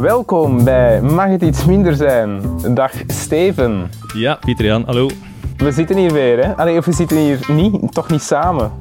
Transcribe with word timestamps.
Welkom 0.00 0.64
bij 0.64 1.00
Mag 1.02 1.26
het 1.28 1.42
iets 1.42 1.64
minder 1.64 1.94
zijn? 1.94 2.42
Dag 2.74 2.92
Steven. 3.06 3.90
Ja, 4.14 4.38
Pieter 4.44 4.64
Jan, 4.64 4.82
hallo. 4.86 5.10
We 5.56 5.72
zitten 5.72 5.96
hier 5.96 6.12
weer, 6.12 6.44
hè? 6.44 6.56
Allee, 6.56 6.78
of 6.78 6.84
we 6.84 6.92
zitten 6.92 7.16
hier 7.16 7.38
niet, 7.48 7.94
toch 7.94 8.08
niet 8.08 8.22
samen. 8.22 8.72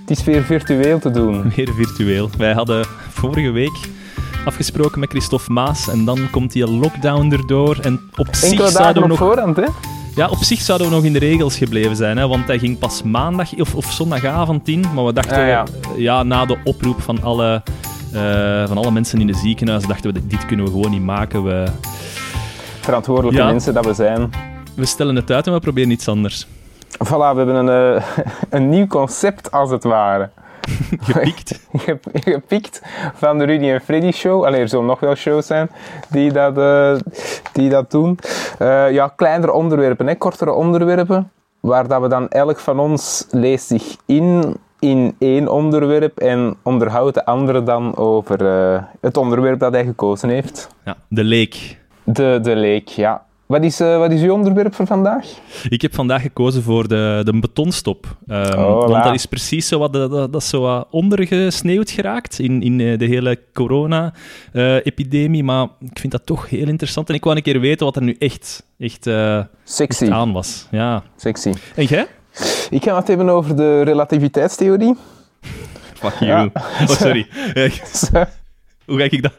Het 0.00 0.10
is 0.10 0.24
weer 0.24 0.42
virtueel 0.42 0.98
te 0.98 1.10
doen. 1.10 1.42
Weer 1.56 1.68
virtueel. 1.74 2.30
Wij 2.38 2.52
hadden 2.52 2.84
vorige 3.08 3.50
week 3.50 3.78
afgesproken 4.44 5.00
met 5.00 5.10
Christophe 5.10 5.52
Maas 5.52 5.88
en 5.88 6.04
dan 6.04 6.18
komt 6.30 6.52
die 6.52 6.70
lockdown 6.70 7.32
erdoor 7.32 7.78
en 7.82 8.00
op 8.16 8.28
zich 8.30 8.68
zouden 8.68 9.02
we 9.02 9.08
nog... 9.08 9.18
voorhand, 9.18 9.56
hè? 9.56 9.66
Ja, 10.14 10.28
op 10.28 10.42
zich 10.42 10.60
zouden 10.60 10.88
we 10.88 10.94
nog 10.94 11.04
in 11.04 11.12
de 11.12 11.18
regels 11.18 11.56
gebleven 11.56 11.96
zijn, 11.96 12.16
hè, 12.16 12.28
want 12.28 12.46
hij 12.46 12.58
ging 12.58 12.78
pas 12.78 13.02
maandag 13.02 13.58
of, 13.58 13.74
of 13.74 13.92
zondagavond 13.92 14.68
in. 14.68 14.84
Maar 14.94 15.04
we 15.04 15.12
dachten, 15.12 15.46
ja. 15.46 15.64
ja, 15.96 16.22
na 16.22 16.46
de 16.46 16.56
oproep 16.64 17.00
van 17.00 17.22
alle, 17.22 17.62
eh, 18.14 18.66
van 18.68 18.76
alle 18.76 18.90
mensen 18.90 19.20
in 19.20 19.26
de 19.26 19.34
ziekenhuis, 19.34 19.86
dachten 19.86 20.12
we, 20.12 20.26
dit 20.26 20.46
kunnen 20.46 20.64
we 20.66 20.70
gewoon 20.72 20.90
niet 20.90 21.02
maken. 21.02 21.42
We, 21.44 21.64
Verantwoordelijke 22.80 23.40
Ja. 23.40 23.46
mensen 23.50 23.74
dat 23.74 23.84
we 23.86 23.94
zijn. 23.94 24.30
we 24.76 24.84
stellen 24.84 25.16
het 25.16 25.30
uit 25.30 25.46
en 25.46 25.52
we 25.52 25.60
proberen 25.60 25.90
iets 25.90 26.08
anders. 26.08 26.46
Voilà, 27.04 27.08
we 27.08 27.36
hebben 27.36 27.54
een, 27.54 27.96
eh, 27.96 28.02
een 28.50 28.68
nieuw 28.68 28.86
concept, 28.86 29.50
als 29.50 29.70
het 29.70 29.84
ware. 29.84 30.30
Gepikt. 31.00 31.60
Gep- 31.76 32.06
Gepikt 32.12 32.82
van 33.14 33.38
de 33.38 33.44
Rudy 33.44 33.68
en 33.68 33.80
Freddy 33.80 34.10
show. 34.10 34.44
Allee, 34.44 34.60
er 34.60 34.68
zullen 34.68 34.86
nog 34.86 35.00
wel 35.00 35.14
shows 35.14 35.46
zijn 35.46 35.70
die 36.10 36.32
dat, 36.32 36.58
eh, 36.58 36.92
die 37.52 37.68
dat 37.68 37.90
doen. 37.90 38.18
Ja, 38.90 39.12
kleinere 39.16 39.52
onderwerpen, 39.52 40.06
hè, 40.06 40.14
kortere 40.14 40.52
onderwerpen. 40.52 41.30
Waar 41.60 41.88
dat 41.88 42.00
we 42.00 42.08
dan 42.08 42.28
elk 42.28 42.58
van 42.58 42.78
ons 42.78 43.26
leest 43.30 43.66
zich 43.66 43.96
in 44.06 44.56
in 44.80 45.14
één 45.18 45.48
onderwerp 45.48 46.18
en 46.18 46.56
onderhoudt 46.62 47.14
de 47.14 47.24
andere 47.24 47.62
dan 47.62 47.96
over 47.96 48.46
eh, 48.46 48.82
het 49.00 49.16
onderwerp 49.16 49.58
dat 49.58 49.72
hij 49.72 49.84
gekozen 49.84 50.28
heeft. 50.28 50.68
Ja, 50.84 50.96
de 51.08 51.24
leek. 51.24 51.78
De, 52.04 52.38
de 52.42 52.56
leek, 52.56 52.88
ja. 52.88 53.22
Wat 53.46 53.62
is, 53.64 53.80
eh, 53.80 53.98
wat 53.98 54.10
is 54.10 54.22
uw 54.22 54.32
onderwerp 54.32 54.74
voor 54.74 54.86
vandaag? 54.86 55.26
Ik 55.68 55.82
heb 55.82 55.94
vandaag 55.94 56.22
gekozen 56.22 56.62
voor 56.62 56.88
de, 56.88 57.20
de 57.24 57.40
betonstop. 57.40 58.16
Oh, 58.28 58.88
want 58.88 59.04
dat 59.04 59.14
is 59.14 59.26
precies 59.26 59.68
zo 59.68 59.78
wat, 59.78 59.92
dat, 59.92 60.32
dat 60.32 60.44
zo 60.44 60.60
wat 60.60 60.86
ondergesneeuwd 60.90 61.90
geraakt 61.90 62.38
in, 62.38 62.62
in 62.62 62.80
eh, 62.80 62.98
de 62.98 63.04
hele 63.04 63.38
corona-epidemie. 63.52 65.44
maar 65.44 65.68
ik 65.80 65.98
vind 65.98 66.12
dat 66.12 66.26
toch 66.26 66.48
heel 66.48 66.68
interessant. 66.68 67.08
En 67.08 67.14
ik 67.14 67.24
wou 67.24 67.36
een 67.36 67.42
keer 67.42 67.60
weten 67.60 67.86
wat 67.86 67.96
er 67.96 68.02
nu 68.02 68.16
echt, 68.18 68.66
echt, 68.78 69.10
Sexy. 69.64 70.02
echt 70.02 70.12
aan 70.12 70.32
was. 70.32 70.66
Ja. 70.70 71.02
Sexy. 71.16 71.52
En 71.74 71.84
jij? 71.84 72.06
Ik 72.70 72.82
ga 72.82 72.96
het 72.96 73.08
hebben 73.08 73.28
over 73.28 73.56
de 73.56 73.82
relativiteitstheorie. 73.82 74.96
Fuck 75.94 76.14
you. 76.14 76.50
Oh, 76.54 76.88
sorry. 76.88 77.26
Hoe 78.86 78.98
ga 78.98 79.04
ik 79.04 79.22
dat... 79.22 79.32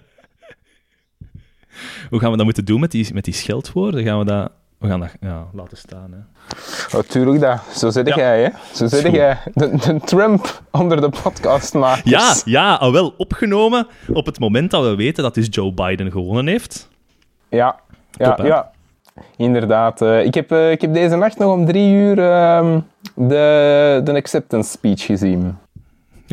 Hoe 2.10 2.20
gaan 2.20 2.32
we 2.32 2.36
dat 2.38 2.46
moeten 2.46 2.66
doen 2.66 2.80
met 2.80 2.92
die, 2.92 3.14
met 3.14 3.24
die 3.24 3.34
scheldwoorden? 3.34 4.04
Gaan 4.04 4.20
we 4.20 4.26
dat... 4.26 4.52
We 4.78 4.88
gaan 4.88 5.00
dat 5.00 5.10
ja, 5.20 5.48
laten 5.54 5.78
staan. 5.78 6.12
Hè. 6.12 6.98
Oh, 6.98 7.04
tuurlijk 7.04 7.40
dat. 7.40 7.62
Zo 7.76 7.90
zit 7.90 8.08
Ja. 8.08 8.16
jij, 8.16 8.44
hè? 8.44 8.50
Zo 8.74 8.88
zit 8.88 9.12
jij. 9.12 9.38
De, 9.54 9.78
de 9.78 10.00
Trump 10.06 10.62
onder 10.72 11.02
de 11.02 11.10
podcastmakers. 11.24 12.04
Ja, 12.10 12.36
ja, 12.46 12.76
al 12.76 12.92
wel 12.92 13.14
opgenomen 13.18 13.88
op 14.14 14.26
het 14.26 14.40
moment 14.40 14.72
dat 14.72 14.84
we 14.84 14.96
weten 14.96 15.24
dat 15.24 15.34
dus 15.34 15.48
Joe 15.50 15.74
Biden 15.74 16.12
gewonnen 16.12 16.48
heeft. 16.48 16.90
Ja, 17.50 17.80
ja, 18.12 18.36
hè? 18.36 18.48
ja. 18.48 18.72
Inderdaad. 19.38 20.02
eh, 20.02 20.26
ik, 20.26 20.34
heb, 20.34 20.52
eh, 20.52 20.72
ik 20.72 20.82
heb 20.82 20.94
deze 20.94 21.16
nacht 21.16 21.38
nog 21.38 21.52
om 21.54 21.66
drie 21.66 21.94
uur 21.94 22.20
ehm, 22.32 22.80
de, 23.16 24.02
de 24.04 24.14
acceptance 24.14 24.72
speech 24.72 25.06
gezien. 25.06 25.58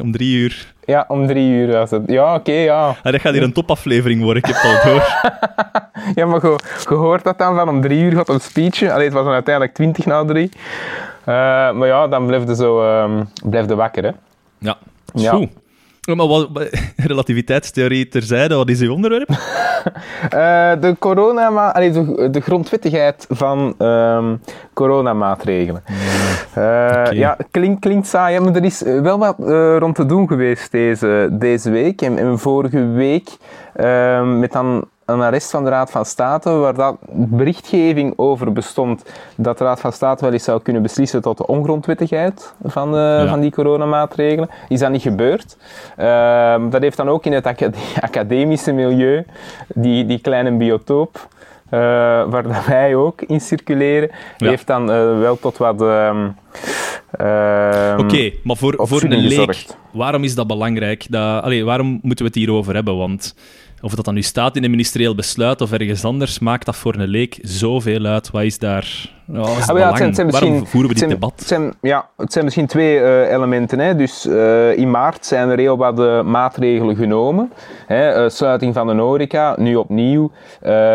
Om 0.02 0.12
drie 0.12 0.36
uur. 0.36 0.74
Ja, 0.84 1.04
om 1.08 1.26
drie 1.26 1.50
uur 1.50 1.72
was 1.72 1.90
het. 1.90 2.02
Ja, 2.06 2.34
oké, 2.34 2.52
ja. 2.52 2.86
Ah, 2.88 3.12
dat 3.12 3.20
gaat 3.20 3.32
hier 3.32 3.42
een 3.42 3.52
topaflevering 3.52 4.22
worden, 4.22 4.42
ik 4.42 4.54
heb 4.54 4.56
het 4.62 4.84
al 4.84 4.90
door. 4.92 5.06
Ja, 6.14 6.26
maar 6.26 6.40
je 6.88 6.94
hoort 6.94 7.24
dat 7.24 7.38
dan 7.38 7.54
van 7.56 7.68
om 7.68 7.80
drie 7.80 8.00
uur 8.02 8.12
gaat 8.12 8.28
een 8.28 8.40
speechje. 8.40 8.92
Allee, 8.92 9.04
het 9.04 9.12
was 9.14 9.24
dan 9.24 9.32
uiteindelijk 9.32 9.74
twintig 9.74 10.06
na 10.06 10.24
drie. 10.24 10.50
Eh, 11.24 11.34
maar 11.72 11.86
ja, 11.86 12.08
dan 12.08 12.26
blijf 12.26 12.46
je 12.46 12.54
zo 12.54 12.82
blijf 13.44 13.68
je 13.68 13.74
wakker, 13.76 14.02
hè. 14.04 14.10
Ja, 14.58 14.76
Ja. 15.14 15.30
goed. 15.30 15.48
Maar 16.16 16.26
wat, 16.26 16.48
relativiteitstheorie 16.96 18.08
terzijde, 18.08 18.54
wat 18.54 18.68
is 18.68 18.80
uw 18.80 18.92
onderwerp? 18.92 19.28
Eh, 20.28 20.80
de, 20.80 20.96
corona 20.98 21.70
allee, 21.72 21.90
de, 21.90 22.30
de 22.30 22.40
grondwettigheid 22.40 23.26
van 23.28 23.74
ehm, 23.78 24.36
coronamaatregelen. 24.74 25.82
Eh. 26.54 27.06
Ja, 27.10 27.36
klinkt, 27.50 27.80
klinkt 27.80 28.06
saai, 28.06 28.40
maar 28.40 28.54
er 28.54 28.64
is 28.64 28.82
eh, 28.82 29.00
wel 29.00 29.18
wat 29.18 29.38
eh, 29.38 29.76
rond 29.78 29.94
te 29.94 30.06
doen 30.06 30.28
geweest 30.28 30.72
deze, 30.72 31.28
deze 31.32 31.70
week. 31.70 32.02
En, 32.02 32.18
en 32.18 32.38
vorige 32.38 32.86
week 32.86 33.36
ehm, 33.74 34.38
met 34.38 34.52
dan 34.52 34.84
een 35.08 35.20
arrest 35.20 35.50
van 35.50 35.64
de 35.64 35.70
Raad 35.70 35.90
van 35.90 36.04
State, 36.04 36.50
waar 36.50 36.74
dat 36.74 36.96
berichtgeving 37.12 38.12
over 38.16 38.52
bestond 38.52 39.02
dat 39.36 39.58
de 39.58 39.64
Raad 39.64 39.80
van 39.80 39.92
State 39.92 40.24
wel 40.24 40.32
eens 40.32 40.44
zou 40.44 40.62
kunnen 40.62 40.82
beslissen 40.82 41.22
tot 41.22 41.36
de 41.38 41.46
ongrondwettigheid 41.46 42.54
van, 42.64 42.96
eh, 42.96 43.28
van 43.30 43.40
die 43.40 43.50
coronamaatregelen. 43.50 44.48
Is 44.68 44.80
dat 44.80 44.90
niet 44.90 45.02
gebeurd? 45.02 45.56
Ehm, 45.96 46.70
dat 46.70 46.82
heeft 46.82 46.96
dan 46.96 47.08
ook 47.08 47.24
in 47.24 47.32
het 47.32 47.46
acad- 47.46 47.76
academische 48.00 48.72
milieu, 48.72 49.24
die, 49.74 50.06
die 50.06 50.18
kleine 50.18 50.52
biotoop, 50.56 51.28
eh, 51.70 51.78
waar 52.28 52.42
dat 52.42 52.66
wij 52.66 52.94
ook 52.94 53.22
in 53.22 53.40
circuleren, 53.40 54.10
Ja. 54.36 54.48
heeft 54.48 54.66
dan 54.66 54.90
eh, 54.90 55.18
wel 55.18 55.38
tot 55.38 55.56
wat... 55.56 55.82
ehm, 55.82 56.28
ehm, 57.10 57.98
Oké, 57.98 58.30
maar 58.42 58.56
voor, 58.56 58.74
voor 58.78 59.02
een 59.02 59.08
leek, 59.16 59.28
gezorgd. 59.28 59.76
waarom 59.92 60.24
is 60.24 60.34
dat 60.34 60.46
belangrijk? 60.46 61.06
Dat, 61.10 61.42
allee, 61.42 61.64
waarom 61.64 61.88
moeten 62.02 62.24
we 62.24 62.30
het 62.30 62.34
hierover 62.34 62.74
hebben? 62.74 62.96
Want 62.96 63.34
of 63.80 63.94
dat 63.94 64.04
dan 64.04 64.14
nu 64.14 64.22
staat 64.22 64.56
in 64.56 64.64
een 64.64 64.70
ministerieel 64.70 65.14
besluit 65.14 65.60
of 65.60 65.72
ergens 65.72 66.04
anders, 66.04 66.38
maakt 66.38 66.66
dat 66.66 66.76
voor 66.76 66.94
een 66.94 67.08
leek 67.08 67.38
zoveel 67.42 68.04
uit. 68.04 68.30
Wat 68.30 68.42
is 68.42 68.58
daar... 68.58 69.16
Ja, 69.32 69.38
wat 69.38 69.48
is 69.48 69.54
het 69.56 69.68
Ah, 69.68 69.68
maar 69.68 69.78
ja, 69.78 69.86
het 69.86 69.94
belang? 69.94 70.14
zijn- 70.14 70.26
het 70.26 70.34
zijn 70.36 70.50
waarom 70.50 70.66
voeren 70.66 70.90
we 70.90 70.96
dit 71.00 71.08
debat? 71.08 71.32
Het 71.36 71.48
zijn, 71.48 71.74
ja, 71.80 72.08
het 72.16 72.32
zijn 72.32 72.44
misschien 72.44 72.66
twee 72.66 72.98
eh, 73.00 73.32
elementen. 73.32 73.78
Hè. 73.78 73.96
Dus 73.96 74.26
eh, 74.26 74.76
in 74.78 74.90
maart 74.90 75.26
zijn 75.26 75.48
er 75.48 75.58
heel 75.58 75.76
wat 75.76 76.00
eh, 76.00 76.22
maatregelen 76.22 76.96
genomen. 76.96 77.52
Hè. 77.86 78.30
Sluiting 78.30 78.74
van 78.74 78.86
de 78.86 78.92
horeca, 79.02 79.54
nu 79.58 79.76
opnieuw. 79.76 80.30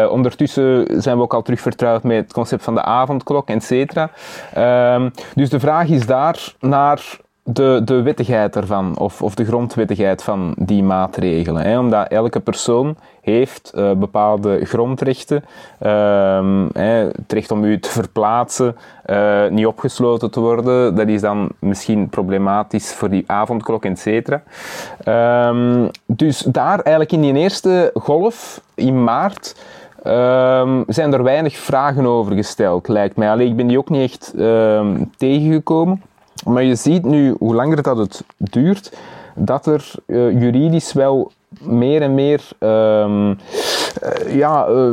Ondertussen 0.10 1.02
zijn 1.02 1.18
we 1.18 1.24
ook 1.24 1.34
al 1.34 1.42
terug 1.42 1.60
vertrouwd 1.62 2.04
met 2.04 2.18
het 2.18 2.34
concept 2.34 2.64
van 2.64 2.76
de 2.76 2.82
avondklok, 2.84 3.50
et 3.50 3.64
cetera. 3.64 4.10
Ehm, 4.54 5.10
dus 5.36 5.50
de 5.50 5.60
vraag 5.60 5.88
is 5.88 6.06
daar 6.06 6.54
naar 6.60 7.02
de, 7.44 7.82
de 7.86 8.02
wettigheid 8.02 8.56
ervan, 8.56 8.98
of, 8.98 9.22
of 9.22 9.36
de 9.36 9.46
grondwettigheid 9.46 10.24
van 10.24 10.54
die 10.58 10.84
maatregelen. 10.84 11.64
Hè? 11.64 11.80
Omdat 11.80 12.08
elke 12.08 12.40
persoon 12.40 12.96
heeft 13.22 13.72
eh, 13.76 13.92
bepaalde 13.92 14.66
grondrechten. 14.66 15.44
Ehm, 15.80 16.68
hè, 16.74 17.06
het 17.06 17.34
recht 17.34 17.52
om 17.52 17.64
u 17.64 17.80
te 17.80 17.90
verplaatsen, 17.90 18.76
eh, 19.06 19.48
niet 19.50 19.66
opgesloten 19.66 20.32
te 20.32 20.40
worden, 20.40 20.96
dat 20.96 21.08
is 21.08 21.22
dan 21.22 21.50
misschien 21.60 22.10
problematisch 22.10 22.94
voor 22.94 23.10
die 23.10 23.24
avondklok, 23.28 23.86
et 23.86 24.00
cetera. 24.00 24.44
Ehm, 25.04 25.88
dus 26.06 26.40
daar 26.40 26.80
eigenlijk 26.80 27.12
in 27.12 27.22
die 27.22 27.34
eerste 27.34 27.92
golf, 27.94 28.62
in 28.76 29.04
maart, 29.04 29.56
Ehm, 30.04 30.84
zijn 30.88 31.14
er 31.14 31.24
weinig 31.24 31.58
vragen 31.58 32.06
over 32.06 32.34
gesteld, 32.34 32.88
lijkt 32.88 33.16
mij. 33.16 33.30
Allee, 33.30 33.48
ik 33.48 33.56
ben 33.56 33.68
die 33.68 33.78
ook 33.78 33.90
niet 33.90 34.02
echt 34.02 34.34
tegengekomen. 35.18 36.02
Maar 36.46 36.64
je 36.64 36.76
ziet 36.76 37.06
nu, 37.06 37.36
hoe 37.40 37.56
langer 37.56 37.84
dat 37.84 37.98
het 37.98 38.24
duurt, 38.38 38.92
dat 39.36 39.66
er 39.66 39.92
eh, 40.06 40.32
juridisch 40.42 40.94
wel 40.94 41.32
meer 41.62 42.02
en 42.02 42.14
meer, 42.14 42.42
ehm, 42.60 43.34
eh, 44.02 44.36
ja, 44.36 44.66
eh, 44.66 44.92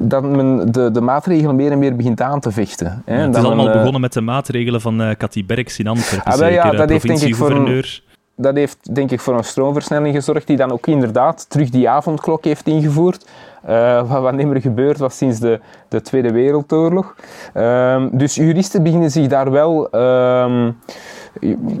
dat 0.00 0.22
men 0.22 0.72
de, 0.72 0.90
de 0.90 1.00
maatregelen 1.00 1.56
meer 1.56 1.70
en 1.72 1.78
meer 1.78 1.96
begint 1.96 2.20
aan 2.20 2.40
te 2.40 2.50
vechten. 2.50 3.02
Hè. 3.04 3.14
Ja, 3.14 3.20
het 3.22 3.32
Dat 3.32 3.42
is 3.42 3.46
allemaal 3.48 3.64
men, 3.66 3.76
begonnen 3.76 4.00
met 4.00 4.12
de 4.12 4.20
maatregelen 4.20 4.80
van 4.80 5.00
eh 5.00 5.10
Cathy 5.16 5.44
Berks 5.46 5.78
in 5.78 5.86
Antwerpen, 5.86 6.32
Ah, 6.32 6.52
ja, 6.52 6.70
dat 6.70 6.88
heeft 6.88 7.06
denk 7.06 7.20
ik 7.20 7.34
voor 7.34 7.50
een- 7.50 7.54
provinciegouverneur. 7.56 8.02
dat 8.36 8.54
heeft 8.54 8.94
denk 8.94 9.10
ik 9.10 9.20
voor 9.20 9.34
een 9.36 9.44
stroomversnelling 9.44 10.14
gezorgd, 10.14 10.46
die 10.46 10.56
dan 10.56 10.72
ook 10.72 10.86
inderdaad 10.86 11.46
terug 11.50 11.70
die 11.70 11.88
avondklok 11.88 12.44
heeft 12.44 12.66
ingevoerd. 12.66 13.26
Eh, 13.68 14.20
wat, 14.20 14.32
niet 14.32 14.46
meer 14.46 14.60
gebeurd 14.60 14.98
was 14.98 15.16
sinds 15.16 15.38
de, 15.40 15.60
de 15.88 16.00
Tweede 16.00 16.32
Wereldoorlog. 16.32 17.14
Ehm, 17.54 18.08
dus 18.12 18.34
juristen 18.34 18.82
beginnen 18.82 19.10
zich 19.10 19.26
daar 19.26 19.50
wel 19.50 19.90
ehm, 19.90 20.70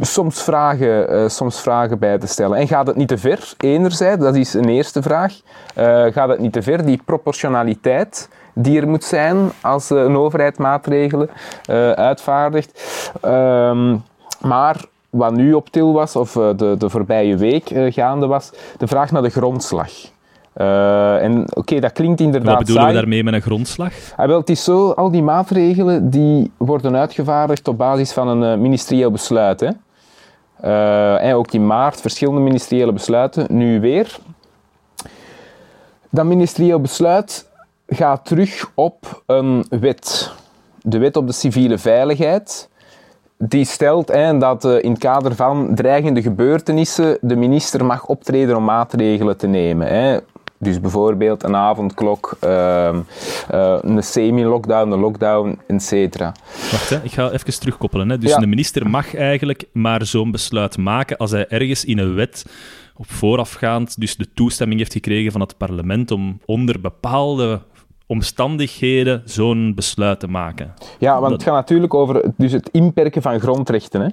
soms, 0.00 0.42
vragen, 0.42 1.08
eh, 1.08 1.28
soms 1.28 1.60
vragen 1.60 1.98
bij 1.98 2.18
te 2.18 2.26
stellen. 2.26 2.58
En 2.58 2.68
gaat 2.68 2.86
het 2.86 2.96
niet 2.96 3.08
te 3.08 3.18
ver, 3.18 3.54
enerzijds, 3.58 4.22
dat 4.22 4.36
is 4.36 4.54
een 4.54 4.68
eerste 4.68 5.02
vraag. 5.02 5.40
Eh, 5.74 6.04
gaat 6.04 6.28
het 6.28 6.38
niet 6.38 6.52
te 6.52 6.62
ver, 6.62 6.84
die 6.84 7.00
proportionaliteit 7.04 8.28
die 8.54 8.80
er 8.80 8.88
moet 8.88 9.04
zijn 9.04 9.50
als 9.60 9.90
een 9.90 10.16
overheid 10.16 10.58
maatregelen 10.58 11.30
uitvaardigt. 11.94 12.80
Ehm, 13.20 13.96
maar 14.40 14.84
wat 15.10 15.32
nu 15.32 15.52
op 15.52 15.68
til 15.68 15.92
was, 15.92 16.16
of 16.16 16.32
de, 16.32 16.74
de 16.78 16.90
voorbije 16.90 17.36
week 17.36 17.70
gaande 17.88 18.26
was, 18.26 18.52
de 18.76 18.86
vraag 18.86 19.10
naar 19.10 19.22
de 19.22 19.30
grondslag. 19.30 19.90
Eh, 20.58 21.22
en 21.22 21.44
oké, 21.54 21.80
dat 21.80 21.92
klinkt 21.92 22.20
inderdaad 22.20 22.54
Wat 22.54 22.64
bedoelen 22.64 22.86
we 22.86 22.92
daarmee 22.92 23.24
met 23.24 23.34
een 23.34 23.42
grondslag? 23.42 23.92
Ah, 24.16 24.26
wel, 24.26 24.38
het 24.38 24.48
is 24.48 24.64
zo, 24.64 24.90
al 24.90 25.10
die 25.10 25.22
maatregelen 25.22 26.10
die 26.10 26.50
worden 26.56 26.96
uitgevaardigd 26.96 27.68
op 27.68 27.78
basis 27.78 28.12
van 28.12 28.28
een 28.28 28.52
eh, 28.52 28.58
ministerieel 28.58 29.10
besluit. 29.10 29.60
Hè. 29.60 29.68
Eh, 30.60 31.24
en 31.24 31.34
ook 31.34 31.52
in 31.52 31.66
maart 31.66 32.00
verschillende 32.00 32.40
ministeriële 32.40 32.92
besluiten, 32.92 33.46
nu 33.48 33.80
weer. 33.80 34.16
Dat 36.10 36.24
ministerieel 36.24 36.80
besluit 36.80 37.50
gaat 37.86 38.24
terug 38.24 38.70
op 38.74 39.22
een 39.26 39.64
wet. 39.70 40.32
De 40.82 40.98
wet 40.98 41.16
op 41.16 41.26
de 41.26 41.32
civiele 41.32 41.78
veiligheid. 41.78 42.68
Die 43.36 43.64
stelt 43.64 44.08
hè, 44.08 44.38
dat 44.38 44.64
uh, 44.64 44.82
in 44.82 44.90
het 44.90 45.00
kader 45.00 45.34
van 45.34 45.74
dreigende 45.74 46.22
gebeurtenissen 46.22 47.18
de 47.20 47.36
minister 47.36 47.84
mag 47.84 48.06
optreden 48.06 48.56
om 48.56 48.64
maatregelen 48.64 49.36
te 49.36 49.46
nemen. 49.46 49.86
Hè. 49.86 50.18
Dus 50.58 50.80
bijvoorbeeld 50.80 51.42
een 51.42 51.56
avondklok, 51.56 52.36
uh, 52.44 52.50
uh, 53.54 53.78
een 53.80 54.02
semi-lockdown, 54.02 54.90
een 54.90 54.98
lockdown, 54.98 55.58
etc. 55.66 56.18
Wacht, 56.70 56.90
hè. 56.90 57.02
ik 57.02 57.12
ga 57.12 57.30
even 57.30 57.60
terugkoppelen. 57.60 58.08
Hè. 58.08 58.18
Dus 58.18 58.30
ja. 58.30 58.38
de 58.38 58.46
minister 58.46 58.90
mag 58.90 59.14
eigenlijk 59.14 59.64
maar 59.72 60.06
zo'n 60.06 60.30
besluit 60.30 60.78
maken 60.78 61.16
als 61.16 61.30
hij 61.30 61.48
ergens 61.48 61.84
in 61.84 61.98
een 61.98 62.14
wet 62.14 62.44
op 62.96 63.10
voorafgaand 63.10 64.00
dus 64.00 64.16
de 64.16 64.32
toestemming 64.34 64.80
heeft 64.80 64.92
gekregen 64.92 65.32
van 65.32 65.40
het 65.40 65.56
parlement 65.56 66.10
om 66.10 66.40
onder 66.44 66.80
bepaalde 66.80 67.60
omstandigheden 68.08 69.22
zo'n 69.24 69.72
besluit 69.74 70.20
te 70.20 70.28
maken. 70.28 70.74
Ja, 70.98 71.20
want 71.20 71.32
het 71.32 71.42
gaat 71.42 71.54
natuurlijk 71.54 71.94
over 71.94 72.32
dus 72.36 72.52
het 72.52 72.68
inperken 72.72 73.22
van 73.22 73.40
grondrechten. 73.40 74.00
Hè. 74.00 74.08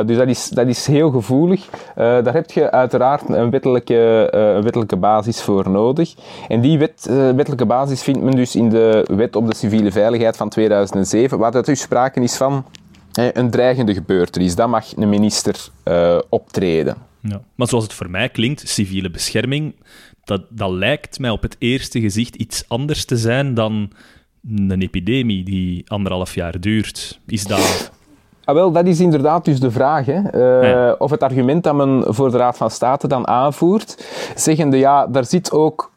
Uh, 0.00 0.06
dus 0.06 0.16
dat 0.16 0.28
is, 0.28 0.48
dat 0.48 0.66
is 0.66 0.86
heel 0.86 1.10
gevoelig. 1.10 1.68
Uh, 1.70 1.94
daar 1.96 2.32
heb 2.32 2.50
je 2.50 2.70
uiteraard 2.70 3.28
een 3.28 3.50
wettelijke, 3.50 4.30
uh, 4.34 4.54
een 4.54 4.62
wettelijke 4.62 4.96
basis 4.96 5.42
voor 5.42 5.70
nodig. 5.70 6.14
En 6.48 6.60
die 6.60 6.78
wet, 6.78 7.06
wettelijke 7.10 7.66
basis 7.66 8.02
vindt 8.02 8.22
men 8.22 8.36
dus 8.36 8.56
in 8.56 8.68
de 8.68 9.06
Wet 9.16 9.36
op 9.36 9.46
de 9.46 9.54
Civiele 9.54 9.92
Veiligheid 9.92 10.36
van 10.36 10.48
2007, 10.48 11.38
waar 11.38 11.52
dat 11.52 11.66
dus 11.66 11.80
sprake 11.80 12.20
is 12.20 12.36
van 12.36 12.64
een 13.12 13.50
dreigende 13.50 13.94
gebeurtenis. 13.94 14.54
Dan 14.54 14.70
mag 14.70 14.96
een 14.96 15.08
minister 15.08 15.68
optreden. 16.28 16.96
Ja. 17.20 17.40
Maar 17.54 17.68
zoals 17.68 17.84
het 17.84 17.92
voor 17.92 18.10
mij 18.10 18.28
klinkt, 18.28 18.68
civiele 18.68 19.10
bescherming, 19.10 19.74
dat, 20.26 20.42
dat 20.48 20.70
lijkt 20.70 21.18
mij 21.18 21.30
op 21.30 21.42
het 21.42 21.56
eerste 21.58 22.00
gezicht 22.00 22.34
iets 22.34 22.64
anders 22.68 23.04
te 23.04 23.16
zijn 23.16 23.54
dan 23.54 23.90
een 24.48 24.82
epidemie 24.82 25.44
die 25.44 25.84
anderhalf 25.86 26.34
jaar 26.34 26.60
duurt. 26.60 27.20
Is 27.26 27.44
dat... 27.44 27.90
Ah, 28.44 28.54
wel, 28.54 28.72
dat 28.72 28.86
is 28.86 29.00
inderdaad 29.00 29.44
dus 29.44 29.60
de 29.60 29.70
vraag. 29.70 30.06
Hè. 30.06 30.20
Uh, 30.88 30.94
Of 30.98 31.10
het 31.10 31.22
argument 31.22 31.64
dat 31.64 31.74
men 31.74 32.04
voor 32.06 32.30
de 32.30 32.36
Raad 32.36 32.56
van 32.56 32.70
State 32.70 33.08
dan 33.08 33.26
aanvoert, 33.28 34.04
zeggende 34.34 34.78
ja, 34.78 35.06
daar 35.06 35.24
zit 35.24 35.52
ook 35.52 35.90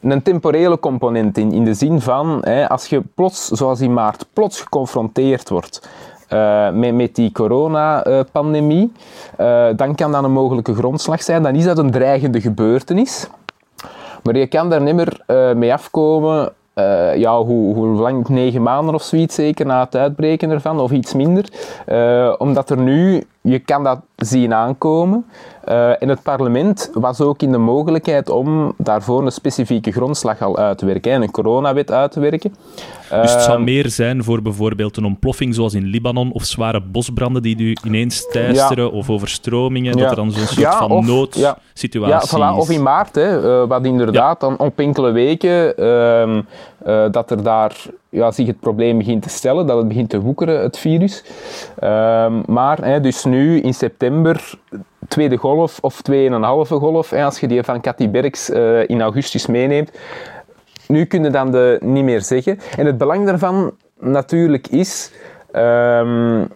een 0.00 0.22
temporele 0.22 0.78
component 0.78 1.38
in. 1.38 1.52
In 1.52 1.64
de 1.64 1.74
zin 1.74 2.00
van, 2.00 2.38
hè, 2.40 2.68
als 2.68 2.86
je 2.86 3.02
plots, 3.14 3.48
zoals 3.48 3.80
in 3.80 3.92
maart, 3.92 4.26
plots 4.32 4.60
geconfronteerd 4.60 5.48
wordt 5.48 5.88
uh, 6.32 6.70
met, 6.70 6.94
met 6.94 7.14
die 7.14 7.32
coronapandemie, 7.32 8.92
uh, 9.40 9.66
dan 9.76 9.94
kan 9.94 10.12
dat 10.12 10.24
een 10.24 10.32
mogelijke 10.32 10.74
grondslag 10.74 11.22
zijn. 11.22 11.42
Dan 11.42 11.54
is 11.54 11.64
dat 11.64 11.78
een 11.78 11.90
dreigende 11.90 12.40
gebeurtenis. 12.40 13.28
Maar 14.24 14.36
je 14.36 14.46
kan 14.46 14.70
daar 14.70 14.82
niet 14.82 14.94
meer 14.94 15.20
uh, 15.26 15.52
mee 15.52 15.72
afkomen, 15.72 16.52
uh, 16.74 17.16
ja, 17.16 17.42
hoe, 17.42 17.74
hoe 17.74 17.86
lang, 17.86 18.28
negen 18.28 18.62
maanden 18.62 18.94
of 18.94 19.02
zoiets 19.02 19.34
zeker, 19.34 19.66
na 19.66 19.80
het 19.80 19.96
uitbreken 19.96 20.50
ervan, 20.50 20.80
of 20.80 20.90
iets 20.90 21.14
minder. 21.14 21.44
Uh, 21.88 22.34
omdat 22.38 22.70
er 22.70 22.78
nu, 22.78 23.26
je 23.48 23.58
kan 23.58 23.84
dat 23.84 24.00
zien 24.16 24.54
aankomen. 24.54 25.24
Uh, 25.68 26.02
en 26.02 26.08
het 26.08 26.22
parlement 26.22 26.90
was 26.94 27.20
ook 27.20 27.42
in 27.42 27.52
de 27.52 27.58
mogelijkheid 27.58 28.30
om 28.30 28.74
daarvoor 28.78 29.24
een 29.24 29.32
specifieke 29.32 29.92
grondslag 29.92 30.42
al 30.42 30.56
uit 30.56 30.78
te 30.78 30.86
werken, 30.86 31.22
een 31.22 31.30
coronawet 31.30 31.90
uit 31.90 32.12
te 32.12 32.20
werken. 32.20 32.54
Dus 33.10 33.32
het 33.32 33.42
zou 33.42 33.62
meer 33.62 33.90
zijn 33.90 34.24
voor 34.24 34.42
bijvoorbeeld 34.42 34.96
een 34.96 35.04
ontploffing 35.04 35.54
zoals 35.54 35.74
in 35.74 35.84
Libanon 35.84 36.32
of 36.32 36.44
zware 36.44 36.80
bosbranden 36.80 37.42
die 37.42 37.56
nu 37.56 37.76
ineens 37.84 38.26
teisteren 38.26 38.92
of 38.92 39.10
overstromingen, 39.10 39.96
ja. 39.96 40.02
dat 40.02 40.10
er 40.10 40.16
dan 40.16 40.30
zo'n 40.30 40.46
soort 40.46 40.58
ja, 40.58 40.78
van 40.78 40.90
of, 40.90 41.06
noodsituatie 41.06 42.38
ja, 42.38 42.52
voilà, 42.52 42.58
Of 42.58 42.70
in 42.70 42.82
maart, 42.82 43.14
hè, 43.14 43.62
uh, 43.62 43.68
wat 43.68 43.84
inderdaad 43.84 44.40
dan 44.40 44.58
op 44.58 44.78
enkele 44.78 45.10
weken 45.10 45.80
uh, 45.80 46.36
uh, 46.86 47.12
dat 47.12 47.30
er 47.30 47.42
daar 47.42 47.76
ja, 48.14 48.30
zich 48.30 48.46
het 48.46 48.60
probleem 48.60 48.98
begint 48.98 49.22
te 49.22 49.28
stellen, 49.28 49.66
dat 49.66 49.76
het 49.76 49.88
begint 49.88 50.10
te 50.10 50.20
woekeren, 50.20 50.62
het 50.62 50.78
virus. 50.78 51.24
Ehm, 51.78 52.42
maar 52.46 52.84
hè, 52.84 53.00
dus 53.00 53.24
nu 53.24 53.60
in 53.60 53.74
september 53.74 54.58
tweede 55.08 55.36
golf 55.36 55.78
of 55.80 56.02
tweeënhalve 56.02 56.74
golf, 56.74 57.10
hè, 57.10 57.24
als 57.24 57.40
je 57.40 57.48
die 57.48 57.62
van 57.62 57.80
Cathy 57.80 58.10
Berks 58.10 58.50
uh, 58.50 58.88
in 58.88 59.02
augustus 59.02 59.46
meeneemt. 59.46 59.90
Nu 60.88 61.04
kunnen 61.04 61.32
dan 61.32 61.50
de 61.50 61.78
niet 61.80 62.04
meer 62.04 62.20
zeggen. 62.20 62.58
En 62.76 62.86
het 62.86 62.98
belang 62.98 63.26
daarvan 63.26 63.72
natuurlijk 64.00 64.68
is, 64.68 65.12
um, 65.52 66.48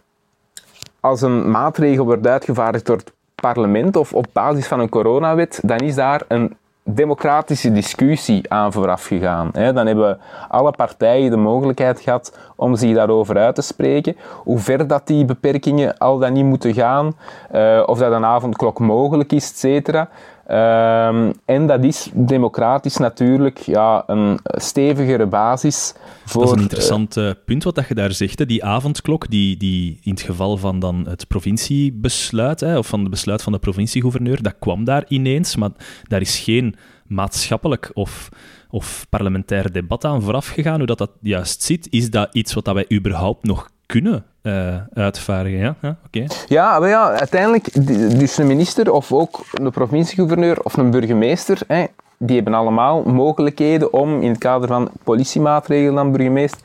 als 1.00 1.22
een 1.22 1.50
maatregel 1.50 2.04
wordt 2.04 2.26
uitgevaardigd 2.26 2.86
door 2.86 2.96
het 2.96 3.12
parlement 3.34 3.96
of 3.96 4.12
op 4.12 4.26
basis 4.32 4.66
van 4.66 4.80
een 4.80 4.88
coronawet, 4.88 5.60
dan 5.62 5.78
is 5.78 5.94
daar 5.94 6.22
een 6.28 6.56
democratische 6.94 7.72
discussie 7.72 8.52
aan 8.52 8.72
vooraf 8.72 9.04
gegaan. 9.04 9.50
Dan 9.52 9.86
hebben 9.86 10.18
alle 10.48 10.70
partijen 10.70 11.30
de 11.30 11.36
mogelijkheid 11.36 12.00
gehad 12.00 12.38
om 12.56 12.76
zich 12.76 12.94
daarover 12.94 13.38
uit 13.38 13.54
te 13.54 13.62
spreken. 13.62 14.16
Hoe 14.44 14.58
ver 14.58 14.86
dat 14.86 15.06
die 15.06 15.24
beperkingen 15.24 15.98
al 15.98 16.18
dan 16.18 16.32
niet 16.32 16.44
moeten 16.44 16.74
gaan, 16.74 17.16
uh, 17.54 17.82
of 17.86 17.98
dat 17.98 18.12
een 18.12 18.24
avondklok 18.24 18.78
mogelijk 18.78 19.32
is, 19.32 19.50
et 19.50 19.58
cetera. 19.58 20.08
Um, 20.50 21.32
en 21.44 21.66
dat 21.66 21.84
is 21.84 22.10
democratisch 22.14 22.96
natuurlijk 22.96 23.58
ja, 23.58 24.02
een 24.06 24.38
stevigere 24.42 25.26
basis 25.26 25.94
voor... 26.24 26.40
Dat 26.40 26.50
is 26.50 26.56
een 26.56 26.62
interessant 26.62 27.16
uh, 27.16 27.30
punt 27.44 27.64
wat 27.64 27.74
dat 27.74 27.88
je 27.88 27.94
daar 27.94 28.12
zegt. 28.12 28.38
Hè. 28.38 28.46
Die 28.46 28.64
avondklok, 28.64 29.30
die, 29.30 29.56
die 29.56 29.98
in 30.02 30.10
het 30.10 30.20
geval 30.20 30.56
van 30.56 30.78
dan 30.78 31.06
het 31.08 31.28
provinciebesluit, 31.28 32.60
hè, 32.60 32.78
of 32.78 32.86
van 32.86 33.00
het 33.00 33.10
besluit 33.10 33.42
van 33.42 33.52
de 33.52 33.58
provinciegouverneur, 33.58 34.42
dat 34.42 34.54
kwam 34.58 34.84
daar 34.84 35.04
ineens, 35.08 35.56
maar 35.56 35.70
daar 36.02 36.20
is 36.20 36.38
geen 36.38 36.76
maatschappelijk 37.06 37.90
of, 37.94 38.28
of 38.70 39.06
parlementair 39.08 39.72
debat 39.72 40.04
aan 40.04 40.22
vooraf 40.22 40.46
gegaan. 40.46 40.78
Hoe 40.78 40.86
dat, 40.86 40.98
dat 40.98 41.12
juist 41.20 41.62
zit, 41.62 41.86
is 41.90 42.10
dat 42.10 42.34
iets 42.34 42.54
wat 42.54 42.64
dat 42.64 42.74
wij 42.74 42.86
überhaupt 42.92 43.44
nog 43.44 43.70
kunnen 43.88 44.24
uh, 44.42 44.74
uitvaardigen. 44.92 45.58
Ja, 45.58 45.74
ja 45.82 45.96
oké. 46.06 46.24
Ja, 46.46 46.78
maar 46.78 46.88
ja, 46.88 47.10
uiteindelijk, 47.10 47.86
dus 48.18 48.38
een 48.38 48.46
minister 48.46 48.92
of 48.92 49.12
ook 49.12 49.40
een 49.52 49.70
provinciegouverneur 49.70 50.62
of 50.62 50.76
een 50.76 50.90
burgemeester, 50.90 51.60
hè, 51.66 51.84
die 52.18 52.36
hebben 52.36 52.54
allemaal 52.54 53.02
mogelijkheden 53.02 53.92
om 53.92 54.20
in 54.20 54.30
het 54.30 54.38
kader 54.38 54.68
van 54.68 54.90
politiemaatregelen 55.04 55.94
dan 55.94 56.12
burgemeester 56.12 56.60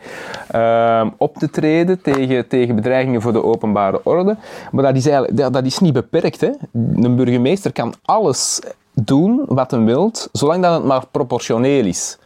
uh, 0.56 1.06
op 1.18 1.38
te 1.38 1.50
treden 1.50 2.02
tegen, 2.02 2.48
tegen 2.48 2.76
bedreigingen 2.76 3.22
voor 3.22 3.34
de 3.34 3.44
openbare 3.44 4.02
orde. 4.04 4.38
Maar 4.72 4.84
dat 4.84 4.96
is, 4.96 5.08
eigenlijk, 5.08 5.54
dat, 5.54 5.66
is 5.66 5.80
niet 5.80 5.94
beperkt. 5.94 6.42
Hè. 6.42 6.52
Een 6.74 7.16
burgemeester 7.16 7.72
kan 7.72 7.94
alles 8.06 8.62
doen 8.94 9.42
wat 9.48 9.72
hij 9.72 9.80
wilt, 9.80 10.30
zolang 10.32 10.62
dat 10.62 10.74
het 10.74 10.84
maar 10.84 11.08
proportioneel 11.12 11.86
is. 11.86 12.18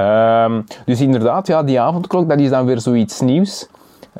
Um, 0.00 0.64
dus 0.84 1.00
inderdaad, 1.00 1.46
ja, 1.46 1.62
die 1.62 1.80
avondklok, 1.80 2.28
dat 2.28 2.40
is 2.40 2.50
dan 2.50 2.66
weer 2.66 2.80
zoiets 2.80 3.20
nieuws. 3.20 3.68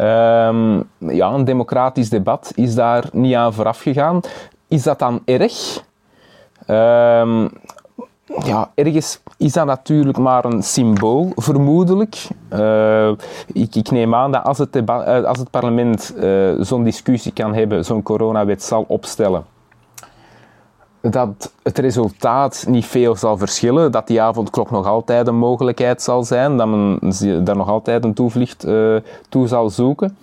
Um, 0.00 0.88
ja, 0.98 1.32
een 1.32 1.44
democratisch 1.44 2.08
debat 2.08 2.52
is 2.54 2.74
daar 2.74 3.04
niet 3.12 3.34
aan 3.34 3.52
vooraf 3.52 3.80
gegaan. 3.80 4.20
Is 4.68 4.82
dat 4.82 4.98
dan 4.98 5.22
erg? 5.24 5.84
Um, 6.66 7.50
ja, 8.44 8.70
ergens 8.74 9.20
is 9.36 9.52
dat 9.52 9.66
natuurlijk 9.66 10.18
maar 10.18 10.44
een 10.44 10.62
symbool, 10.62 11.32
vermoedelijk. 11.34 12.28
Uh, 12.52 13.10
ik, 13.52 13.74
ik, 13.74 13.90
neem 13.90 14.14
aan 14.14 14.32
dat 14.32 14.44
als 14.44 14.58
het, 14.58 14.76
uh, 14.76 15.24
als 15.24 15.38
het 15.38 15.50
parlement 15.50 16.14
uh, 16.16 16.52
zo'n 16.60 16.84
discussie 16.84 17.32
kan 17.32 17.54
hebben, 17.54 17.84
zo'n 17.84 18.02
coronawet 18.02 18.62
zal 18.62 18.84
opstellen, 18.88 19.44
dat 21.10 21.52
het 21.62 21.78
resultaat 21.78 22.64
niet 22.68 22.84
veel 22.84 23.16
zal 23.16 23.36
verschillen, 23.36 23.92
dat 23.92 24.06
die 24.06 24.22
avondklok 24.22 24.70
nog 24.70 24.86
altijd 24.86 25.26
een 25.26 25.38
mogelijkheid 25.38 26.02
zal 26.02 26.24
zijn, 26.24 26.56
dat 26.56 26.66
men 26.66 26.98
daar 27.44 27.56
nog 27.56 27.68
altijd 27.68 28.04
een 28.04 28.14
toevlucht 28.14 28.66
uh, 28.66 28.96
toe 29.28 29.46
zal 29.46 29.70
zoeken. 29.70 30.16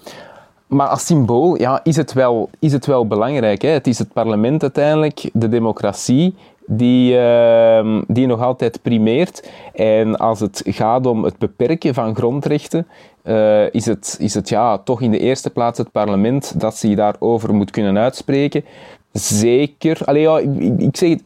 Maar 0.68 0.88
als 0.88 1.06
symbool 1.06 1.58
ja, 1.58 1.80
is, 1.84 1.96
het 1.96 2.14
wel, 2.14 2.50
is 2.60 2.72
het 2.72 2.86
wel 2.86 3.08
belangrijk. 3.08 3.62
Hè? 3.62 3.70
Het 3.70 3.88
is 3.88 4.00
het 4.00 4.14
parlement 4.14 4.62
uiteindelijk, 4.62 5.30
de 5.34 5.50
democratie, 5.50 6.36
die, 6.66 7.14
uh, 7.16 8.02
die 8.08 8.28
nog 8.28 8.42
altijd 8.42 8.82
primeert. 8.82 9.50
En 9.74 10.18
als 10.18 10.40
het 10.40 10.62
gaat 10.66 11.06
om 11.06 11.24
het 11.24 11.38
beperken 11.38 11.94
van 11.94 12.16
grondrechten, 12.16 12.88
uh, 13.24 13.74
is 13.74 13.86
het, 13.86 14.18
is 14.20 14.34
het 14.34 14.50
ja, 14.50 14.78
toch 14.78 15.02
in 15.02 15.12
de 15.12 15.20
eerste 15.20 15.50
plaats 15.50 15.78
het 15.78 15.92
parlement 15.92 16.60
dat 16.60 16.78
zich 16.78 16.96
daarover 16.96 17.54
moet 17.54 17.72
kunnen 17.72 17.98
uitspreken. 17.98 18.66
Zeker. 19.14 19.98
Allee, 20.06 20.22
ja, 20.22 20.40
ik, 20.78 20.98
zeg, 20.98 21.18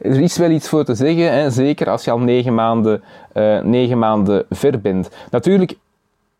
er 0.00 0.20
is 0.20 0.36
wel 0.36 0.50
iets 0.50 0.68
voor 0.68 0.84
te 0.84 0.94
zeggen, 0.94 1.32
hè, 1.32 1.50
zeker 1.50 1.90
als 1.90 2.04
je 2.04 2.10
al 2.10 2.18
negen 2.18 2.54
maanden, 2.54 3.02
uh, 3.34 3.60
negen 3.62 3.98
maanden 3.98 4.44
ver 4.50 4.80
bent. 4.80 5.08
Natuurlijk, 5.30 5.76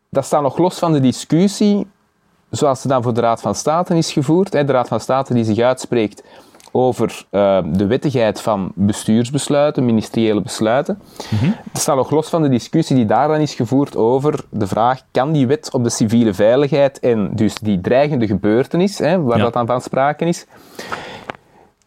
dat 0.09 0.25
staat 0.25 0.41
nog 0.41 0.57
los 0.57 0.79
van 0.79 0.91
de 0.91 0.99
discussie, 0.99 1.87
zoals 2.49 2.81
ze 2.81 2.87
dan 2.87 3.03
voor 3.03 3.13
de 3.13 3.21
Raad 3.21 3.41
van 3.41 3.55
State 3.55 3.97
is 3.97 4.11
gevoerd. 4.11 4.53
Hè, 4.53 4.65
de 4.65 4.71
Raad 4.71 4.87
van 4.87 4.99
State 4.99 5.33
die 5.33 5.43
zich 5.43 5.59
uitspreekt 5.59 6.23
over 6.71 7.25
uh, 7.31 7.57
de 7.65 7.85
wettigheid 7.85 8.41
van 8.41 8.71
bestuursbesluiten, 8.75 9.85
ministeriële 9.85 10.41
besluiten. 10.41 11.01
Mm 11.29 11.37
-hmm. 11.37 11.55
Het 11.71 11.81
staat 11.81 11.95
nog 11.95 12.11
los 12.11 12.29
van 12.29 12.41
de 12.41 12.49
discussie 12.49 12.95
die 12.95 13.05
daar 13.05 13.27
dan 13.27 13.39
is 13.39 13.53
gevoerd 13.53 13.95
over 13.95 14.43
de 14.49 14.67
vraag, 14.67 15.01
kan 15.11 15.31
die 15.31 15.47
wet 15.47 15.73
op 15.73 15.83
de 15.83 15.89
civiele 15.89 16.33
veiligheid 16.33 16.99
en 16.99 17.31
dus 17.35 17.55
die 17.55 17.81
dreigende 17.81 18.27
gebeurtenis, 18.27 18.97
hè, 18.97 19.21
waar 19.21 19.37
ja. 19.37 19.43
dat 19.43 19.53
dan 19.53 19.65
van 19.65 19.81
sprake 19.81 20.25
is, 20.25 20.45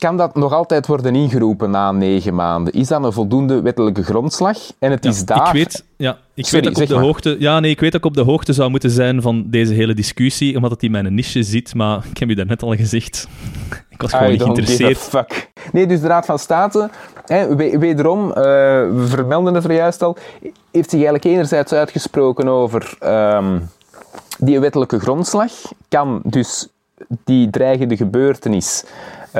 kan 0.05 0.17
dat 0.17 0.35
nog 0.35 0.53
altijd 0.53 0.87
worden 0.87 1.15
ingeroepen 1.15 1.71
na 1.71 1.93
negen 1.93 2.35
maanden? 2.35 2.73
Is 2.73 2.89
dat 2.89 3.05
een 3.05 3.13
voldoende 3.13 3.63
wettelijke 3.63 4.03
grondslag? 4.03 4.59
En 4.79 4.91
het 4.91 5.05
is 5.05 5.25
daar... 5.25 5.47
Ik 5.47 5.53
weet, 5.53 5.85
ja, 5.97 6.19
ik 6.35 6.47
Sorry, 6.47 6.65
weet 6.65 6.75
dat 6.75 6.83
ik 6.83 6.91
op 6.91 6.99
de 6.99 7.05
hoogte... 7.05 7.37
Ja, 7.39 7.61
nee, 7.61 7.71
ik 7.71 7.81
weet 7.81 7.93
dat 7.93 8.01
ik 8.01 8.07
op 8.07 8.15
de 8.15 8.23
hoogte 8.23 8.53
zou 8.53 8.71
moeten 8.71 8.91
zijn 8.91 9.23
van 9.23 9.45
deze 9.47 9.75
hele 9.75 9.95
discussie, 9.95 10.57
omdat 10.57 10.71
het 10.71 10.83
in 10.83 10.91
mijn 10.91 11.15
niche 11.15 11.43
zit, 11.43 11.75
maar 11.75 12.05
ik 12.11 12.19
heb 12.19 12.29
je 12.29 12.35
daarnet 12.35 12.63
al 12.63 12.75
gezegd. 12.75 13.29
Ik 13.89 14.01
was 14.03 14.13
gewoon 14.13 14.29
I 14.29 14.31
niet 14.31 14.43
geïnteresseerd. 14.43 14.99
fuck. 14.99 15.51
Nee, 15.73 15.87
dus 15.87 16.01
de 16.01 16.07
Raad 16.07 16.27
van 16.27 16.39
State, 16.39 16.91
hè, 17.27 17.57
we- 17.57 17.79
wederom, 17.79 18.29
eh, 18.33 18.35
we 18.95 19.05
vermelden 19.07 19.55
het 19.55 19.65
er 19.65 19.73
juist 19.73 20.03
al, 20.03 20.17
heeft 20.73 20.91
zich 20.91 21.03
eigenlijk 21.05 21.25
enerzijds 21.25 21.73
uitgesproken 21.73 22.49
over 22.49 22.97
ehm, 23.01 23.59
die 24.39 24.61
wettelijke 24.61 24.99
grondslag. 25.01 25.53
Kan 25.89 26.21
dus 26.25 26.69
die 27.25 27.51
dreigende 27.51 27.97
gebeurtenis, 27.97 28.85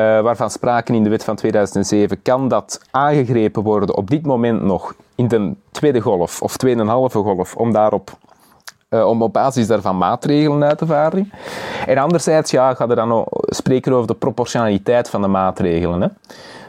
waarvan 0.01 0.51
sprake 0.51 0.93
in 0.93 1.03
de 1.03 1.11
wet 1.11 1.25
van 1.25 1.37
2007, 1.37 2.23
kan 2.23 2.49
dat 2.49 2.81
aangegrepen 2.91 3.63
worden 3.63 3.97
op 3.97 4.11
dit 4.11 4.27
moment 4.27 4.63
nog 4.63 4.95
in 5.15 5.29
de 5.29 5.53
tweede 5.71 6.01
golf 6.01 6.43
of 6.43 6.57
tweeënhalve 6.57 7.19
golf, 7.19 7.57
om 7.57 7.73
daarop 7.73 8.11
eh, 8.89 9.07
om 9.09 9.23
op 9.23 9.33
basis 9.33 9.67
daarvan 9.67 9.99
maatregelen 9.99 10.65
uit 10.65 10.79
te 10.79 10.87
vaardigen. 10.87 11.33
En 11.87 11.99
anderzijds 11.99 12.51
ja, 12.51 12.75
gaat 12.75 12.91
er 12.91 12.97
dan 12.97 13.09
nog 13.09 13.27
spreken 13.31 13.93
over 13.93 14.07
de 14.07 14.15
proportionaliteit 14.15 15.11
van 15.11 15.23
de 15.23 15.29
maatregelen. 15.29 16.01
Hè. 16.01 16.09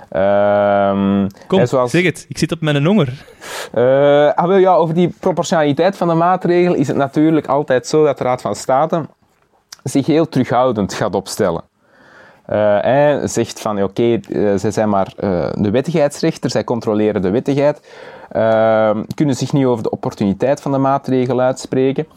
Ehm, 0.09 1.27
Kom, 1.47 1.65
zoals- 1.65 1.91
zeg 1.91 2.03
het. 2.03 2.25
Ik 2.29 2.37
zit 2.37 2.51
op 2.51 2.61
mijn 2.61 2.85
honger. 2.85 3.25
eh, 3.73 4.33
ah, 4.33 4.47
wel, 4.47 4.57
ja, 4.57 4.73
over 4.75 4.95
die 4.95 5.13
proportionaliteit 5.19 5.97
van 5.97 6.07
de 6.07 6.13
maatregelen 6.13 6.79
is 6.79 6.87
het 6.87 6.97
natuurlijk 6.97 7.47
altijd 7.47 7.87
zo 7.87 8.03
dat 8.05 8.17
de 8.17 8.23
Raad 8.23 8.41
van 8.41 8.55
State 8.55 9.05
zich 9.83 10.05
heel 10.05 10.29
terughoudend 10.29 10.93
gaat 10.93 11.15
opstellen. 11.15 11.61
Eh, 12.45 12.77
hij 12.81 13.27
zegt 13.27 13.61
van, 13.61 13.83
oké, 13.83 14.19
eh, 14.29 14.51
zij 14.55 14.71
zijn 14.71 14.89
maar 14.89 15.13
eh, 15.17 15.47
de 15.53 15.69
wettigheidsrechter, 15.69 16.49
zij 16.49 16.63
controleren 16.63 17.21
de 17.21 17.29
wettigheid, 17.29 17.81
eh, 18.29 18.97
kunnen 19.15 19.35
zich 19.35 19.53
niet 19.53 19.65
over 19.65 19.83
de 19.83 19.89
opportuniteit 19.89 20.61
van 20.61 20.71
de 20.71 20.77
maatregel 20.77 21.39
uitspreken. 21.39 22.07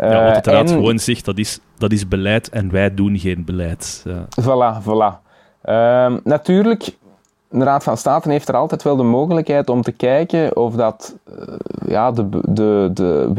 Ja, 0.00 0.24
wat 0.24 0.36
het 0.36 0.46
raad 0.46 0.60
en- 0.70 0.76
gewoon 0.76 0.98
zegt, 0.98 1.24
dat 1.24 1.38
is, 1.38 1.60
dat 1.78 1.92
is 1.92 2.08
beleid 2.08 2.48
en 2.48 2.70
wij 2.70 2.94
doen 2.94 3.18
geen 3.18 3.44
beleid. 3.44 4.04
Ja. 4.04 4.26
Voilà, 4.40 4.82
voilà. 4.82 5.20
Ehm, 5.62 6.18
natuurlijk, 6.24 6.96
de 7.50 7.64
Raad 7.64 7.82
van 7.82 7.96
State 7.96 8.30
heeft 8.30 8.48
er 8.48 8.56
altijd 8.56 8.82
wel 8.82 8.96
de 8.96 9.02
mogelijkheid 9.02 9.68
om 9.68 9.82
te 9.82 9.92
kijken 9.92 10.56
of 10.56 10.74
dat 10.74 11.14
ja, 11.86 12.10
de, 12.12 12.28
de, 12.48 12.90
de 12.92 13.30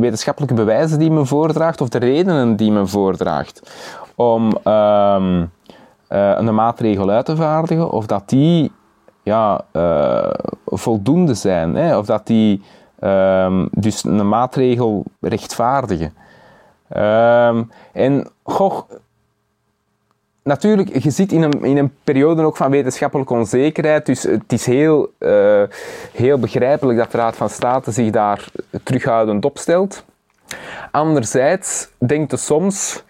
wetenschappelijke 0.00 0.54
bewijzen 0.54 0.98
die 0.98 1.10
men 1.10 1.26
voordraagt, 1.26 1.80
of 1.80 1.88
de 1.88 1.98
redenen 1.98 2.56
die 2.56 2.70
men 2.72 2.88
voordraagt 2.88 3.70
om 4.14 4.58
ehm, 4.62 5.40
eh, 5.40 5.42
een 6.08 6.54
maatregel 6.54 7.10
uit 7.10 7.24
te 7.24 7.36
vaardigen, 7.36 7.90
of 7.90 8.06
dat 8.06 8.28
die 8.28 8.72
ja, 9.26 9.64
eh, 9.72 10.30
voldoende 10.64 11.34
zijn, 11.34 11.74
hè, 11.74 11.98
of 11.98 12.06
dat 12.06 12.26
die 12.26 12.62
ehm, 12.98 13.66
dus 13.70 14.04
een 14.04 14.28
maatregel 14.28 15.04
rechtvaardigen. 15.20 16.14
Ehm, 16.88 17.62
en 17.92 18.28
goh, 18.42 18.80
natuurlijk, 20.42 21.02
je 21.02 21.10
zit 21.10 21.32
in 21.32 21.42
een, 21.42 21.64
in 21.64 21.76
een 21.76 21.94
periode 22.04 22.42
ook 22.42 22.56
van 22.56 22.70
wetenschappelijke 22.70 23.34
onzekerheid, 23.34 24.06
dus 24.06 24.22
het 24.22 24.52
is 24.52 24.66
heel, 24.66 25.12
eh, 25.18 25.62
heel 26.12 26.38
begrijpelijk 26.38 26.98
dat 26.98 27.10
de 27.10 27.18
Raad 27.18 27.36
van 27.36 27.50
State 27.50 27.92
zich 27.92 28.10
daar 28.10 28.48
terughoudend 28.82 29.44
opstelt. 29.44 30.04
Anderzijds 30.90 31.88
denkt 31.98 32.30
je 32.30 32.36
soms, 32.36 33.04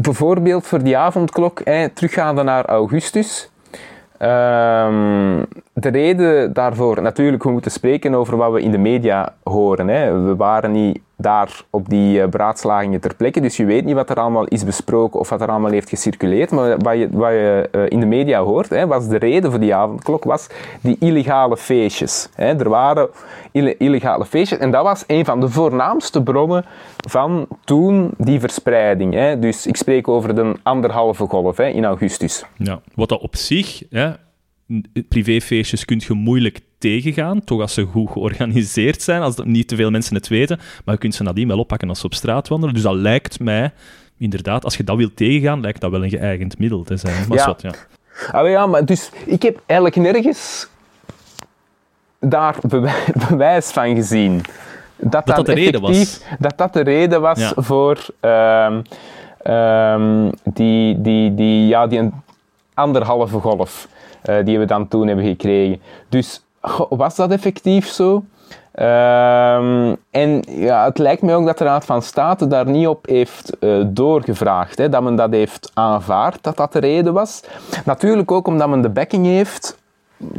bijvoorbeeld 0.00 0.66
voor 0.66 0.82
die 0.82 0.96
avondklok, 0.96 1.60
hè, 1.64 1.88
teruggaande 1.88 2.42
naar 2.42 2.64
augustus. 2.64 3.50
Ehm, 4.18 5.44
de 5.72 5.88
reden 5.88 6.52
daarvoor, 6.52 7.02
natuurlijk, 7.02 7.42
we 7.42 7.50
moeten 7.50 7.70
spreken 7.70 8.14
over 8.14 8.36
wat 8.36 8.52
we 8.52 8.62
in 8.62 8.70
de 8.70 8.78
media 8.78 9.34
horen. 9.42 9.88
Hè. 9.88 10.20
We 10.20 10.36
waren 10.36 10.72
niet 10.72 11.00
daar 11.20 11.62
op 11.70 11.88
die 11.88 12.22
eh, 12.22 12.28
beraadslagingen 12.28 13.00
ter 13.00 13.14
plekke, 13.14 13.40
dus 13.40 13.56
je 13.56 13.64
weet 13.64 13.84
niet 13.84 13.94
wat 13.94 14.10
er 14.10 14.16
allemaal 14.20 14.44
is 14.44 14.64
besproken 14.64 15.20
of 15.20 15.28
wat 15.28 15.40
er 15.40 15.48
allemaal 15.48 15.70
heeft 15.70 15.88
gecirculeerd. 15.88 16.50
Maar 16.50 16.78
wat 16.78 16.98
je, 16.98 17.08
wat 17.12 17.30
je 17.30 17.68
eh, 17.72 17.82
in 17.88 18.00
de 18.00 18.06
media 18.06 18.40
hoort, 18.40 18.68
hè, 18.70 18.86
was 18.86 19.08
de 19.08 19.16
reden 19.18 19.50
voor 19.50 19.60
die 19.60 19.74
avondklok, 19.74 20.24
was 20.24 20.46
die 20.80 20.96
illegale 21.00 21.56
feestjes. 21.56 22.28
Hè. 22.34 22.46
Er 22.58 22.68
waren 22.68 23.08
ille- 23.52 23.76
illegale 23.76 24.24
feestjes 24.24 24.58
en 24.58 24.70
dat 24.70 24.82
was 24.82 25.04
een 25.06 25.24
van 25.24 25.40
de 25.40 25.48
voornaamste 25.48 26.22
bronnen 26.22 26.64
van 27.08 27.46
toen 27.64 28.10
die 28.18 28.40
verspreiding. 28.40 29.14
Hè. 29.14 29.38
Dus 29.38 29.66
ik 29.66 29.76
spreek 29.76 30.08
over 30.08 30.34
de 30.34 30.52
anderhalve 30.62 31.26
golf 31.26 31.56
hè, 31.56 31.66
in 31.66 31.84
augustus. 31.84 32.44
Ja. 32.56 32.80
Wat 32.94 33.08
dat 33.08 33.20
op 33.20 33.36
zich, 33.36 33.82
hè, 33.90 34.10
privéfeestjes 35.08 35.84
kun 35.84 36.02
je 36.06 36.12
moeilijk 36.14 36.60
tegengaan, 36.78 37.44
toch 37.44 37.60
als 37.60 37.74
ze 37.74 37.82
goed 37.84 38.10
georganiseerd 38.10 39.02
zijn, 39.02 39.22
als 39.22 39.36
dat 39.36 39.46
niet 39.46 39.68
te 39.68 39.76
veel 39.76 39.90
mensen 39.90 40.14
het 40.14 40.28
weten, 40.28 40.58
maar 40.84 40.94
je 40.94 41.00
kunt 41.00 41.14
ze 41.14 41.22
nadien 41.22 41.48
wel 41.48 41.58
oppakken 41.58 41.88
als 41.88 42.00
ze 42.00 42.06
op 42.06 42.14
straat 42.14 42.48
wandelen. 42.48 42.74
Dus 42.74 42.82
dat 42.84 42.94
lijkt 42.94 43.40
mij, 43.40 43.72
inderdaad, 44.18 44.64
als 44.64 44.76
je 44.76 44.84
dat 44.84 44.96
wilt 44.96 45.16
tegengaan, 45.16 45.60
lijkt 45.60 45.80
dat 45.80 45.90
wel 45.90 46.04
een 46.04 46.10
geëigend 46.10 46.58
middel 46.58 46.82
te 46.82 46.96
zijn. 46.96 47.28
Maar 47.28 47.36
Ja. 47.36 47.42
zwart, 47.42 47.62
ja. 47.62 47.72
Ah, 48.32 48.48
ja, 48.50 48.66
maar 48.66 48.84
dus 48.84 49.10
ik 49.26 49.42
heb 49.42 49.60
eigenlijk 49.66 49.96
nergens 49.96 50.68
daar 52.20 52.56
bewijs, 53.28 53.70
van 53.70 53.94
gezien. 53.94 54.40
Dat 54.96 55.26
dat 55.26 55.46
de 55.46 55.52
reden 55.54 55.80
was. 55.80 56.20
Dat 56.38 56.58
dat 56.58 56.72
de 56.72 56.80
reden 56.80 57.20
was 57.20 57.38
Ja. 57.38 57.52
voor 57.56 58.06
ehm, 58.20 58.82
ehm, 59.42 60.30
die, 60.44 61.00
die, 61.00 61.34
die, 61.34 61.66
ja, 61.66 61.86
die 61.86 62.10
anderhalve 62.74 63.38
golf 63.38 63.88
die 64.44 64.58
we 64.58 64.64
dan 64.64 64.88
toen 64.88 65.06
hebben 65.06 65.24
gekregen. 65.24 65.80
Dus 66.08 66.44
was 66.88 67.16
dat 67.16 67.30
effectief 67.30 67.86
zo? 67.86 68.24
Ehm, 68.78 69.94
en 70.10 70.42
ja, 70.46 70.84
het 70.84 70.98
lijkt 70.98 71.22
mij 71.22 71.34
ook 71.34 71.46
dat 71.46 71.58
de 71.58 71.64
Raad 71.64 71.84
van 71.84 72.02
State 72.02 72.46
daar 72.46 72.66
niet 72.66 72.86
op 72.86 73.06
heeft 73.06 73.58
eh, 73.58 73.80
doorgevraagd. 73.86 74.78
Hè, 74.78 74.88
dat 74.88 75.02
men 75.02 75.16
dat 75.16 75.32
heeft 75.32 75.70
aanvaard, 75.74 76.42
dat 76.42 76.56
dat 76.56 76.72
de 76.72 76.78
reden 76.78 77.12
was. 77.12 77.44
Natuurlijk 77.84 78.30
ook 78.30 78.46
omdat 78.46 78.68
men 78.68 78.80
de 78.80 78.88
backing 78.88 79.26
heeft 79.26 79.78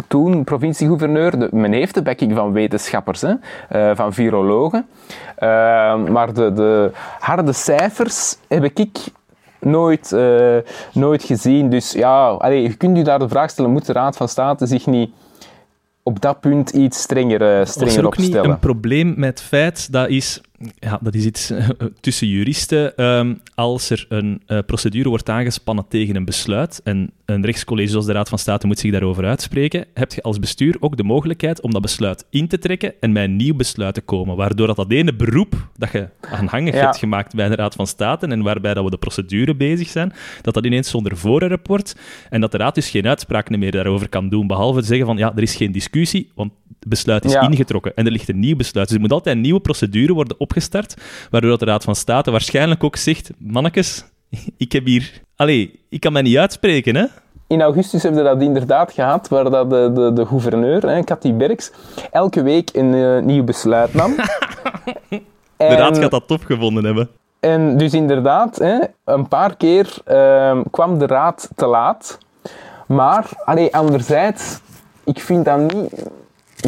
toen 0.07 0.43
provinciegouverneur, 0.43 1.48
men 1.51 1.71
heeft 1.71 1.93
de 1.93 2.01
backing 2.01 2.36
van 2.36 2.51
wetenschappers, 2.51 3.21
hè, 3.21 3.33
eh, 3.69 3.95
van 3.95 4.13
virologen. 4.13 4.88
Eh, 5.36 5.48
maar 5.95 6.33
de, 6.33 6.53
de 6.53 6.91
harde 7.19 7.53
cijfers 7.53 8.38
heb 8.48 8.63
ik 8.63 8.95
nooit, 9.60 10.12
eh, 10.12 10.58
nooit 10.94 11.24
gezien. 11.24 11.70
Dus 11.70 11.92
ja, 11.92 12.28
allee, 12.28 12.62
je 12.62 12.74
kunt 12.74 12.98
je 12.98 13.04
daar 13.04 13.20
de 13.20 13.30
vraag 13.30 13.50
stellen, 13.50 13.72
moet 13.72 13.86
de 13.86 13.94
Raad 13.94 14.18
van 14.18 14.30
State 14.30 14.66
zich 14.66 14.86
niet 14.86 15.12
op 16.04 16.22
dat 16.22 16.39
punt 16.39 16.70
iets 16.70 17.01
strenger, 17.01 17.42
eh, 17.42 17.58
Was 17.58 17.72
strenger 17.72 18.00
er 18.00 18.06
ook 18.06 18.18
niet 18.18 18.25
opstellen? 18.25 18.50
een 18.50 18.60
probleem 18.60 19.13
met 19.18 19.30
het 19.30 19.42
feit, 19.42 19.92
dat 19.92 20.10
is, 20.10 20.42
ja, 20.80 21.00
dat 21.01 21.13
is 21.16 21.25
iets 21.25 21.50
eh, 21.50 21.70
tussen 22.00 22.28
juristen, 22.28 22.96
ehm, 22.98 23.34
als 23.56 23.89
er 23.89 24.06
een 24.10 24.42
eh, 24.46 24.60
procedure 24.66 25.10
wordt 25.10 25.30
aangespannen 25.30 25.86
tegen 25.88 26.16
een 26.16 26.25
besluit 26.25 26.82
en 26.84 27.12
een 27.25 27.46
rechtscollege 27.46 27.89
zoals 27.89 28.06
de 28.06 28.12
Raad 28.12 28.30
van 28.30 28.38
State 28.39 28.68
moet 28.68 28.80
zich 28.80 28.92
daarover 28.92 29.25
uitspreken, 29.25 29.86
heb 29.94 30.13
je 30.13 30.22
als 30.22 30.39
bestuur 30.39 30.78
ook 30.80 30.98
de 30.98 31.04
mogelijkheid 31.04 31.62
om 31.62 31.72
dat 31.72 31.82
besluit 31.82 32.25
in 32.30 32.48
te 32.48 32.58
trekken 32.60 32.94
en 33.00 33.12
met 33.12 33.24
een 33.24 33.36
nieuw 33.36 33.56
besluit 33.56 33.94
te 33.94 34.01
komen, 34.01 34.36
waardoor 34.36 34.68
dat, 34.68 34.75
dat 34.75 34.92
ene 34.92 35.16
beroep 35.16 35.68
dat 35.78 35.92
je 35.92 36.10
aanhangig 36.22 36.74
Ja. 36.74 36.80
hebt 36.80 36.98
gemaakt 36.98 37.36
bij 37.36 37.50
de 37.50 37.56
Raad 37.56 37.75
van 37.75 37.88
State 37.88 38.28
en 38.28 38.42
waarbij 38.42 38.74
dat 38.74 38.84
we 38.84 38.89
de 38.89 38.98
procedure 38.98 39.56
bezig 39.56 39.88
zijn, 39.89 40.13
dat 40.42 40.54
dat 40.54 40.66
ineens 40.66 40.89
zonder 40.89 41.18
voorwerp 41.18 41.68
wordt 41.68 41.96
en 42.30 42.42
dat 42.42 42.51
de 42.51 42.58
Raad 42.58 42.75
dus 42.75 42.89
geen 42.89 43.08
uitspraak 43.08 43.50
meer 43.50 43.72
daarover 43.72 44.10
kan 44.10 44.30
doen, 44.30 44.48
behalve 44.48 44.80
te 44.80 44.86
zeggen 44.86 45.06
van 45.06 45.18
ja, 45.18 45.32
er 45.36 45.42
is 45.42 45.56
geen 45.56 45.72
discussie, 45.72 46.30
want 46.36 46.51
besluit 46.88 47.25
is 47.25 47.31
Ja. 47.31 47.41
ingetrokken 47.41 47.91
en 47.95 48.05
er 48.05 48.12
ligt 48.12 48.29
een 48.29 48.39
nieuw 48.39 48.55
besluit. 48.55 48.88
Dus 48.88 48.95
er 48.95 49.01
moet 49.01 49.12
altijd 49.12 49.36
een 49.36 49.41
nieuwe 49.41 49.59
procedure 49.59 50.13
worden 50.13 50.39
opgestart, 50.39 50.93
waardoor 51.29 51.57
de 51.57 51.65
Raad 51.65 51.83
van 51.83 51.95
State 51.95 52.31
waarschijnlijk 52.31 52.83
ook 52.83 52.95
zegt, 52.95 53.31
mannekes, 53.38 54.05
ik 54.57 54.71
heb 54.71 54.86
hier... 54.86 55.21
Allee, 55.36 55.79
ik 55.89 56.00
kan 56.00 56.13
mij 56.13 56.21
niet 56.21 56.38
uitspreken, 56.38 56.95
hè? 56.95 57.05
In 57.48 57.62
augustus 57.62 58.03
hebben 58.03 58.24
we 58.24 58.29
dat 58.29 58.41
inderdaad 58.41 58.91
gehad, 58.93 59.27
waar 59.27 59.50
dat 59.50 59.69
de, 59.69 59.91
de, 59.93 60.13
de 60.13 60.25
gouverneur, 60.25 60.81
hè, 60.89 61.03
Cathy 61.03 61.33
Berks, 61.33 61.71
elke 62.12 62.41
week 62.41 62.69
een 62.74 62.93
eh, 62.93 63.21
nieuw 63.24 63.43
besluit 63.43 63.93
nam. 63.93 64.15
De 65.09 65.21
En- 65.57 65.77
Raad 65.77 65.98
gaat 65.98 66.12
dat 66.12 66.27
tof 66.27 66.43
gevonden 66.43 66.86
hebben. 66.86 67.09
En 67.39 67.77
dus 67.77 67.93
inderdaad, 67.93 68.57
hè, 68.57 68.77
een 69.05 69.27
paar 69.27 69.55
keer 69.55 69.93
ehm, 70.05 70.62
kwam 70.71 70.98
de 71.00 71.05
raad 71.05 71.50
te 71.55 71.65
laat. 71.65 72.17
Maar, 72.88 73.29
allee, 73.45 73.75
anderzijds, 73.75 74.59
ik 75.03 75.19
vind 75.19 75.45
dat 75.45 75.74
niet 75.74 76.09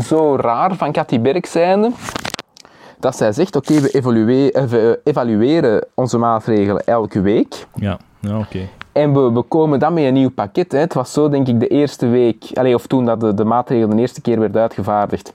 zo 0.03 0.35
raar 0.35 0.75
van 0.75 0.91
Cathy 0.91 1.19
Berk 1.19 1.45
zijnde, 1.45 1.91
dat 2.99 3.15
zij 3.15 3.31
zegt, 3.31 3.55
oké, 3.55 3.79
we 3.79 4.51
eh, 4.51 4.63
we 4.63 4.99
evalueren 5.03 5.85
onze 5.93 6.17
maatregelen 6.17 6.85
elke 6.85 7.21
week. 7.21 7.65
Ja, 7.75 7.97
ja 8.19 8.37
oké. 8.37 8.67
En 8.91 9.13
we, 9.13 9.31
we 9.31 9.41
komen 9.41 9.79
dan 9.79 9.93
met 9.93 10.03
een 10.03 10.13
nieuw 10.13 10.31
pakket. 10.31 10.71
Hè. 10.71 10.79
Het 10.79 10.93
was 10.93 11.13
zo, 11.13 11.29
denk 11.29 11.47
ik, 11.47 11.59
de 11.59 11.67
eerste 11.67 12.07
week, 12.07 12.45
allee, 12.53 12.75
of 12.75 12.87
toen 12.87 13.05
dat 13.05 13.19
de, 13.19 13.33
de 13.33 13.43
maatregel 13.43 13.89
de 13.89 13.95
eerste 13.95 14.21
keer 14.21 14.39
werd 14.39 14.57
uitgevaardigd, 14.57 15.33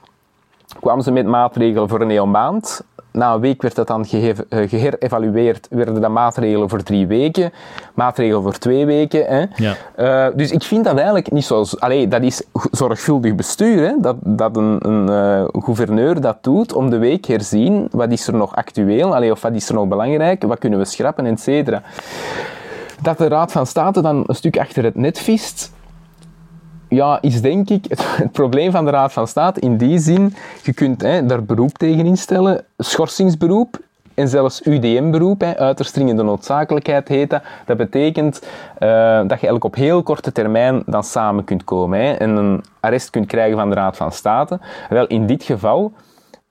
kwamen 0.80 1.04
ze 1.04 1.10
met 1.10 1.26
maatregelen 1.26 1.88
voor 1.88 2.00
een 2.00 2.10
hele 2.10 2.26
maand 2.26 2.84
na 3.16 3.34
een 3.34 3.40
week 3.40 3.62
werd 3.62 3.74
dat 3.74 3.86
dan 3.86 4.04
eh, 4.04 4.68
geherevalueerd, 4.68 5.66
werden 5.70 6.00
dat 6.00 6.10
maatregelen 6.10 6.68
voor 6.68 6.82
drie 6.82 7.06
weken, 7.06 7.52
maatregelen 7.94 8.42
voor 8.42 8.58
twee 8.58 8.86
weken. 8.86 9.26
Hè. 9.26 9.44
Ja. 9.54 9.74
Uh, 9.98 10.36
dus 10.36 10.50
ik 10.50 10.62
vind 10.62 10.84
dat 10.84 10.96
eigenlijk 10.96 11.30
niet 11.30 11.44
zo... 11.44 11.64
Allee, 11.78 12.08
dat 12.08 12.22
is 12.22 12.42
zorgvuldig 12.70 13.34
bestuur, 13.34 13.88
hè, 13.88 13.94
dat, 14.00 14.16
dat 14.20 14.56
een, 14.56 14.78
een 14.88 15.10
uh, 15.10 15.62
gouverneur 15.62 16.20
dat 16.20 16.36
doet, 16.40 16.72
om 16.72 16.90
de 16.90 16.98
week 16.98 17.24
herzien, 17.24 17.88
wat 17.90 18.12
is 18.12 18.26
er 18.26 18.34
nog 18.34 18.56
actueel, 18.56 19.14
allee, 19.14 19.30
of 19.30 19.42
wat 19.42 19.52
is 19.52 19.68
er 19.68 19.74
nog 19.74 19.88
belangrijk, 19.88 20.42
wat 20.42 20.58
kunnen 20.58 20.78
we 20.78 20.84
schrappen, 20.84 21.26
et 21.26 21.40
cetera. 21.40 21.82
Dat 23.02 23.18
de 23.18 23.28
Raad 23.28 23.52
van 23.52 23.66
State 23.66 24.00
dan 24.00 24.24
een 24.26 24.34
stuk 24.34 24.58
achter 24.58 24.84
het 24.84 24.94
net 24.94 25.18
vist, 25.18 25.72
ja, 26.88 27.18
is 27.20 27.40
denk 27.40 27.70
ik 27.70 27.84
het, 27.88 28.32
probleem 28.32 28.70
van 28.70 28.84
de 28.84 28.90
Raad 28.90 29.12
van 29.12 29.28
State 29.28 29.60
in 29.60 29.76
die 29.76 29.98
zin, 29.98 30.34
je 30.62 30.72
kunt 30.72 31.02
hè, 31.02 31.26
daar 31.26 31.44
beroep 31.44 31.78
tegen 31.78 32.06
instellen, 32.06 32.64
schorsingsberoep 32.78 33.78
en 34.14 34.28
zelfs 34.28 34.66
UDM-beroep, 34.66 35.42
uiterst 35.42 35.92
dringende 35.92 36.22
noodzakelijkheid 36.22 37.08
heet 37.08 37.30
dat. 37.30 37.42
Dat 37.66 37.76
betekent 37.76 38.42
uh, 38.42 38.48
dat 39.18 39.28
je 39.28 39.28
eigenlijk 39.28 39.64
op 39.64 39.74
heel 39.74 40.02
korte 40.02 40.32
termijn 40.32 40.82
dan 40.86 41.04
samen 41.04 41.44
kunt 41.44 41.64
komen 41.64 42.00
hè, 42.00 42.12
en 42.12 42.30
een 42.36 42.64
arrest 42.80 43.10
kunt 43.10 43.26
krijgen 43.26 43.58
van 43.58 43.68
de 43.68 43.74
Raad 43.74 43.96
van 43.96 44.12
State. 44.12 44.60
Wel, 44.88 45.06
in 45.06 45.26
dit 45.26 45.42
geval, 45.42 45.92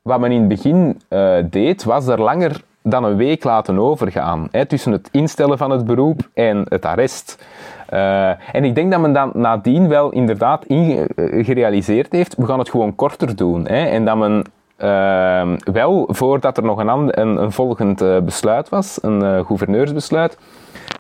wat 0.01 0.20
men 0.20 0.32
in 0.32 0.39
het 0.39 0.48
begin 0.48 1.01
uh, 1.10 1.36
deed, 1.50 1.84
was 1.84 2.08
er 2.08 2.22
langer 2.22 2.63
dan 2.82 3.04
een 3.04 3.15
week 3.15 3.44
laten 3.44 3.80
overgaan 3.80 4.48
hè, 4.51 4.65
tussen 4.65 4.92
het 4.92 5.10
instellen 5.12 5.58
van 5.58 5.72
het 5.72 5.86
beroep 5.86 6.30
en 6.34 6.65
het 6.70 6.86
arrest. 6.86 7.46
Uh, 7.94 8.30
en 8.30 8.63
ik 8.63 8.75
denk 8.75 8.92
dat 8.92 9.00
men 9.00 9.13
dan 9.13 9.32
nadien 9.34 9.88
wel 9.88 10.12
inderdaad 10.12 10.65
in, 10.65 11.08
uh, 11.15 11.46
gerealiseerd 11.46 12.12
heeft, 12.12 12.36
we 12.36 12.46
gaan 12.46 12.60
het 12.60 12.70
gewoon 12.70 12.96
korter 12.96 13.36
doen. 13.36 13.68
Hè, 13.68 13.86
en 13.86 14.06
dat 14.06 14.18
men 14.18 14.44
uh, 14.77 15.54
wel, 15.74 16.08
voordat 16.12 16.58
er 16.58 16.63
nog 16.63 16.77
een, 16.80 17.20
een, 17.20 17.42
een 17.42 17.51
volgend 17.51 18.01
uh, 18.01 18.20
besluit 18.20 18.70
was, 18.70 19.00
een 19.01 19.46
gouverneursbesluit, 19.46 20.38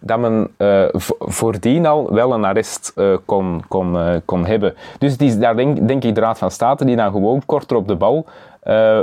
dat 0.01 0.19
men 0.19 0.49
voordien 1.19 1.85
al 1.85 2.13
wel 2.13 2.33
een 2.33 2.45
arrest 2.45 2.93
kon, 3.25 3.63
kon, 3.67 3.97
kon 4.25 4.45
hebben. 4.45 4.75
Dus 4.99 5.17
die, 5.17 5.37
daar 5.37 5.55
denk, 5.55 5.87
denk, 5.87 6.03
ik 6.03 6.15
de 6.15 6.21
Raad 6.21 6.37
van 6.37 6.51
State 6.51 6.85
die 6.85 6.95
dan 6.95 7.11
gewoon 7.11 7.41
korter 7.45 7.77
op 7.77 7.87
de 7.87 7.95
bal 7.95 8.25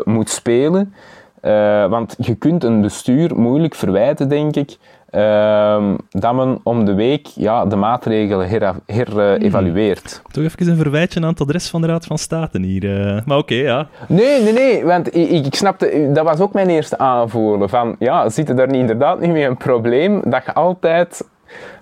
moet 0.04 0.30
spelen. 0.30 0.94
want 1.90 2.16
je 2.18 2.34
kunt 2.34 2.64
een 2.64 2.80
bestuur 2.80 3.36
moeilijk 3.36 3.74
verwijten, 3.74 4.28
denk 4.28 4.56
ik, 4.56 4.78
Uh, 5.16 5.95
dat 6.11 6.35
men 6.35 6.61
om 6.62 6.85
de 6.85 6.95
week 6.95 7.26
ja, 7.26 7.66
de 7.66 7.76
maatregelen 7.76 8.49
herevalueert. 8.87 10.11
Her, 10.11 10.23
uh, 10.23 10.33
Toch 10.33 10.45
even 10.45 10.69
een 10.69 10.76
verwijtje 10.76 11.21
aan 11.21 11.28
het 11.28 11.40
adres 11.40 11.71
van 11.71 11.81
de 11.81 11.87
Raad 11.87 12.07
van 12.07 12.19
State 12.19 12.61
hier. 12.61 12.85
Uh, 12.85 13.21
maar 13.26 13.38
oké, 13.38 13.52
okay, 13.52 13.57
ja. 13.57 13.87
Nee, 14.09 14.42
nee, 14.42 14.52
nee, 14.52 14.85
want 14.85 15.16
ik, 15.16 15.47
ik 15.47 15.54
snapte, 15.54 16.11
dat 16.12 16.25
was 16.25 16.40
ook 16.40 16.52
mijn 16.52 16.69
eerste 16.69 16.99
aanvoelen. 16.99 17.69
Van 17.69 17.97
ja, 17.99 18.28
zit 18.28 18.49
er 18.49 18.66
niet, 18.66 18.81
inderdaad 18.81 19.21
niet 19.21 19.31
meer 19.31 19.49
een 19.49 19.57
probleem 19.57 20.21
dat 20.25 20.45
je 20.45 20.54
altijd 20.54 21.25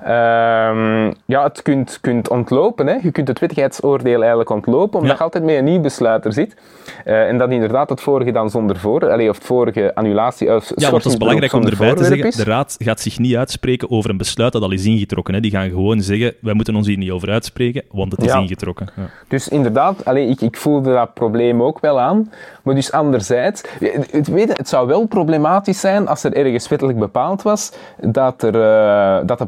Um, 0.03 1.15
ja, 1.25 1.43
het 1.43 1.63
kunt, 1.63 1.99
kunt 2.01 2.29
ontlopen. 2.29 2.87
Hè. 2.87 2.97
Je 3.03 3.11
kunt 3.11 3.29
het 3.29 3.39
wettigheidsoordeel 3.39 4.21
eigenlijk 4.21 4.51
ontlopen, 4.51 5.01
omdat 5.01 5.17
je 5.17 5.23
altijd 5.23 5.45
met 5.45 5.57
een 5.57 5.65
nieuw 5.65 5.81
besluit 5.81 6.25
er 6.25 6.33
zit. 6.33 6.57
Uh, 7.05 7.29
en 7.29 7.39
dat 7.39 7.51
inderdaad 7.51 7.89
het 7.89 8.01
vorige 8.01 8.33
dan 8.33 8.51
zonder 8.51 8.77
voor, 8.77 9.11
allee, 9.11 9.29
of 9.29 9.37
het 9.37 9.47
vorige 9.47 9.95
annulatie... 9.95 10.55
Of 10.55 10.73
ja, 10.75 10.91
want 10.91 11.05
het 11.05 11.13
is 11.13 11.19
belangrijk 11.19 11.53
om 11.53 11.67
erbij 11.67 11.95
te 11.95 12.05
zeggen, 12.05 12.27
is. 12.27 12.35
de 12.35 12.45
Raad 12.45 12.77
gaat 12.79 13.01
zich 13.01 13.19
niet 13.19 13.37
uitspreken 13.37 13.91
over 13.91 14.11
een 14.11 14.17
besluit 14.17 14.53
dat 14.53 14.63
al 14.63 14.73
is 14.73 14.85
ingetrokken. 14.85 15.35
Hè. 15.35 15.41
Die 15.41 15.51
gaan 15.51 15.69
gewoon 15.69 16.01
zeggen, 16.01 16.35
wij 16.41 16.55
moeten 16.55 16.77
ons 16.77 16.87
hier 16.87 16.99
niet 16.99 17.11
over 17.11 17.31
uitspreken, 17.31 17.83
want 17.91 18.13
het 18.13 18.23
is 18.23 18.33
ja. 18.33 18.39
ingetrokken. 18.39 18.89
Ja. 18.97 19.03
Dus 19.29 19.49
inderdaad, 19.49 20.05
allee, 20.05 20.29
ik, 20.29 20.41
ik 20.41 20.57
voelde 20.57 20.93
dat 20.93 21.15
probleem 21.15 21.63
ook 21.63 21.81
wel 21.81 22.01
aan. 22.01 22.33
Maar 22.63 22.75
dus 22.75 22.93
anderzijds, 22.93 23.63
het, 24.11 24.29
weet, 24.29 24.57
het 24.57 24.69
zou 24.69 24.87
wel 24.87 25.07
problematisch 25.07 25.81
zijn 25.81 26.09
als 26.09 26.25
er 26.25 26.33
ergens 26.33 26.69
wettelijk 26.69 26.99
bepaald 26.99 27.43
was 27.43 27.73
dat, 27.97 28.43
er, 28.43 28.55
uh, 28.55 29.27
dat 29.27 29.39
de 29.39 29.47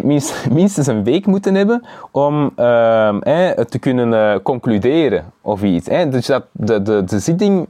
minstens 0.50 0.86
een 0.86 1.04
week 1.04 1.26
moeten 1.26 1.54
hebben 1.54 1.84
om 2.10 2.52
eh, 2.56 3.16
te 3.50 3.78
kunnen 3.80 4.12
uh, 4.12 4.42
concluderen 4.42 5.24
of 5.40 5.62
iets. 5.62 5.88
Dus 5.88 6.26
dat 6.26 6.44
de, 6.52 6.82
de, 6.82 7.04
de 7.04 7.18
zitting 7.18 7.66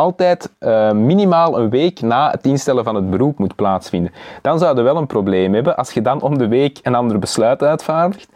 altijd 0.00 0.50
uh, 0.60 0.92
minimaal 0.92 1.58
een 1.58 1.70
week 1.70 2.00
na 2.00 2.30
het 2.30 2.46
instellen 2.46 2.84
van 2.84 2.94
het 2.94 3.10
beroep 3.10 3.38
moet 3.38 3.56
plaatsvinden. 3.56 4.12
Dan 4.42 4.58
zouden 4.58 4.84
we 4.84 4.90
wel 4.90 5.00
een 5.00 5.06
probleem 5.06 5.54
hebben 5.54 5.76
als 5.76 5.92
je 5.92 6.02
dan 6.02 6.22
om 6.22 6.38
de 6.38 6.48
week 6.48 6.78
een 6.82 6.94
ander 6.94 7.18
besluit 7.18 7.62
uitvaardigt. 7.62 8.28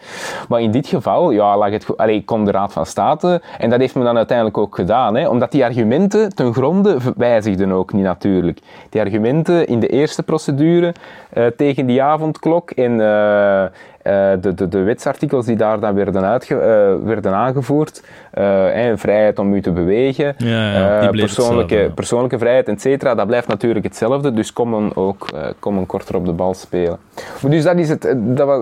Maar 0.48 0.60
in 0.60 0.70
dit 0.70 0.86
geval, 0.86 1.30
ja, 1.30 1.56
lag 1.56 1.70
het, 1.70 1.96
allee, 1.96 2.24
kon 2.24 2.44
de 2.44 2.50
Raad 2.50 2.72
van 2.72 2.86
State, 2.86 3.42
en 3.58 3.70
dat 3.70 3.80
heeft 3.80 3.94
men 3.94 4.04
dan 4.04 4.16
uiteindelijk 4.16 4.58
ook 4.58 4.74
gedaan, 4.74 5.14
hè, 5.14 5.28
omdat 5.28 5.52
die 5.52 5.64
argumenten 5.64 6.34
ten 6.34 6.54
gronde 6.54 6.96
wijzigden 7.16 7.72
ook 7.72 7.92
niet 7.92 8.04
natuurlijk. 8.04 8.58
Die 8.90 9.00
argumenten 9.00 9.66
in 9.66 9.80
de 9.80 9.88
eerste 9.88 10.22
procedure 10.22 10.94
uh, 11.34 11.46
tegen 11.46 11.86
die 11.86 12.02
avondklok 12.02 12.70
en 12.70 13.00
uh, 14.04 14.12
uh, 14.14 14.32
de, 14.40 14.54
de, 14.54 14.68
de 14.68 14.82
wetsartikels 14.82 15.46
die 15.46 15.56
daar 15.56 15.80
dan 15.80 15.94
werden, 15.94 16.24
uitge, 16.24 16.54
uh, 16.54 17.06
werden 17.06 17.32
aangevoerd, 17.32 18.02
uh, 18.38 18.92
vrijheid 18.94 19.38
om 19.38 19.54
u 19.54 19.60
te 19.60 19.72
bewegen, 19.72 20.34
ja, 20.38 21.02
ja, 21.02 21.10
persoonlijke, 21.10 21.90
persoonlijke 21.94 22.38
vrijheid, 22.38 22.68
etc., 22.68 23.00
dat 23.00 23.26
blijft 23.26 23.48
natuurlijk 23.48 23.84
hetzelfde, 23.84 24.32
dus 24.32 24.52
komen 24.52 24.96
ook 24.96 25.28
komen 25.58 25.86
korter 25.86 26.16
op 26.16 26.24
de 26.24 26.32
bal 26.32 26.54
spelen. 26.54 26.98
Maar 27.42 27.50
dus 27.50 27.62
dat 27.62 27.78
is 27.78 27.88
het, 27.88 28.14
dat 28.16 28.46
was 28.46 28.60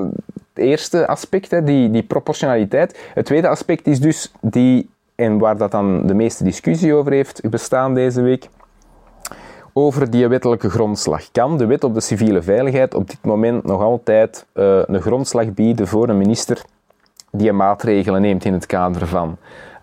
het 0.54 0.64
eerste 0.64 1.06
aspect, 1.06 1.50
hè, 1.50 1.64
die, 1.64 1.90
die 1.90 2.02
proportionaliteit. 2.02 3.10
Het 3.14 3.24
tweede 3.24 3.48
aspect 3.48 3.86
is 3.86 4.00
dus 4.00 4.32
die, 4.40 4.90
en 5.14 5.38
waar 5.38 5.56
dat 5.56 5.70
dan 5.70 6.06
de 6.06 6.14
meeste 6.14 6.44
discussie 6.44 6.94
over 6.94 7.12
heeft 7.12 7.50
bestaan 7.50 7.94
deze 7.94 8.22
week, 8.22 8.48
over 9.72 10.10
die 10.10 10.28
wettelijke 10.28 10.70
grondslag. 10.70 11.30
Kan 11.32 11.58
de 11.58 11.66
wet 11.66 11.84
op 11.84 11.94
de 11.94 12.00
civiele 12.00 12.42
veiligheid 12.42 12.94
op 12.94 13.08
dit 13.08 13.18
moment 13.22 13.64
nog 13.64 13.82
altijd 13.82 14.46
uh, 14.54 14.82
een 14.86 15.00
grondslag 15.00 15.54
bieden 15.54 15.86
voor 15.86 16.08
een 16.08 16.18
minister 16.18 16.62
die 17.30 17.52
maatregelen 17.52 18.20
neemt 18.20 18.44
in 18.44 18.52
het 18.52 18.66
kader 18.66 19.06
van, 19.06 19.36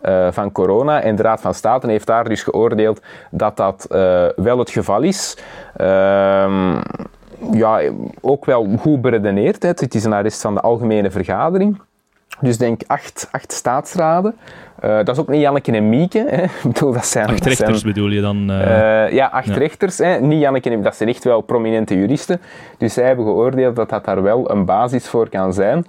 uh, 0.05 0.31
van 0.31 0.51
corona? 0.51 1.01
En 1.01 1.15
de 1.15 1.21
Raad 1.21 1.41
van 1.41 1.53
State 1.53 1.87
heeft 1.87 2.07
daar 2.07 2.29
dus 2.29 2.43
geoordeeld 2.43 3.01
dat 3.31 3.57
dat 3.57 3.87
uh, 3.91 4.25
wel 4.35 4.57
het 4.57 4.69
geval 4.69 5.01
is. 5.01 5.37
Ehm, 5.75 6.81
ja, 7.51 7.81
ook 8.21 8.45
wel 8.45 8.67
goed 8.79 9.01
beredeneerd. 9.01 9.63
Het 9.63 9.95
is 9.95 10.03
een 10.03 10.13
arrest 10.13 10.41
van 10.41 10.53
de 10.53 10.61
Algemene 10.61 11.11
Vergadering. 11.11 11.81
Dus 12.41 12.57
denk 12.57 12.81
acht, 12.87 13.27
acht 13.31 13.51
staatsraden. 13.51 14.35
Uh, 14.83 14.97
dat 14.97 15.09
is 15.09 15.17
ook 15.17 15.27
niet 15.27 15.41
Janneke 15.41 15.71
en 15.71 15.89
Mieke. 15.89 16.25
Hè. 16.29 16.43
Ik 16.67 16.73
bedoel, 16.73 16.93
dat 16.93 17.05
zijn, 17.05 17.27
acht 17.27 17.45
rechters 17.45 17.79
zijn, 17.79 17.93
bedoel 17.93 18.09
je 18.09 18.21
dan? 18.21 18.51
Uh, 18.51 18.59
uh, 18.59 19.11
ja, 19.11 19.25
acht 19.25 19.47
ja. 19.47 19.53
rechters. 19.53 19.97
Hè. 19.97 20.19
Niet 20.19 20.39
Janneke 20.39 20.69
en 20.69 20.81
Dat 20.81 20.95
zijn 20.95 21.09
echt 21.09 21.23
wel 21.23 21.41
prominente 21.41 21.97
juristen. 21.97 22.41
Dus 22.77 22.93
zij 22.93 23.05
hebben 23.05 23.25
geoordeeld 23.25 23.75
dat 23.75 23.89
dat 23.89 24.05
daar 24.05 24.23
wel 24.23 24.51
een 24.51 24.65
basis 24.65 25.07
voor 25.07 25.29
kan 25.29 25.53
zijn. 25.53 25.85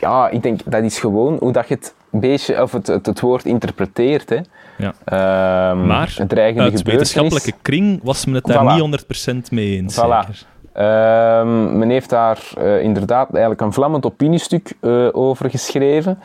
ja, 0.00 0.28
ik 0.30 0.42
denk 0.42 0.60
dat 0.64 0.82
is 0.82 0.98
gewoon 0.98 1.36
hoe 1.40 1.52
dat 1.52 1.68
je 1.68 1.74
het 1.74 1.94
beetje, 2.20 2.62
of 2.62 2.72
het, 2.72 2.86
het, 2.86 3.06
het 3.06 3.20
woord 3.20 3.44
interpreteert. 3.44 4.28
Hè. 4.28 4.40
Ja. 4.78 5.70
Um, 5.70 5.86
maar 5.86 6.16
uit 6.56 6.82
wetenschappelijke 6.82 7.52
kring 7.62 8.00
was 8.02 8.24
men 8.24 8.34
het 8.34 8.44
daar 8.44 8.80
voilà. 8.80 8.82
niet 8.82 9.04
100% 9.30 9.36
mee 9.50 9.76
eens. 9.76 10.00
Voilà. 10.00 10.26
Zeker. 10.26 10.46
Um, 10.78 11.78
men 11.78 11.90
heeft 11.90 12.10
daar 12.10 12.38
uh, 12.58 12.82
inderdaad 12.82 13.30
eigenlijk 13.30 13.60
een 13.60 13.72
vlammend 13.72 14.06
opiniestuk 14.06 14.72
uh, 14.80 15.08
over 15.12 15.50
geschreven. 15.50 16.18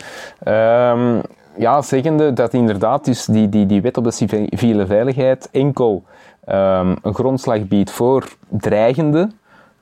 Um, 0.47 1.21
ja, 1.57 1.81
zeggende 1.81 2.33
dat 2.33 2.53
inderdaad 2.53 3.05
dus 3.05 3.25
die, 3.25 3.49
die, 3.49 3.65
die 3.65 3.81
wet 3.81 3.97
op 3.97 4.03
de 4.03 4.11
civiele 4.11 4.85
veiligheid 4.85 5.49
enkel 5.51 6.03
um, 6.49 6.95
een 7.01 7.13
grondslag 7.13 7.67
biedt 7.67 7.91
voor 7.91 8.35
dreigende, 8.47 9.29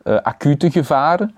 uh, 0.03 0.17
acute 0.21 0.71
gevaren. 0.71 1.35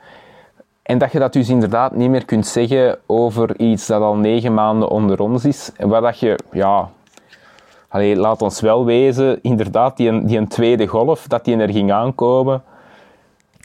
En 0.82 0.98
dat 0.98 1.12
je 1.12 1.20
dat 1.20 1.34
dus 1.34 1.50
inderdaad 1.50 1.96
niet 1.96 2.10
meer 2.10 2.26
kunt 2.26 2.48
zeggen 2.48 2.98
over 3.06 3.60
iets 3.60 3.88
dat 3.88 4.02
al 4.02 4.16
negen 4.16 4.54
maanden 4.54 4.90
onder 4.90 5.20
ons 5.20 5.46
is. 5.46 5.72
En 5.78 5.90
waar 5.90 6.02
dat 6.02 6.20
je, 6.20 6.40
ja, 6.52 6.90
allee, 7.88 8.16
laat 8.16 8.42
ons 8.42 8.60
wel 8.60 8.86
wezen, 8.86 9.40
inderdaad, 9.42 9.98
die 9.98 10.10
een, 10.10 10.26
die 10.26 10.38
een 10.38 10.48
tweede 10.48 10.88
golf, 10.88 11.28
dat 11.28 11.46
die 11.46 11.58
er 11.58 11.72
ging 11.72 11.92
aankomen 11.92 12.64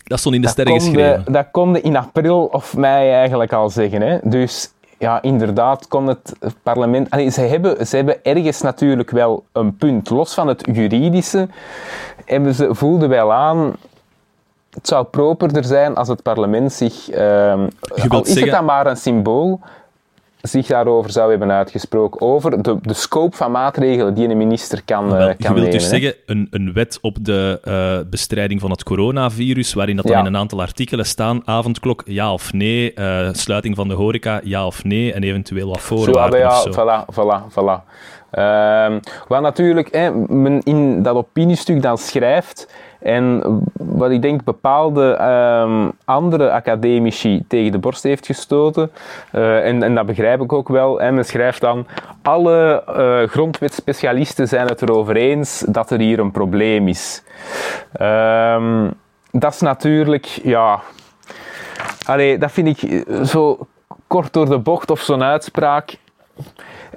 dat 0.07 0.19
stond 0.19 0.35
in 0.35 0.41
de 0.41 0.49
sterren 0.49 0.75
geschreven. 0.75 1.33
dat 1.33 1.47
kon 1.51 1.83
in 1.83 1.97
april 1.97 2.45
of 2.45 2.77
mei 2.77 3.11
eigenlijk 3.11 3.53
al 3.53 3.71
zeggen. 3.71 4.01
Hè. 4.01 4.19
Dus 4.23 4.73
ja, 4.99 5.23
inderdaad 5.23 5.89
kon 5.89 6.07
het 6.07 6.35
parlement... 6.63 7.11
Allee, 7.11 7.31
ze, 7.31 7.41
hebben, 7.41 7.87
ze 7.87 7.97
hebben 7.97 8.25
ergens 8.25 8.61
natuurlijk 8.61 9.11
wel 9.11 9.45
een 9.53 9.77
punt. 9.77 10.11
Los 10.11 10.35
van 10.35 10.49
het 10.49 10.69
juridische 10.73 11.49
hebben 12.25 12.55
ze, 12.55 12.75
voelden 12.75 13.09
wel 13.09 13.33
aan... 13.33 13.77
Het 14.71 14.89
zou 14.89 15.05
properder 15.05 15.65
zijn 15.65 15.95
als 15.95 16.09
het 16.09 16.23
parlement 16.23 16.73
zich... 16.73 17.15
Uh, 17.15 17.53
al 18.09 18.21
is 18.21 18.27
zeggen... 18.27 18.43
het 18.43 18.51
dan 18.51 18.65
maar 18.65 18.87
een 18.87 18.97
symbool 18.97 19.61
zich 20.41 20.67
daarover 20.67 21.11
zou 21.11 21.31
hebben 21.31 21.51
uitgesproken. 21.51 22.21
Over 22.21 22.63
de, 22.63 22.79
de 22.83 22.95
scope 22.95 23.37
van 23.37 23.51
maatregelen 23.51 24.15
die 24.15 24.29
een 24.29 24.37
minister 24.37 24.83
kan, 24.85 25.11
Wel, 25.11 25.21
uh, 25.21 25.27
je 25.27 25.35
kan 25.45 25.55
wilt 25.55 25.55
nemen. 25.55 25.71
dus 25.71 25.83
hè. 25.83 25.89
zeggen, 25.89 26.15
een, 26.27 26.47
een 26.51 26.73
wet 26.73 26.99
op 27.01 27.17
de 27.21 27.61
eh, 27.65 28.11
bestrijding 28.11 28.61
van 28.61 28.71
het 28.71 28.83
coronavirus, 28.83 29.75
waarin 29.75 29.97
dat 29.97 30.07
dan 30.07 30.19
in 30.19 30.27
een 30.27 30.37
aantal 30.37 30.61
artikelen 30.61 31.07
staan, 31.07 31.43
avondklok 31.45 32.03
ja 32.07 32.33
of 32.33 32.53
nee, 32.53 32.93
eh, 32.93 33.29
sluiting 33.33 33.77
van 33.77 33.89
de 33.89 33.95
horeca 33.95 34.41
ja 34.45 34.67
of 34.67 34.85
nee, 34.85 35.13
en 35.13 35.23
eventueel 35.23 35.69
wat 35.69 35.81
Zo, 35.81 35.95
ah, 35.95 36.01
voorwaarden 36.03 36.41
ja, 36.41 36.61
zo. 36.61 36.71
voilà, 36.71 37.15
voilà, 37.15 37.53
voilà. 37.53 37.85
Ehm, 38.31 38.99
wat 39.29 39.41
natuurlijk 39.41 39.89
hè, 39.95 40.11
men 40.15 40.63
in 40.63 41.03
dat 41.03 41.17
opiniestuk 41.17 41.83
dan 41.83 41.99
schrijft, 41.99 42.69
en 43.07 43.43
wat 43.75 44.11
ik 44.11 44.23
denk 44.23 44.45
bepaalde 44.45 45.13
ehm, 45.13 45.89
andere 46.05 46.51
academici 46.51 47.45
tegen 47.49 47.73
de 47.73 47.79
borst 47.79 48.03
heeft 48.03 48.27
gestoten, 48.27 48.91
eh, 49.33 49.67
en, 49.67 49.83
en 49.83 49.95
dat 49.95 50.07
begrijp 50.07 50.41
ik 50.41 50.53
ook 50.53 50.69
wel, 50.69 50.99
hè, 51.01 51.13
men 51.13 51.25
schrijft 51.25 51.61
dan, 51.61 51.87
alle 52.23 52.83
eh 52.87 53.29
grondwetspecialisten 53.29 54.49
zijn 54.49 54.67
het 54.67 54.83
erover 54.83 55.17
eens 55.17 55.65
dat 55.69 55.91
er 55.91 55.99
hier 55.99 56.19
een 56.19 56.31
probleem 56.31 56.89
is. 56.89 57.23
Ehm, 57.93 58.91
dat 59.31 59.55
is 59.55 59.61
natuurlijk, 59.61 60.25
ja... 60.27 60.81
Allee, 62.07 62.39
dat 62.39 62.53
vind 62.53 62.83
ik 62.83 62.91
eh, 62.91 63.23
zo 63.23 63.67
kort 64.07 64.33
door 64.33 64.49
de 64.49 64.59
bocht 64.59 64.91
of 64.91 65.01
zo'n 65.01 65.23
uitspraak. 65.23 65.97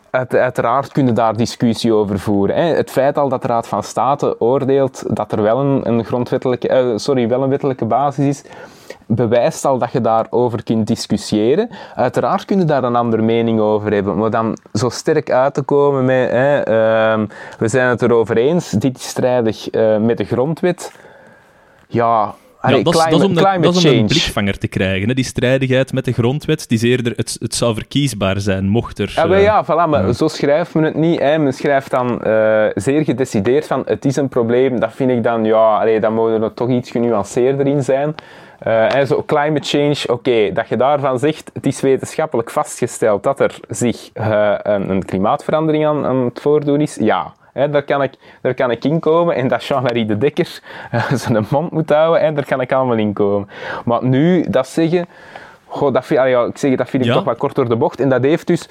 Uit, 0.10 0.36
uiteraard 0.36 0.92
kunnen 0.92 1.14
daar 1.14 1.36
discussie 1.36 1.94
over 1.94 2.20
voeren. 2.20 2.56
Hè. 2.56 2.76
Het 2.76 2.92
feit 2.92 3.18
al 3.18 3.30
dat 3.30 3.42
de 3.42 3.48
Raad 3.48 3.68
van 3.68 3.84
State 3.84 4.40
oordeelt 4.40 5.04
dat 5.08 5.32
er 5.32 5.42
wel 5.42 5.60
een, 5.60 5.88
een 5.88 6.06
grondwettelijke, 6.06 6.68
eh, 6.68 6.92
sorry, 6.96 7.28
wel 7.28 7.44
een 7.44 7.50
wettelijke 7.50 7.86
basis 7.86 8.26
is, 8.26 8.44
bewijst 9.06 9.66
al 9.66 9.78
dat 9.78 9.92
je 9.92 10.02
daarover 10.02 10.64
kunt 10.64 10.88
discussiëren. 10.88 11.70
Uiteraard 11.96 12.46
kun 12.46 12.60
je 12.60 12.66
daar 12.66 12.84
een 12.84 12.96
andere 12.96 13.22
mening 13.22 13.60
over 13.60 13.94
hebben, 13.94 14.18
maar 14.18 14.30
dan 14.30 14.58
zo 14.74 14.90
sterk 14.90 15.32
uit 15.32 15.54
te 15.54 15.62
komen 15.62 16.06
met 16.06 16.30
hè, 16.30 16.60
ehm, 16.60 17.26
we 17.60 17.68
zijn 17.68 17.90
het 17.90 18.02
erover 18.02 18.38
eens, 18.38 18.70
dit 18.70 18.98
is 18.98 19.08
strijdig 19.08 19.70
eh, 19.70 19.98
met 19.98 20.18
de 20.18 20.26
grondwet. 20.26 20.92
Ja, 21.88 22.34
Ja, 22.34 22.34
allee, 22.62 22.84
dat, 22.84 22.96
is, 22.96 23.04
dat, 23.04 23.20
is 23.20 23.26
om, 23.26 23.34
de- 23.34 23.58
dat 23.62 23.76
is 23.76 23.86
om 23.86 23.92
een 23.92 24.06
blikvanger 24.06 24.58
te 24.58 24.68
krijgen. 24.68 25.08
Hè? 25.08 25.14
Die 25.14 25.24
strijdigheid 25.24 25.94
met 25.94 26.06
de 26.06 26.12
grondwet, 26.12 26.68
die 26.68 26.78
is 26.78 26.84
eerder, 26.84 27.14
het, 27.16 27.38
het 27.40 27.56
zou 27.56 27.74
verkiesbaar 27.74 28.40
zijn, 28.40 28.68
mocht 28.68 29.00
er... 29.00 29.12
Ja, 29.16 29.26
maar 29.26 29.38
eh, 29.38 29.44
ja, 29.44 29.64
voilà, 29.64 29.90
maar 29.90 30.14
zo 30.14 30.28
schrijft 30.28 30.74
men 30.74 30.84
het 30.84 30.96
niet. 30.96 31.20
Hè. 31.20 31.38
Men 31.38 31.54
schrijft 31.54 31.92
dan 31.92 32.22
eh, 32.24 32.66
zeer 32.76 33.04
gedecideerd 33.04 33.68
van 33.68 33.82
het 33.86 34.06
is 34.06 34.16
een 34.16 34.30
probleem. 34.30 34.80
Dat 34.80 34.94
vind 34.94 35.12
ik 35.12 35.24
dan, 35.24 35.46
ja, 35.46 35.78
allee, 35.80 36.00
dan 36.00 36.14
moet 36.14 36.30
er 36.30 36.54
toch 36.54 36.70
iets 36.70 36.92
genuanceerder 36.92 37.68
in 37.68 37.84
zijn. 37.84 38.16
Eh, 38.60 38.88
hè, 38.88 39.06
zo, 39.06 39.24
climate 39.26 39.68
change, 39.68 39.98
oké, 40.08 40.52
dat 40.54 40.68
je 40.68 40.78
daarvan 40.78 41.20
zegt, 41.20 41.52
het 41.54 41.66
is 41.66 41.82
wetenschappelijk 41.82 42.50
vastgesteld 42.50 43.24
dat 43.24 43.40
er 43.40 43.60
zich 43.70 44.10
een, 44.14 44.90
een 44.90 45.06
klimaatverandering 45.06 45.86
aan, 45.86 46.06
aan 46.06 46.26
het 46.26 46.40
voordoen 46.42 46.82
is. 46.82 46.98
Ja, 47.00 47.34
daar, 47.68 47.84
kan 47.84 48.04
ik, 48.04 48.14
daar 48.42 48.54
kan 48.54 48.72
ik 48.72 48.86
in 48.86 49.00
komen. 49.00 49.36
En 49.36 49.48
dat 49.48 49.64
Jean-Marie 49.66 50.06
de 50.06 50.18
Dekker 50.18 50.60
eh, 50.92 51.12
zijn 51.14 51.46
mond 51.50 51.72
moet 51.72 51.90
houden, 51.90 52.22
hè, 52.22 52.34
daar 52.34 52.46
kan 52.46 52.62
ik 52.62 52.72
allemaal 52.72 52.98
in 52.98 53.14
komen. 53.14 53.50
Maar 53.86 54.06
nu, 54.06 54.46
dat 54.50 54.68
zeggen... 54.68 55.06
Goh, 55.72 55.94
dat 55.94 56.06
vind, 56.06 56.20
allee, 56.20 56.48
ik 56.48 56.58
zeg, 56.58 56.76
dat 56.76 56.90
vind 56.90 57.04
ik 57.04 57.10
Ja. 57.10 57.16
toch 57.16 57.24
wat 57.24 57.38
kort 57.38 57.56
door 57.56 57.70
de 57.70 57.76
bocht. 57.76 58.00
En 58.00 58.10
dat 58.10 58.24
heeft 58.24 58.48
dus 58.48 58.70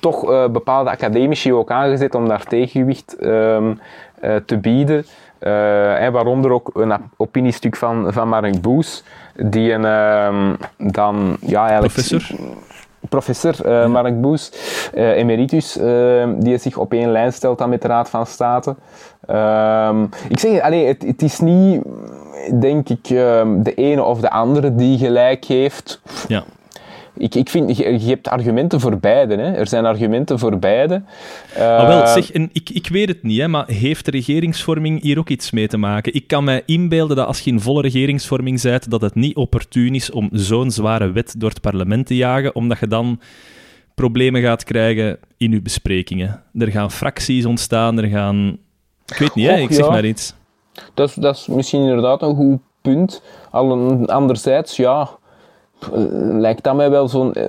toch 0.00 0.30
eh, 0.30 0.48
bepaalde 0.48 0.90
academici 0.90 1.52
ook 1.52 1.70
aangezet 1.70 2.14
om 2.14 2.28
daar 2.28 2.44
tegengewicht 2.44 3.16
ehm, 3.18 3.72
eh, 4.20 4.36
te 4.46 4.58
bieden. 4.58 5.04
Eh, 5.38 6.02
en 6.04 6.12
waaronder 6.12 6.50
ook 6.50 6.70
een 6.74 6.92
op- 6.92 7.00
opiniestuk 7.16 7.76
van, 7.76 8.12
van 8.12 8.28
Mark 8.28 8.60
Boes, 8.60 9.04
die 9.36 9.72
een, 9.72 9.84
ehm, 9.84 10.54
dan 10.78 11.36
ja, 11.40 11.62
eigenlijk 11.66 11.92
Professor? 11.92 12.36
Professor 13.08 13.66
eh, 13.66 13.86
Mark 13.86 14.20
Boes, 14.20 14.52
eh, 14.94 15.16
emeritus, 15.16 15.76
eh, 15.76 16.28
die 16.36 16.58
zich 16.58 16.76
op 16.76 16.92
één 16.92 17.10
lijn 17.10 17.32
stelt 17.32 17.58
dan 17.58 17.68
met 17.68 17.82
de 17.82 17.88
Raad 17.88 18.10
van 18.10 18.26
State. 18.26 18.74
Ehm, 19.26 20.02
ik 20.28 20.38
zeg, 20.38 20.60
allee, 20.60 20.86
het, 20.86 21.02
het 21.02 21.22
is 21.22 21.38
niet, 21.38 21.82
denk 22.60 22.88
ik, 22.88 23.10
ehm, 23.10 23.62
de 23.62 23.74
ene 23.74 24.02
of 24.02 24.20
de 24.20 24.30
andere 24.30 24.74
die 24.74 24.98
gelijk 24.98 25.44
heeft. 25.44 26.00
Ja. 26.28 26.44
Ik, 27.16 27.34
ik 27.34 27.48
vind, 27.48 27.76
je, 27.76 27.92
je 27.92 28.08
hebt 28.08 28.28
argumenten 28.28 28.80
voor 28.80 28.98
beide. 28.98 29.36
Hè. 29.36 29.52
Er 29.52 29.66
zijn 29.66 29.84
argumenten 29.84 30.38
voor 30.38 30.58
beide. 30.58 31.02
Ah, 31.56 31.86
wel, 31.86 32.02
Eh, 32.02 32.12
zeg, 32.12 32.32
en 32.32 32.50
ik, 32.52 32.70
ik 32.70 32.88
weet 32.88 33.08
het 33.08 33.22
niet, 33.22 33.40
hè, 33.40 33.48
maar 33.48 33.66
heeft 33.66 34.04
de 34.04 34.10
regeringsvorming 34.10 35.02
hier 35.02 35.18
ook 35.18 35.28
iets 35.28 35.50
mee 35.50 35.66
te 35.66 35.76
maken? 35.76 36.14
Ik 36.14 36.26
kan 36.26 36.44
mij 36.44 36.62
inbeelden 36.66 37.16
dat 37.16 37.26
als 37.26 37.40
je 37.40 37.50
in 37.50 37.60
volle 37.60 37.82
regeringsvorming 37.82 38.62
bent, 38.62 38.90
dat 38.90 39.00
het 39.00 39.14
niet 39.14 39.36
opportun 39.36 39.94
is 39.94 40.10
om 40.10 40.28
zo'n 40.32 40.70
zware 40.70 41.12
wet 41.12 41.34
door 41.38 41.48
het 41.48 41.60
parlement 41.60 42.06
te 42.06 42.16
jagen, 42.16 42.54
omdat 42.54 42.78
je 42.78 42.86
dan 42.86 43.20
problemen 43.94 44.42
gaat 44.42 44.64
krijgen 44.64 45.18
in 45.36 45.50
je 45.50 45.62
besprekingen. 45.62 46.42
Er 46.58 46.70
gaan 46.70 46.90
fracties 46.90 47.44
ontstaan, 47.44 47.98
er 47.98 48.08
gaan... 48.08 48.58
Ik 49.06 49.16
weet 49.16 49.34
niet, 49.34 49.46
hè, 49.46 49.56
ik 49.56 49.72
zeg 49.72 49.84
ja. 49.84 49.90
maar 49.90 50.04
iets. 50.04 50.34
Dat 50.94 51.08
is, 51.08 51.14
dat 51.14 51.36
is 51.36 51.46
misschien 51.46 51.80
inderdaad 51.80 52.22
een 52.22 52.34
goed 52.34 52.58
punt. 52.82 53.22
Al 53.50 54.06
anderzijds, 54.06 54.76
ja, 54.76 55.10
lijkt 56.32 56.62
dat 56.62 56.74
mij 56.74 56.90
wel 56.90 57.08
zo'n 57.08 57.32
eh, 57.32 57.46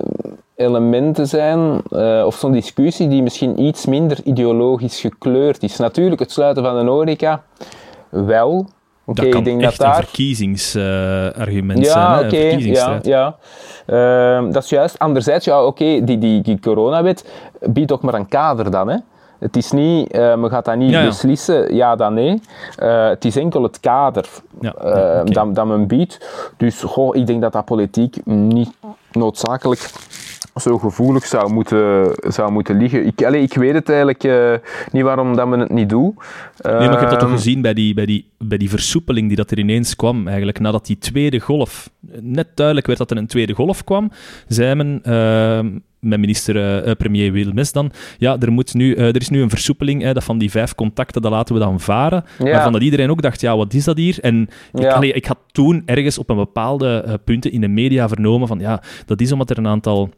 element 0.56 1.14
te 1.14 1.24
zijn, 1.24 1.80
eh, 1.90 2.22
of 2.26 2.34
zo'n 2.36 2.52
discussie 2.52 3.08
die 3.08 3.22
misschien 3.22 3.60
iets 3.60 3.86
minder 3.86 4.18
ideologisch 4.24 5.00
gekleurd 5.00 5.62
is. 5.62 5.76
Natuurlijk, 5.76 6.20
het 6.20 6.30
sluiten 6.30 6.62
van 6.62 6.76
een 6.76 6.86
horeca, 6.86 7.42
wel. 8.10 8.66
Oké, 9.04 9.22
dat 9.22 9.30
kan 9.30 9.38
ik 9.38 9.44
denk 9.44 9.62
echt 9.62 9.78
dat 9.78 9.86
een 9.86 9.92
daar... 9.92 10.02
verkiezingsargument 10.02 11.86
zijn, 11.86 11.98
Ja, 11.98 12.20
oké, 12.20 12.36
een 12.36 12.60
ja, 12.60 12.98
ja. 13.02 13.36
Ehm, 13.86 14.50
dat 14.52 14.62
is 14.64 14.70
juist. 14.70 14.98
Anderzijds, 14.98 15.44
ja, 15.44 15.64
oké, 15.64 16.04
die, 16.04 16.18
die, 16.18 16.42
die 16.42 16.60
coronawet 16.60 17.30
biedt 17.60 17.92
ook 17.92 18.02
maar 18.02 18.14
een 18.14 18.28
kader 18.28 18.70
dan, 18.70 18.88
hè. 18.88 18.96
Het 19.38 19.56
is 19.56 19.70
niet, 19.72 20.10
eh, 20.10 20.36
men 20.36 20.50
gaat 20.50 20.64
dat 20.64 20.76
niet 20.76 20.90
Ja, 20.90 21.00
ja. 21.00 21.06
beslissen, 21.06 21.74
ja 21.74 21.96
dan 21.96 22.14
nee. 22.14 22.40
Eh, 22.76 23.08
het 23.08 23.24
is 23.24 23.36
enkel 23.36 23.62
het 23.62 23.80
kader 23.80 24.28
Ja, 24.60 24.72
eh, 24.74 25.20
dat, 25.24 25.54
dat 25.54 25.66
men 25.66 25.86
biedt. 25.86 26.26
Dus 26.56 26.82
goh, 26.82 27.16
ik 27.16 27.26
denk 27.26 27.42
dat 27.42 27.52
dat 27.52 27.64
politiek 27.64 28.16
niet 28.24 28.72
noodzakelijk 29.12 29.90
zo 30.56 30.78
gevoelig 30.78 31.26
zou 31.26 31.52
moeten, 31.52 32.14
zou 32.32 32.52
moeten 32.52 32.76
liggen. 32.76 33.06
Ik, 33.06 33.24
allee, 33.24 33.42
ik 33.42 33.54
weet 33.54 33.74
het 33.74 33.88
eigenlijk 33.88 34.24
eh, 34.24 34.52
niet 34.92 35.02
waarom 35.02 35.36
dat 35.36 35.48
men 35.48 35.60
het 35.60 35.70
niet 35.70 35.88
doet. 35.88 36.14
Nee, 36.62 36.74
maar 36.74 36.92
ik 36.92 37.00
heb 37.00 37.10
dat 37.10 37.18
toch 37.18 37.28
Ehm, 37.28 37.36
gezien 37.36 37.62
bij 37.62 37.74
die, 37.74 37.94
bij, 37.94 38.06
die, 38.06 38.30
bij 38.38 38.58
die 38.58 38.70
versoepeling 38.70 39.28
die 39.28 39.36
dat 39.36 39.50
er 39.50 39.58
ineens 39.58 39.96
kwam, 39.96 40.26
eigenlijk 40.26 40.58
nadat 40.60 40.86
die 40.86 40.98
tweede 40.98 41.40
golf, 41.40 41.90
net 42.20 42.46
duidelijk 42.54 42.86
werd 42.86 42.98
dat 42.98 43.10
er 43.10 43.16
een 43.16 43.26
tweede 43.26 43.52
golf 43.52 43.84
kwam, 43.84 44.10
zei 44.48 44.74
men, 44.74 45.00
eh, 45.02 45.60
met 46.00 46.20
minister, 46.20 46.56
eh, 46.56 46.90
eh, 46.90 46.96
premier 46.96 47.32
Wilmes 47.32 47.72
dan, 47.72 47.90
ja, 48.18 48.36
er, 48.40 48.52
moet 48.52 48.74
nu, 48.74 48.94
er 48.94 49.20
is 49.20 49.28
nu 49.28 49.42
een 49.42 49.50
versoepeling, 49.50 50.02
hè, 50.02 50.12
dat 50.12 50.24
van 50.24 50.38
die 50.38 50.50
vijf 50.50 50.74
contacten, 50.74 51.22
dat 51.22 51.30
laten 51.30 51.54
we 51.54 51.60
dan 51.60 51.80
varen. 51.80 52.24
Ja. 52.38 52.44
Waarvan 52.50 52.72
dat 52.72 52.82
iedereen 52.82 53.10
ook 53.10 53.22
dacht, 53.22 53.40
ja, 53.40 53.56
wat 53.56 53.74
is 53.74 53.84
dat 53.84 53.96
hier? 53.96 54.18
En 54.20 54.48
ik, 54.72 54.80
Ja. 54.80 54.92
allee, 54.92 55.12
ik 55.12 55.24
had 55.26 55.38
toen 55.52 55.82
ergens 55.84 56.18
op 56.18 56.30
een 56.30 56.36
bepaalde 56.36 57.20
punten 57.24 57.52
in 57.52 57.60
de 57.60 57.68
media 57.68 58.08
vernomen 58.08 58.48
van, 58.48 58.58
ja, 58.58 58.82
dat 59.06 59.20
is 59.20 59.32
omdat 59.32 59.50
er 59.50 59.58
een 59.58 59.66
aantal... 59.66 60.10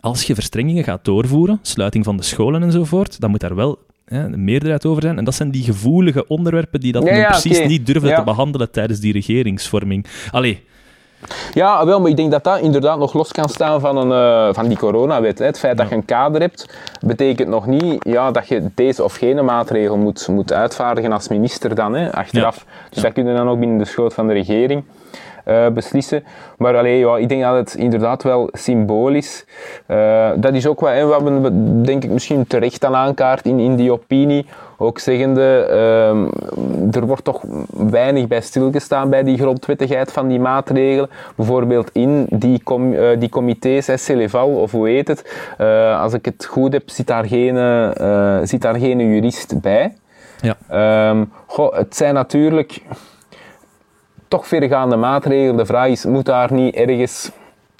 Als 0.00 0.22
je 0.22 0.34
verstrengingen 0.34 0.84
gaat 0.84 1.04
doorvoeren, 1.04 1.58
sluiting 1.62 2.04
van 2.04 2.16
de 2.16 2.22
scholen 2.22 2.62
enzovoort, 2.62 3.20
dan 3.20 3.30
moet 3.30 3.40
daar 3.40 3.54
wel 3.54 3.78
hè, 4.04 4.24
een 4.24 4.44
meerderheid 4.44 4.86
over 4.86 5.02
zijn. 5.02 5.18
En 5.18 5.24
dat 5.24 5.34
zijn 5.34 5.50
die 5.50 5.62
gevoelige 5.64 6.26
onderwerpen 6.26 6.80
die 6.80 6.92
dat 6.92 7.04
Ja, 7.04 7.26
precies 7.28 7.66
niet 7.66 7.86
durfde 7.86 8.08
Ja. 8.08 8.16
te 8.18 8.24
behandelen 8.24 8.70
tijdens 8.70 9.00
die 9.00 9.12
regeringsvorming. 9.12 10.06
Allee, 10.30 10.64
Ja, 11.54 11.86
wel, 11.86 12.00
maar 12.00 12.10
ik 12.10 12.16
denk 12.16 12.30
dat 12.30 12.44
dat 12.44 12.60
inderdaad 12.60 12.98
nog 12.98 13.12
los 13.12 13.32
kan 13.32 13.48
staan 13.48 13.80
van, 13.80 13.96
een, 13.96 14.12
eh, 14.12 14.54
van 14.54 14.68
die 14.68 14.76
coronawet. 14.76 15.38
Hè. 15.38 15.44
Het 15.44 15.58
feit 15.58 15.76
dat 15.76 15.88
je 15.88 15.94
een 15.94 16.04
kader 16.04 16.40
hebt, 16.40 16.78
betekent 17.06 17.48
nog 17.48 17.66
niet 17.66 18.04
ja, 18.04 18.30
dat 18.30 18.48
je 18.48 18.70
deze 18.74 19.04
of 19.04 19.14
gene 19.14 19.42
maatregel 19.42 19.96
moet, 19.96 20.28
moet 20.28 20.52
uitvaardigen 20.52 21.12
als 21.12 21.28
minister 21.28 21.74
dan, 21.74 21.94
hè, 21.94 22.12
achteraf. 22.12 22.64
Dus 22.90 23.02
dat 23.02 23.12
kun 23.12 23.26
je 23.26 23.34
dan 23.34 23.48
ook 23.48 23.58
binnen 23.58 23.78
de 23.78 23.84
schoot 23.84 24.14
van 24.14 24.26
de 24.26 24.32
regering 24.32 24.84
eh, 25.44 25.68
beslissen. 25.68 26.24
Maar 26.58 26.76
allee, 26.76 26.98
ja, 26.98 27.16
ik 27.16 27.28
denk 27.28 27.42
dat 27.42 27.54
het 27.54 27.74
inderdaad 27.74 28.22
wel 28.22 28.48
symbolisch 28.52 29.44
eh 29.86 30.30
Dat 30.36 30.54
is 30.54 30.66
ook 30.66 30.80
wat, 30.80 30.90
hè, 30.90 31.04
wat 31.04 31.22
we 31.22 31.80
denk 31.82 32.04
ik 32.04 32.10
misschien 32.10 32.46
terecht 32.46 32.84
aan 32.84 32.94
aankaart 32.94 33.44
in, 33.44 33.58
in 33.58 33.76
die 33.76 33.92
opinie. 33.92 34.46
Ook 34.76 34.98
zeggende, 34.98 35.66
ehm, 35.70 36.26
er 36.96 37.06
wordt 37.06 37.24
toch 37.24 37.42
weinig 37.70 38.26
bij 38.26 38.40
stilgestaan 38.40 39.10
bij 39.10 39.22
die 39.22 39.38
grondwettigheid 39.38 40.12
van 40.12 40.28
die 40.28 40.40
maatregelen. 40.40 41.10
Bijvoorbeeld 41.36 41.90
in 41.92 42.26
die, 42.28 42.62
com 42.62 42.92
eh, 42.92 43.20
die 43.20 43.28
comité's, 43.28 43.86
hè, 43.86 43.96
Celeval 43.96 44.48
of 44.48 44.70
hoe 44.70 44.88
heet 44.88 45.08
het. 45.08 45.24
Als 46.00 46.12
ik 46.12 46.24
het 46.24 46.44
goed 46.44 46.72
heb, 46.72 46.90
zit 46.90 47.06
daar 47.06 47.24
geen, 47.24 47.56
zit 48.46 48.62
daar 48.62 48.74
geen 48.74 48.98
jurist 48.98 49.60
bij. 49.60 49.92
Ja. 50.40 50.56
Goh, 51.46 51.76
het 51.76 51.96
zijn 51.96 52.14
natuurlijk 52.14 52.82
toch 54.30 54.46
vergaande 54.46 54.96
maatregelen. 54.96 55.56
De 55.56 55.66
vraag 55.66 55.88
is, 55.88 56.04
moet 56.04 56.24
daar 56.24 56.52
niet 56.52 56.74
ergens 56.74 57.30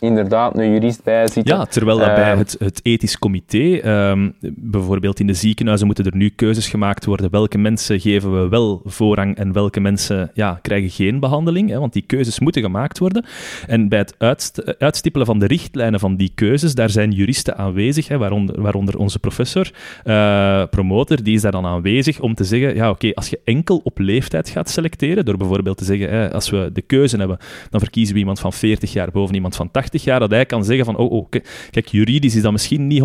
inderdaad 0.01 0.59
een 0.59 0.73
jurist 0.73 1.05
bij 1.05 1.27
zitten. 1.29 1.57
Ja, 1.57 1.65
terwijl 1.65 1.99
dat 1.99 2.15
bij 2.15 2.31
Ehm, 2.31 2.39
het, 2.39 2.57
het 2.59 2.81
ethisch 2.83 3.19
comité, 3.19 3.77
ehm, 3.77 4.31
bijvoorbeeld 4.57 5.21
in 5.21 5.27
de 5.27 5.35
ziekenhuizen, 5.35 5.87
moeten 5.87 6.05
er 6.05 6.17
nu 6.17 6.29
keuzes 6.29 6.69
gemaakt 6.69 7.05
worden. 7.05 7.31
Welke 7.31 7.59
mensen 7.59 8.01
geven 8.01 8.43
we 8.43 8.49
wel 8.49 8.81
voorrang 8.85 9.37
en 9.37 9.53
welke 9.53 9.81
mensen 9.81 10.31
ja, 10.35 10.59
krijgen 10.63 10.91
geen 10.91 11.21
behandeling? 11.21 11.71
Hè, 11.71 11.79
want 11.79 11.93
die 11.93 12.03
keuzes 12.07 12.41
moeten 12.41 12.63
gemaakt 12.63 12.99
worden. 12.99 13.25
En 13.67 13.89
bij 13.89 13.99
het 13.99 14.15
uitst- 14.19 14.79
uitstippelen 14.79 15.27
van 15.27 15.39
de 15.39 15.47
richtlijnen 15.47 16.01
van 16.01 16.17
die 16.17 16.33
keuzes, 16.35 16.75
daar 16.75 16.91
zijn 16.91 17.11
juristen 17.11 17.57
aanwezig, 17.57 18.09
hè, 18.09 18.19
waaronder, 18.19 18.63
waaronder 18.63 18.99
onze 18.99 19.19
professor, 19.19 19.71
eh, 20.05 20.63
promotor, 20.71 21.23
die 21.23 21.35
is 21.35 21.43
daar 21.43 21.53
dan 21.53 21.67
aanwezig 21.67 22.21
om 22.21 22.35
te 22.35 22.45
zeggen, 22.45 22.75
ja 22.75 22.91
oké, 22.91 23.15
als 23.15 23.29
je 23.29 23.41
enkel 23.45 23.81
op 23.85 23.99
leeftijd 23.99 24.49
gaat 24.49 24.71
selecteren, 24.71 25.25
door 25.25 25.37
bijvoorbeeld 25.37 25.77
te 25.79 25.85
zeggen, 25.85 26.11
hè, 26.11 26.33
als 26.33 26.51
we 26.51 26.71
de 26.73 26.83
keuze 26.83 27.17
hebben, 27.17 27.39
dan 27.71 27.81
verkiezen 27.81 28.15
we 28.15 28.21
iemand 28.21 28.41
van 28.41 28.53
40 28.53 28.93
jaar 28.93 29.11
boven 29.11 29.35
iemand 29.35 29.57
van 29.57 29.71
80 29.71 29.89
jaar, 29.93 30.21
dat 30.21 30.31
hij 30.31 30.47
kan 30.47 30.65
zeggen 30.65 30.85
van, 30.85 30.97
oh, 30.97 31.11
oh 31.13 31.29
kijk, 31.71 31.89
juridisch 31.89 32.37
is 32.37 32.43
dat 32.43 32.53
misschien 32.53 32.87
niet 32.87 33.03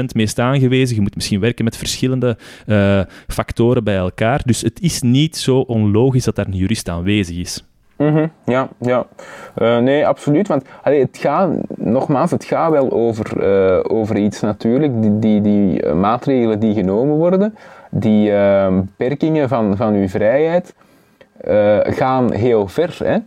100% 0.00 0.04
meest 0.14 0.38
aangewezen, 0.38 0.96
je 0.96 1.02
moet 1.02 1.14
misschien 1.14 1.40
werken 1.40 1.64
met 1.64 1.76
verschillende 1.76 2.36
eh, 2.66 3.00
factoren 3.26 3.84
bij 3.84 3.96
elkaar, 3.96 4.42
dus 4.44 4.60
het 4.60 4.80
is 4.80 5.02
niet 5.02 5.36
zo 5.36 5.58
onlogisch 5.58 6.24
dat 6.24 6.36
daar 6.36 6.46
een 6.46 6.56
jurist 6.56 6.88
aanwezig 6.88 7.36
is. 7.36 7.64
Mhm, 7.96 8.26
ja, 8.44 8.68
ja. 8.80 9.06
Eh, 9.54 9.78
nee, 9.78 10.06
absoluut. 10.06 10.48
Want 10.48 10.64
het 10.82 11.18
gaat, 11.20 11.50
nogmaals, 11.76 12.30
het 12.30 12.44
gaat 12.44 12.70
wel 12.70 12.90
over, 12.90 13.42
eh, 13.42 13.96
over 13.96 14.16
iets 14.16 14.40
natuurlijk. 14.40 15.02
Die, 15.02 15.18
die, 15.18 15.40
die 15.40 15.86
maatregelen 15.86 16.60
die 16.60 16.74
genomen 16.74 17.16
worden, 17.16 17.54
die 17.90 18.30
beperkingen 18.70 19.48
van, 19.48 19.76
van 19.76 19.94
uw 19.94 20.08
vrijheid, 20.08 20.74
gaan 21.82 22.32
heel 22.32 22.68
ver. 22.68 22.96
Hè? 23.04 23.18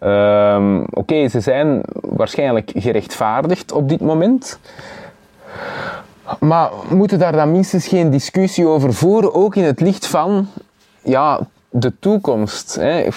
Ehm, 0.00 0.82
Oké, 0.90 1.28
ze 1.28 1.40
zijn 1.40 1.80
waarschijnlijk 1.92 2.70
gerechtvaardigd 2.74 3.72
op 3.72 3.88
dit 3.88 4.00
moment. 4.00 4.58
Maar 6.38 6.70
we 6.88 6.94
moeten 6.94 7.18
daar 7.18 7.32
dan 7.32 7.52
minstens 7.52 7.88
geen 7.88 8.10
discussie 8.10 8.66
over 8.66 8.94
voeren, 8.94 9.34
ook 9.34 9.56
in 9.56 9.64
het 9.64 9.80
licht 9.80 10.06
van 10.06 10.48
ja, 11.02 11.40
de 11.70 11.98
toekomst. 11.98 12.74
Hè? 12.74 13.08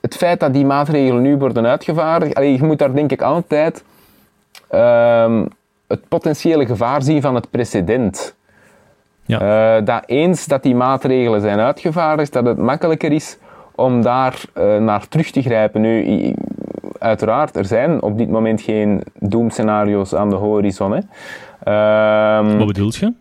Het 0.00 0.16
feit 0.16 0.40
dat 0.40 0.52
die 0.52 0.64
maatregelen 0.64 1.22
nu 1.22 1.36
worden 1.36 1.66
uitgevaardigd, 1.66 2.34
allee, 2.34 2.52
je 2.52 2.62
moet 2.62 2.78
daar 2.78 2.94
denk 2.94 3.10
ik 3.10 3.22
altijd 3.22 3.84
ehm, 4.68 5.46
het 5.86 6.08
potentiële 6.08 6.66
gevaar 6.66 7.02
zien 7.02 7.20
van 7.20 7.34
het 7.34 7.50
precedent. 7.50 8.34
Ja. 9.24 9.76
Eh, 9.76 9.84
dat 9.84 10.02
eens 10.06 10.46
dat 10.46 10.62
die 10.62 10.74
maatregelen 10.74 11.40
zijn 11.40 11.58
uitgevaardigd, 11.58 12.32
dat 12.32 12.44
het 12.44 12.58
makkelijker 12.58 13.12
is 13.12 13.36
om 13.74 14.02
daar 14.02 14.40
eh, 14.52 14.76
naar 14.78 15.08
terug 15.08 15.30
te 15.30 15.42
grijpen. 15.42 15.80
Nu, 15.80 16.34
uiteraard, 16.98 17.56
er 17.56 17.64
zijn 17.64 18.02
op 18.02 18.18
dit 18.18 18.28
moment 18.30 18.60
geen 18.60 19.02
doemscenario's 19.18 20.14
aan 20.14 20.30
de 20.30 20.36
horizon. 20.36 20.92
Hè. 20.92 21.00
Ehm, 21.64 22.56
Wat 22.58 22.66
bedoelt 22.66 22.96
je? 22.96 23.12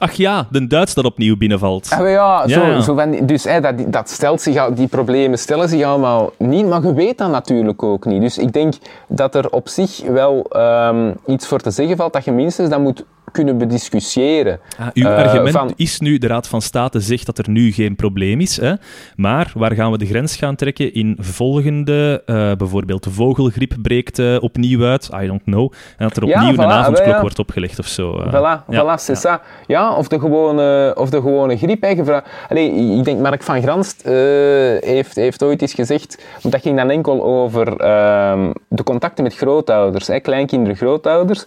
Ach 0.00 0.12
ja, 0.12 0.46
de 0.50 0.66
Duits 0.66 0.94
dat 0.94 1.04
opnieuw 1.04 1.36
binnenvalt. 1.36 1.90
Ah, 1.92 1.98
ja, 1.98 2.06
Ja, 2.10 2.48
zo, 2.48 2.66
ja. 2.66 2.80
Zo 2.80 2.94
van, 2.94 3.10
die- 3.10 3.24
dus 3.24 3.44
hè, 3.44 3.60
dat, 3.60 3.74
dat 3.86 4.10
stelt 4.10 4.40
zich, 4.40 4.56
al- 4.56 4.74
die 4.74 4.88
problemen 4.88 5.38
stellen 5.38 5.68
zich 5.68 5.82
allemaal 5.84 6.30
niet, 6.38 6.66
maar 6.66 6.82
je 6.82 6.94
weet 6.94 7.18
dat 7.18 7.30
natuurlijk 7.30 7.82
ook 7.82 8.04
niet. 8.04 8.20
Dus 8.20 8.38
ik 8.38 8.52
denk 8.52 8.74
dat 9.08 9.34
er 9.34 9.50
op 9.50 9.68
zich 9.68 10.02
wel 10.06 10.44
ehm, 10.50 11.12
iets 11.26 11.46
voor 11.46 11.58
te 11.60 11.70
zeggen 11.70 11.96
valt, 11.96 12.12
dat 12.12 12.24
je 12.24 12.32
minstens 12.32 12.68
dat 12.68 12.80
moet 12.80 13.04
kunnen 13.32 13.58
bediscussiëren. 13.58 14.60
Ah, 14.78 14.86
uw 14.94 15.06
Eh, 15.06 15.16
argument 15.16 15.50
van- 15.56 15.72
is 15.76 15.98
nu, 16.00 16.18
de 16.18 16.26
Raad 16.26 16.48
van 16.48 16.62
State 16.62 17.00
zegt 17.00 17.26
dat 17.26 17.38
er 17.38 17.50
nu 17.50 17.72
geen 17.72 17.96
probleem 17.96 18.40
is, 18.40 18.60
hè? 18.60 18.72
maar 19.16 19.52
waar 19.54 19.72
gaan 19.72 19.90
we 19.90 19.98
de 19.98 20.06
grens 20.06 20.36
gaan 20.36 20.56
trekken 20.56 20.94
in 20.94 21.16
volgende, 21.20 22.22
eh, 22.26 22.52
bijvoorbeeld 22.52 23.04
de 23.04 23.10
vogelgriep 23.10 23.74
breekt 23.82 24.18
eh, 24.18 24.36
opnieuw 24.40 24.84
uit, 24.84 25.10
I 25.22 25.26
don't 25.26 25.42
know, 25.44 25.72
en 25.96 26.08
dat 26.08 26.16
er 26.16 26.26
Ja, 26.26 26.34
opnieuw 26.40 26.54
voilà, 26.56 26.58
een 26.66 26.70
avondklok 26.70 27.06
ja. 27.14 27.20
wordt 27.20 27.38
opgelegd 27.38 27.78
of 27.78 27.86
zo. 27.86 28.24
Voilà, 28.28 28.64
ja, 28.68 28.82
voilà, 28.82 29.00
c'est 29.02 29.26
ça. 29.26 29.40
Ja, 29.66 29.94
of 29.96 30.08
de 30.08 30.18
gewone, 30.20 30.94
of 30.98 31.10
de 31.10 31.20
gewone 31.20 31.56
griep. 31.56 31.82
Hè. 31.82 32.20
Allee, 32.48 32.96
ik 32.98 33.04
denk 33.04 33.20
Mark 33.20 33.42
van 33.42 33.62
Granst 33.62 34.02
heeft, 34.02 35.14
heeft 35.14 35.42
ooit 35.42 35.62
eens 35.62 35.74
gezegd, 35.74 36.22
want 36.42 36.54
dat 36.54 36.62
ging 36.62 36.76
dan 36.76 36.90
enkel 36.90 37.24
over 37.24 37.76
ehm, 37.76 38.50
de 38.68 38.82
contacten 38.82 39.24
met 39.24 39.34
grootouders, 39.36 40.06
hè, 40.06 40.20
kleinkinderen, 40.20 40.76
grootouders. 40.76 41.46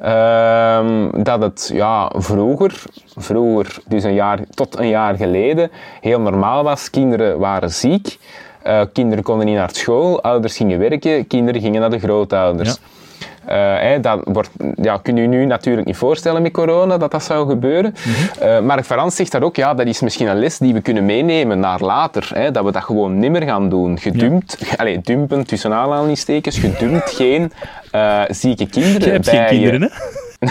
Ehm, 0.00 1.22
dat 1.22 1.42
het 1.42 1.70
ja, 1.72 2.10
vroeger, 2.16 2.82
vroeger, 3.16 3.78
dus 3.86 4.04
een 4.04 4.14
jaar, 4.14 4.38
tot 4.54 4.78
een 4.78 4.88
jaar 4.88 5.14
geleden, 5.14 5.70
heel 6.00 6.20
normaal 6.20 6.62
was. 6.62 6.90
Kinderen 6.90 7.38
waren 7.38 7.70
ziek, 7.70 8.18
eh, 8.62 8.80
kinderen 8.92 9.24
konden 9.24 9.46
niet 9.46 9.56
naar 9.56 9.70
school, 9.72 10.22
ouders 10.22 10.56
gingen 10.56 10.78
werken, 10.78 11.26
kinderen 11.26 11.60
gingen 11.60 11.80
naar 11.80 11.90
de 11.90 11.98
grootouders. 11.98 12.78
Eh, 13.50 13.56
hè, 13.78 14.00
dat 14.00 14.20
wordt, 14.24 14.50
ja, 14.82 14.98
kun 15.02 15.16
je 15.16 15.26
nu 15.26 15.44
natuurlijk 15.44 15.86
niet 15.86 15.96
voorstellen 15.96 16.42
met 16.42 16.52
corona 16.52 16.98
dat 16.98 17.10
dat 17.10 17.22
zou 17.24 17.48
gebeuren. 17.48 17.94
Eh, 18.40 18.60
Mark 18.60 18.84
Verans 18.84 19.16
zegt 19.16 19.32
daar 19.32 19.42
ook, 19.42 19.56
ja, 19.56 19.74
dat 19.74 19.86
is 19.86 20.00
misschien 20.00 20.26
een 20.28 20.38
les 20.38 20.58
die 20.58 20.74
we 20.74 20.80
kunnen 20.80 21.06
meenemen 21.06 21.60
naar 21.60 21.80
later. 21.80 22.52
Dat 22.52 22.64
we 22.64 22.72
dat 22.72 22.82
gewoon 22.84 23.18
nimmer 23.18 23.42
gaan 23.42 23.68
doen. 23.68 23.98
Gedumpt, 23.98 24.74
allee, 24.76 25.00
dumpen 25.00 25.46
tussen 25.46 25.72
aanhalingstekens, 25.74 26.58
gedumpt 26.58 27.10
geen 27.20 27.52
eh, 27.90 28.20
zieke 28.28 28.66
kinderen 28.66 29.00
Jij 29.02 29.12
hebt 29.12 29.30
bij 29.30 29.48
geen 29.48 29.60
je. 29.60 29.68
kinderen, 29.68 29.90
hè? 30.38 30.40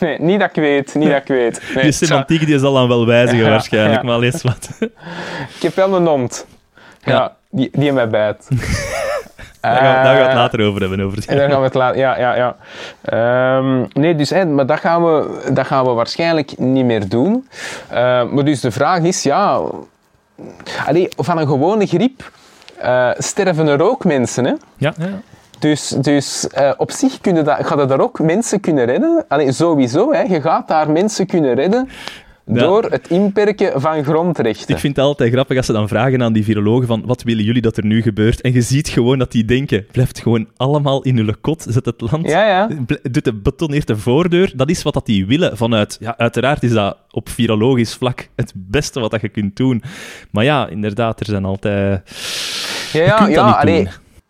Nee, 0.00 0.20
niet 0.20 0.40
dat 0.40 0.48
ik 0.48 0.54
weet, 0.62 0.94
niet 0.94 1.10
dat 1.10 1.20
ik 1.20 1.26
weet. 1.28 1.60
Nee, 1.74 1.82
Die 1.82 1.92
semantiek 1.92 2.46
die 2.46 2.58
zal 2.58 2.74
dan 2.74 2.88
wel 2.88 3.06
wijzigen 3.06 3.44
Ja, 3.44 3.50
waarschijnlijk, 3.50 4.02
ja. 4.02 4.08
maar 4.08 4.18
lees 4.18 4.42
wat. 4.42 4.68
ik 5.56 5.62
heb 5.62 5.74
wel 5.74 5.94
een 5.94 6.06
hond. 6.06 6.46
Ja, 7.04 7.12
Ja. 7.12 7.36
die, 7.50 7.68
die 7.72 7.88
in 7.88 7.94
mij 7.94 8.08
bijt. 8.08 8.48
Daar 9.72 9.76
gaan, 9.76 9.96
we- 9.98 10.04
daar 10.04 10.04
gaan 10.04 10.14
we 10.16 10.20
het 10.22 10.28
Eh, 10.30 10.34
later 10.36 10.66
over 10.66 10.80
hebben. 10.80 11.00
Over 11.00 11.18
En 11.26 11.36
dan 11.36 11.50
gaan 11.50 11.58
we 11.58 11.64
het 11.64 11.74
laten. 11.74 11.98
Ja, 11.98 12.18
ja, 12.18 12.34
ja. 12.36 12.56
Ehm, 13.02 13.84
nee, 13.92 14.14
dus, 14.14 14.30
maar 14.44 14.66
dat 14.66 14.78
gaan, 14.80 15.04
we, 15.04 15.40
dat 15.52 15.66
gaan 15.66 15.84
we 15.84 15.90
waarschijnlijk 15.90 16.58
niet 16.58 16.84
meer 16.84 17.08
doen. 17.08 17.48
Eh, 17.88 18.24
maar 18.24 18.44
dus 18.44 18.60
de 18.60 18.70
vraag 18.70 19.00
is, 19.00 19.22
ja... 19.22 19.60
Allee, 20.86 21.08
van 21.16 21.38
een 21.38 21.46
gewone 21.46 21.86
griep 21.86 22.30
eh, 22.78 23.10
sterven 23.18 23.66
er 23.68 23.82
ook 23.82 24.04
mensen, 24.04 24.44
hè? 24.44 24.52
Ja, 24.76 24.92
ja. 24.98 25.06
Dus, 25.58 25.88
dus 25.88 26.48
eh, 26.48 26.70
op 26.76 26.90
zich 26.90 27.20
kunnen 27.20 27.44
dat, 27.44 27.56
gaat 27.66 27.78
er 27.78 27.88
daar 27.88 28.00
ook 28.00 28.18
mensen 28.18 28.60
kunnen 28.60 28.84
redden. 28.84 29.24
Allee, 29.28 29.52
sowieso, 29.52 30.12
hè. 30.12 30.20
je 30.22 30.40
gaat 30.40 30.68
daar 30.68 30.90
mensen 30.90 31.26
kunnen 31.26 31.54
redden 31.54 31.88
Ja. 32.46 32.54
door 32.62 32.82
het 32.84 33.08
inperken 33.08 33.80
van 33.80 34.04
grondrechten. 34.04 34.74
Ik 34.74 34.80
vind 34.80 34.96
het 34.96 35.04
altijd 35.04 35.32
grappig 35.32 35.56
als 35.56 35.66
ze 35.66 35.72
dan 35.72 35.88
vragen 35.88 36.22
aan 36.22 36.32
die 36.32 36.44
virologen 36.44 36.86
van 36.86 37.02
wat 37.06 37.22
willen 37.22 37.44
jullie 37.44 37.62
dat 37.62 37.76
er 37.76 37.84
nu 37.84 38.02
gebeurt? 38.02 38.40
En 38.40 38.52
je 38.52 38.62
ziet 38.62 38.88
gewoon 38.88 39.18
dat 39.18 39.32
die 39.32 39.44
denken, 39.44 39.86
blijft 39.92 40.20
gewoon 40.20 40.48
allemaal 40.56 41.02
in 41.02 41.16
hun 41.16 41.40
kot, 41.40 41.66
zet 41.68 41.84
het 41.84 42.00
land, 42.00 42.28
Ja, 42.28 42.46
ja. 42.48 42.68
bl- 42.86 42.94
doet 43.10 43.24
de 43.24 43.32
betoneert 43.34 43.86
de 43.86 43.96
voordeur. 43.96 44.52
Dat 44.56 44.70
is 44.70 44.82
wat 44.82 44.94
dat 44.94 45.06
die 45.06 45.26
willen 45.26 45.56
vanuit... 45.56 45.96
Ja, 46.00 46.14
uiteraard 46.16 46.62
is 46.62 46.72
dat 46.72 46.96
op 47.10 47.28
virologisch 47.28 47.94
vlak 47.94 48.28
het 48.36 48.52
beste 48.54 49.00
wat 49.00 49.10
dat 49.10 49.20
je 49.20 49.28
kunt 49.28 49.56
doen. 49.56 49.82
Maar 50.30 50.44
ja, 50.44 50.68
inderdaad, 50.68 51.20
er 51.20 51.26
zijn 51.26 51.44
altijd... 51.44 52.02
Ja, 52.92 53.02
ja, 53.04 53.26
ja 53.28 53.50
allee. 53.50 53.88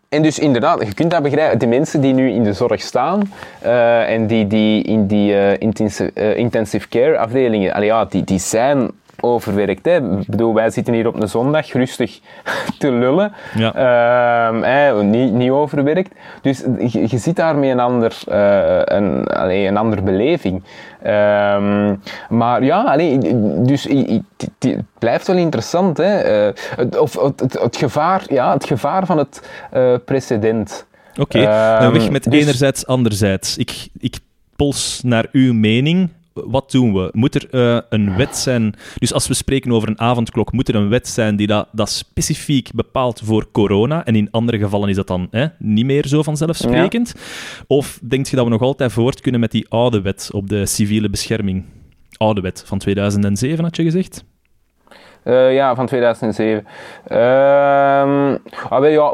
En 0.09 0.21
dus 0.21 0.39
inderdaad, 0.39 0.85
je 0.87 0.93
kunt 0.93 1.11
dat 1.11 1.23
begrijpen. 1.23 1.59
De 1.59 1.67
mensen 1.67 2.01
die 2.01 2.13
nu 2.13 2.29
in 2.29 2.43
de 2.43 2.53
zorg 2.53 2.81
staan 2.81 3.31
eh, 3.61 4.13
en 4.13 4.27
die, 4.27 4.47
die 4.47 4.83
in 4.83 5.07
die 5.07 5.37
eh, 5.37 5.59
intensive, 5.59 6.11
eh, 6.13 6.37
intensive 6.37 6.87
care 6.87 7.17
afdelingen, 7.17 7.73
allee, 7.73 7.87
ja, 7.87 8.05
die, 8.05 8.23
die 8.23 8.39
zijn 8.39 8.91
overwerkt. 9.25 9.85
Hè. 9.85 9.95
Ik 10.19 10.27
bedoel, 10.27 10.53
wij 10.53 10.69
zitten 10.69 10.93
hier 10.93 11.07
op 11.07 11.21
een 11.21 11.27
zondag 11.27 11.71
rustig 11.73 12.19
te 12.79 12.91
lullen. 12.91 13.33
Ja. 13.55 13.73
Ehm, 13.73 14.61
hè, 14.63 15.03
niet, 15.03 15.31
niet 15.33 15.49
overwerkt. 15.51 16.11
Dus 16.41 16.59
je, 16.79 17.05
je 17.09 17.17
ziet 17.17 17.35
daarmee 17.35 17.71
een 17.71 17.79
ander, 17.79 18.17
eh, 18.27 18.81
een, 18.97 19.25
allee, 19.27 19.67
een 19.67 19.77
andere 19.77 20.01
beleving. 20.01 20.63
Ehm, 21.03 21.95
maar 22.29 22.63
ja, 22.63 22.81
allee, 22.83 23.17
dus 23.63 23.83
het- 23.83 24.77
blijft 24.99 25.27
wel 25.27 25.37
interessant. 25.37 25.97
Hè? 25.97 26.17
Eh, 26.17 26.53
het, 26.75 26.97
of, 26.97 27.21
het, 27.21 27.39
het, 27.39 27.53
het 27.61 27.77
gevaar, 27.77 28.23
ja, 28.27 28.53
het 28.53 28.65
gevaar 28.65 29.05
van 29.05 29.17
het 29.17 29.49
eh, 29.71 29.93
precedent. 30.05 30.85
Oké, 31.19 31.39
Ehm, 31.39 31.81
dan 31.81 31.93
weg 31.93 32.09
met 32.09 32.23
dus- 32.23 32.41
enerzijds, 32.41 32.85
anderzijds. 32.87 33.57
Ik, 33.57 33.87
ik 33.99 34.17
pols 34.55 35.01
naar 35.03 35.25
uw 35.31 35.53
mening. 35.53 36.09
Wat 36.43 36.71
doen 36.71 36.93
we? 36.93 37.09
Moet 37.11 37.35
er 37.35 37.47
eh, 37.51 37.81
een 37.89 38.15
wet 38.15 38.37
zijn? 38.37 38.75
Dus 38.97 39.13
als 39.13 39.27
we 39.27 39.33
spreken 39.33 39.71
over 39.71 39.89
een 39.89 39.99
avondklok, 39.99 40.51
moet 40.51 40.67
er 40.67 40.75
een 40.75 40.89
wet 40.89 41.07
zijn 41.07 41.35
die 41.35 41.47
dat, 41.47 41.67
dat 41.71 41.89
specifiek 41.89 42.69
bepaalt 42.73 43.21
voor 43.23 43.51
corona? 43.51 44.05
En 44.05 44.15
in 44.15 44.27
andere 44.31 44.57
gevallen 44.57 44.89
is 44.89 44.95
dat 44.95 45.07
dan 45.07 45.27
hè, 45.31 45.45
niet 45.59 45.85
meer 45.85 46.07
zo 46.07 46.23
vanzelfsprekend? 46.23 47.13
Of 47.67 47.99
denk 48.03 48.25
je 48.27 48.35
dat 48.35 48.45
we 48.45 48.51
nog 48.51 48.61
altijd 48.61 48.91
voort 48.91 49.21
kunnen 49.21 49.39
met 49.39 49.51
die 49.51 49.69
oude 49.69 50.01
wet 50.01 50.29
op 50.33 50.49
de 50.49 50.65
civiele 50.65 51.09
bescherming? 51.09 51.65
Oude 52.17 52.41
wet 52.41 52.63
van 52.65 52.77
2007, 52.77 53.63
had 53.63 53.75
je 53.75 53.83
gezegd? 53.83 54.23
Eh, 55.23 55.53
ja, 55.53 55.75
van 55.75 55.85
2007. 55.85 56.65
Ehm 57.07 58.37
ah, 58.69 58.91
ja, 58.91 59.13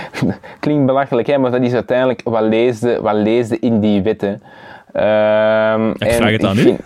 klinkt 0.60 0.86
belachelijk, 0.86 1.26
hè, 1.26 1.38
maar 1.38 1.50
dat 1.50 1.62
is 1.62 1.72
uiteindelijk 1.72 2.20
wat 2.24 2.42
leesde, 2.42 3.00
wat 3.00 3.14
leesde 3.14 3.58
in 3.58 3.80
die 3.80 4.02
wetten. 4.02 4.42
Ehm, 4.94 5.90
Ik 5.90 6.12
vraag 6.12 6.30
het 6.30 6.44
aan 6.44 6.58
u. 6.58 6.76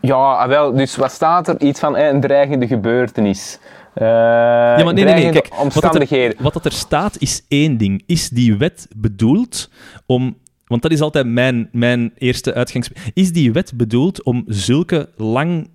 Ja, 0.00 0.14
ah, 0.14 0.48
wel, 0.48 0.72
dus 0.72 0.96
wat 0.96 1.12
staat 1.12 1.48
er? 1.48 1.60
Iets 1.60 1.80
van 1.80 1.96
eh, 1.96 2.06
een 2.06 2.20
dreigende 2.20 2.66
gebeurtenis. 2.66 3.58
Uh, 3.94 4.06
ja, 4.06 4.84
maar 4.84 4.94
nee, 4.94 5.04
nee, 5.04 5.14
nee. 5.14 5.30
Kijk, 5.30 5.48
omstandigheden. 5.60 6.28
Wat, 6.28 6.36
er, 6.36 6.42
wat 6.42 6.52
dat 6.52 6.64
er 6.64 6.72
staat 6.72 7.16
is 7.18 7.44
één 7.48 7.76
ding. 7.76 8.02
Is 8.06 8.28
die 8.28 8.56
wet 8.56 8.88
bedoeld 8.96 9.70
om 10.06 10.36
want 10.72 10.82
dat 10.82 10.92
is 10.92 11.00
altijd 11.00 11.26
mijn, 11.26 11.68
mijn 11.72 12.12
eerste 12.18 12.54
uitgangspunt. 12.54 13.10
Is 13.14 13.32
die 13.32 13.52
wet 13.52 13.72
bedoeld 13.76 14.22
om 14.22 14.44
zulke 14.46 15.08
lang 15.16 15.68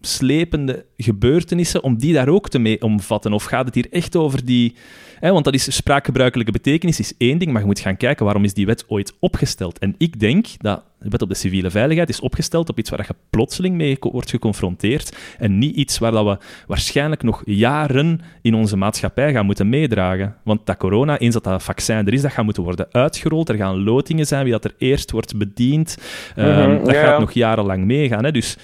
slepende 0.00 0.86
gebeurtenissen, 0.96 1.82
om 1.82 1.98
die 1.98 2.12
daar 2.12 2.28
ook 2.28 2.48
te 2.48 2.58
mee 2.58 2.82
omvatten? 2.82 3.32
Of 3.32 3.44
gaat 3.44 3.66
het 3.66 3.74
hier 3.74 3.86
echt 3.90 4.16
over 4.16 4.44
die... 4.44 4.74
Hè, 5.22 5.32
want 5.32 5.44
dat 5.44 5.54
is 5.54 5.76
spraakgebruikelijke 5.76 6.52
betekenis, 6.52 6.98
is 6.98 7.16
één 7.16 7.38
ding, 7.38 7.52
maar 7.52 7.60
je 7.60 7.66
moet 7.66 7.80
gaan 7.80 7.96
kijken 7.96 8.24
waarom 8.24 8.44
is 8.44 8.54
die 8.54 8.66
wet 8.66 8.84
ooit 8.88 9.14
opgesteld. 9.18 9.78
En 9.78 9.94
ik 9.98 10.20
denk 10.20 10.46
dat 10.58 10.82
de 10.98 11.08
wet 11.08 11.22
op 11.22 11.28
de 11.28 11.34
civiele 11.34 11.70
veiligheid 11.70 12.08
is 12.08 12.20
opgesteld 12.20 12.68
op 12.68 12.78
iets 12.78 12.90
waar 12.90 13.04
je 13.08 13.14
plotseling 13.30 13.76
mee 13.76 13.96
wordt 14.00 14.30
geconfronteerd 14.30 15.16
en 15.38 15.58
niet 15.58 15.76
iets 15.76 15.98
waar 15.98 16.10
dat 16.10 16.24
we 16.24 16.38
waarschijnlijk 16.66 17.22
nog 17.22 17.42
jaren 17.44 18.20
in 18.40 18.54
onze 18.54 18.76
maatschappij 18.76 19.32
gaan 19.32 19.46
moeten 19.46 19.68
meedragen. 19.68 20.36
Want 20.44 20.66
dat 20.66 20.76
corona, 20.76 21.18
eens 21.18 21.34
dat 21.34 21.44
dat 21.44 21.62
vaccin 21.62 22.06
er 22.06 22.12
is, 22.12 22.22
dat 22.22 22.32
gaat 22.32 22.44
moeten 22.44 22.62
worden 22.62 22.86
uitgerold. 22.92 23.48
Er 23.48 23.56
gaan 23.56 23.82
lotingen 23.82 24.26
zijn 24.26 24.42
wie 24.42 24.52
dat 24.52 24.64
er 24.64 24.74
eerst 24.78 25.10
wordt 25.10 25.38
bediend. 25.38 25.96
Mm 26.36 26.84
dat 26.84 26.96
gaat 26.96 27.20
nog 27.20 27.32
jarenlang 27.32 27.84
meegaan. 27.84 28.24
Hè. 28.24 28.32
Dus 28.32 28.56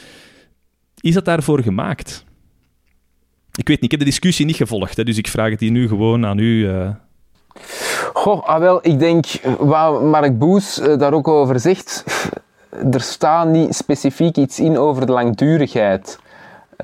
is 1.00 1.14
dat 1.14 1.24
daarvoor 1.24 1.62
gemaakt? 1.62 2.26
Ik 3.54 3.68
weet 3.68 3.80
niet, 3.80 3.84
ik 3.84 3.90
heb 3.90 4.00
de 4.00 4.06
discussie 4.06 4.46
niet 4.46 4.56
gevolgd, 4.56 4.96
hè, 4.96 5.04
dus 5.04 5.18
ik 5.18 5.28
vraag 5.28 5.50
het 5.50 5.60
hier 5.60 5.70
nu 5.70 5.88
gewoon 5.88 6.26
aan 6.26 6.38
u. 6.38 6.68
Uh... 6.68 6.88
Goh, 8.12 8.48
ah 8.48 8.58
wel, 8.58 8.78
ik 8.82 8.98
denk, 8.98 9.26
wat 9.58 10.02
Mark 10.02 10.38
Boes 10.38 10.78
uh, 10.78 10.98
daar 10.98 11.12
ook 11.12 11.28
over 11.28 11.60
zegt, 11.60 12.04
er 12.92 13.00
staat 13.00 13.48
niet 13.48 13.74
specifiek 13.74 14.36
iets 14.36 14.60
in 14.60 14.78
over 14.78 15.06
de 15.06 15.12
langdurigheid 15.12 16.18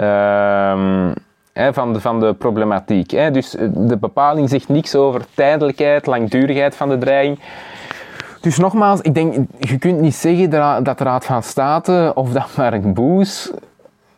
uh, 0.01 1.11
hè, 1.53 1.73
van, 1.73 1.93
de, 1.93 2.01
van 2.01 2.21
de 2.21 2.35
problematiek. 2.35 3.11
Hè. 3.11 3.31
Dus 3.31 3.57
eh, 3.57 3.69
de 3.75 3.97
bepaling 3.97 4.49
zegt 4.49 4.69
niks 4.69 4.95
over 4.95 5.25
tijdelijkheid, 5.35 6.07
langdurigheid 6.07 6.77
van 6.77 6.89
de 6.89 6.99
dreiging. 6.99 7.39
Dus 8.41 8.59
nogmaals, 8.59 9.01
ik 9.01 9.15
denk, 9.15 9.35
je 9.59 9.79
kunt 9.79 10.01
niet 10.01 10.15
zeggen 10.15 10.51
dat 10.85 10.99
de 10.99 11.05
Raad 11.05 11.25
van 11.25 11.43
State 11.43 12.13
of 12.15 12.33
dat 12.33 12.57
Mark 12.57 12.95
Boes 12.95 13.51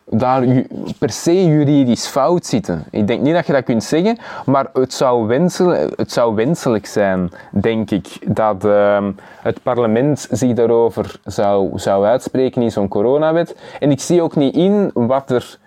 daar 0.09 0.63
per 0.99 1.09
se 1.09 1.45
juridisch 1.45 2.07
fout 2.07 2.45
zitten. 2.45 2.85
Ik 2.91 3.07
denk 3.07 3.21
niet 3.21 3.33
dat 3.33 3.45
je 3.45 3.53
dat 3.53 3.63
kunt 3.63 3.83
zeggen, 3.83 4.17
maar 4.45 4.69
het 4.73 4.93
zou, 4.93 5.27
wensel, 5.27 5.69
het 5.95 6.11
zou 6.11 6.35
wenselijk 6.35 6.85
zijn, 6.85 7.31
denk 7.51 7.91
ik, 7.91 8.35
dat 8.35 8.65
uh, 8.65 9.07
het 9.41 9.63
parlement 9.63 10.27
zich 10.31 10.53
daarover 10.53 11.19
zou, 11.23 11.79
zou 11.79 12.05
uitspreken 12.05 12.61
in 12.61 12.71
zo'n 12.71 12.87
coronawet. 12.87 13.55
En 13.79 13.91
ik 13.91 14.01
zie 14.01 14.21
ook 14.21 14.35
niet 14.35 14.55
in 14.55 14.91
wat 14.93 15.31
er 15.31 15.59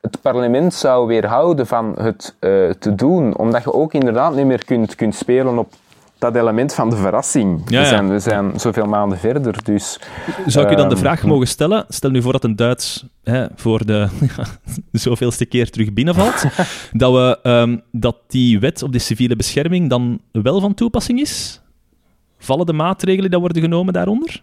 het 0.00 0.20
parlement 0.20 0.74
zou 0.74 1.06
weerhouden 1.06 1.66
van 1.66 1.94
het 1.98 2.34
uh, 2.40 2.70
te 2.70 2.94
doen, 2.94 3.36
omdat 3.36 3.62
je 3.62 3.72
ook 3.72 3.92
inderdaad 3.92 4.34
niet 4.34 4.46
meer 4.46 4.64
kunt, 4.64 4.94
kunt 4.94 5.14
spelen 5.14 5.58
op 5.58 5.72
dat 6.18 6.36
element 6.36 6.74
van 6.74 6.90
de 6.90 6.96
verrassing. 6.96 7.62
Ja, 7.66 7.80
We, 7.80 7.86
zijn, 7.86 8.10
we 8.10 8.18
zijn 8.18 8.60
zoveel 8.60 8.86
maanden 8.86 9.18
verder, 9.18 9.64
dus... 9.64 10.00
Zou 10.46 10.66
ik 10.66 10.72
u 10.72 10.74
dan 10.74 10.88
de 10.88 10.94
ehm, 10.94 11.04
vraag 11.04 11.22
mogen 11.22 11.48
stellen? 11.48 11.84
Stel 11.88 12.10
nu 12.10 12.22
voor 12.22 12.32
dat 12.32 12.44
een 12.44 12.56
Duits 12.56 13.06
hè, 13.24 13.46
voor 13.54 13.86
de 13.86 14.08
zoveelste 14.92 15.44
keer 15.44 15.70
terug 15.70 15.92
binnenvalt, 15.92 16.44
dat, 16.92 17.12
we, 17.12 17.38
um, 17.50 17.82
dat 17.90 18.16
die 18.28 18.60
wet 18.60 18.82
op 18.82 18.92
de 18.92 18.98
civiele 18.98 19.36
bescherming 19.36 19.90
dan 19.90 20.20
wel 20.32 20.60
van 20.60 20.74
toepassing 20.74 21.20
is? 21.20 21.60
Vallen 22.38 22.66
de 22.66 22.72
maatregelen 22.72 23.30
die 23.30 23.40
worden 23.40 23.62
genomen 23.62 23.92
daaronder? 23.92 24.42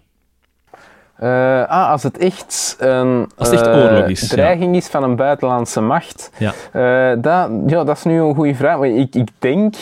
Uh, 1.20 1.64
ah, 1.68 1.90
als 1.90 2.04
het 2.04 2.18
echt 2.18 2.76
een 2.80 3.30
als 3.38 3.50
het 3.50 3.60
echt 3.60 3.68
oorlog 3.68 4.06
is, 4.06 4.28
dreiging 4.28 4.76
is 4.76 4.88
van 4.88 5.04
een 5.04 5.16
buitenlandse 5.16 5.82
macht, 5.82 6.32
ja. 6.38 6.54
Uh, 6.74 7.22
dat, 7.22 7.50
ja, 7.68 7.84
dat 7.84 7.98
is 7.98 8.04
nu 8.04 8.20
een 8.20 8.36
goede 8.36 8.56
vraag. 8.56 8.78
Maar 8.78 8.88
ik, 8.88 9.16
ik 9.16 9.30
denk 9.40 9.76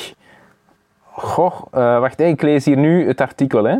Goh, 1.21 1.61
uh, 1.75 1.99
wacht, 1.99 2.19
ik 2.19 2.41
lees 2.41 2.65
hier 2.65 2.77
nu 2.77 3.07
het 3.07 3.21
artikel. 3.21 3.63
Hè. 3.63 3.77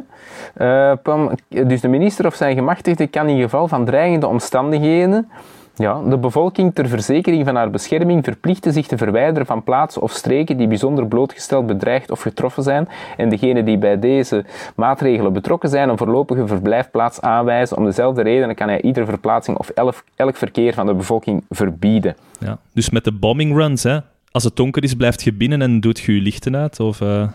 Uh, 0.58 1.27
dus 1.67 1.82
de 1.82 1.88
minister 1.88 2.25
of 2.25 2.36
zijn 2.36 2.56
gemachtigde 2.56 3.08
kan 3.08 3.27
in 3.27 3.41
geval 3.41 3.67
van 3.67 3.86
dreigende 3.86 4.27
omstandigheden 4.27 5.30
ja, 5.75 6.01
de 6.01 6.17
bevolking 6.17 6.75
ter 6.75 6.88
verzekering 6.88 7.45
van 7.45 7.56
haar 7.56 7.69
bescherming 7.69 8.23
verplichten 8.23 8.73
zich 8.73 8.88
te 8.88 8.97
verwijderen 8.97 9.45
van 9.45 9.63
plaatsen 9.63 10.01
of 10.01 10.12
streken 10.12 10.58
die 10.58 10.67
bijzonder 10.67 11.08
blootgesteld, 11.08 11.67
bedreigd 11.67 12.12
of 12.12 12.21
getroffen 12.21 12.63
zijn 12.63 12.88
en 13.17 13.30
degene 13.30 13.63
die 13.63 13.77
bij 13.77 13.99
deze 13.99 14.45
maatregelen 14.75 15.34
betrokken 15.34 15.69
zijn 15.69 15.89
een 15.89 15.97
voorlopige 15.97 16.47
verblijfplaats 16.47 17.21
aanwijzen. 17.21 17.77
Om 17.77 17.86
dezelfde 17.86 18.21
redenen 18.21 18.56
kan 18.56 18.67
hij 18.67 18.82
iedere 18.82 19.06
verplaatsing 19.06 19.58
of 19.58 19.71
elk 20.15 20.36
verkeer 20.36 20.73
van 20.73 20.86
de 20.86 20.93
bevolking 20.93 21.43
verbieden. 21.49 22.15
Ja, 22.39 22.58
dus 22.73 22.89
met 22.89 23.04
de 23.04 23.12
bombing 23.12 23.56
runs, 23.56 23.84
hè, 23.84 23.99
als 24.32 24.44
het 24.44 24.56
donker 24.56 24.84
is, 24.84 24.94
blijft 24.94 25.24
je 25.24 25.34
binnen 25.34 25.62
en 25.62 25.80
doet 25.80 26.00
je 26.00 26.15
je 26.15 26.22
lichten 26.22 26.56
uit? 26.56 26.80
Of, 26.80 27.02
uh... 27.02 27.28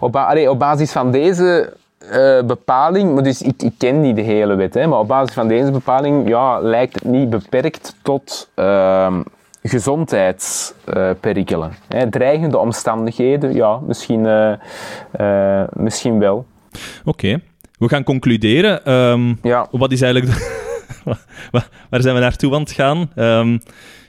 op, 0.00 0.16
allee, 0.16 0.50
op 0.50 0.58
basis 0.58 0.92
van 0.92 1.10
deze 1.10 1.72
uh, 2.12 2.42
bepaling, 2.42 3.14
maar 3.14 3.22
dus 3.22 3.42
ik, 3.42 3.62
ik, 3.62 3.72
ken 3.78 4.00
niet 4.00 4.16
de 4.16 4.22
hele 4.22 4.54
wet, 4.54 4.74
hè, 4.74 4.86
maar 4.86 4.98
op 4.98 5.08
basis 5.08 5.34
van 5.34 5.48
deze 5.48 5.70
bepaling 5.70 6.28
ja, 6.28 6.60
lijkt 6.60 6.94
het 6.94 7.04
niet 7.04 7.30
beperkt 7.30 7.96
tot 8.02 8.50
uh, 8.56 9.16
gezondheidsperikelen. 9.62 11.72
dreigende 12.10 12.58
omstandigheden, 12.58 13.54
ja, 13.54 13.78
misschien, 13.86 14.24
uh, 14.24 14.52
misschien 15.72 16.18
wel. 16.18 16.46
Oké, 17.04 17.40
we 17.78 17.88
gaan 17.88 18.04
concluderen. 18.04 18.92
Um, 18.92 19.38
ja. 19.42 19.66
Wat 19.70 19.92
is 19.92 20.00
eigenlijk... 20.00 20.52
Waar 21.90 22.02
zijn 22.02 22.14
we 22.14 22.20
naartoe 22.20 22.54
aan 22.54 22.60
het 22.60 22.72
gaan? 22.72 23.10
Um, 23.16 23.60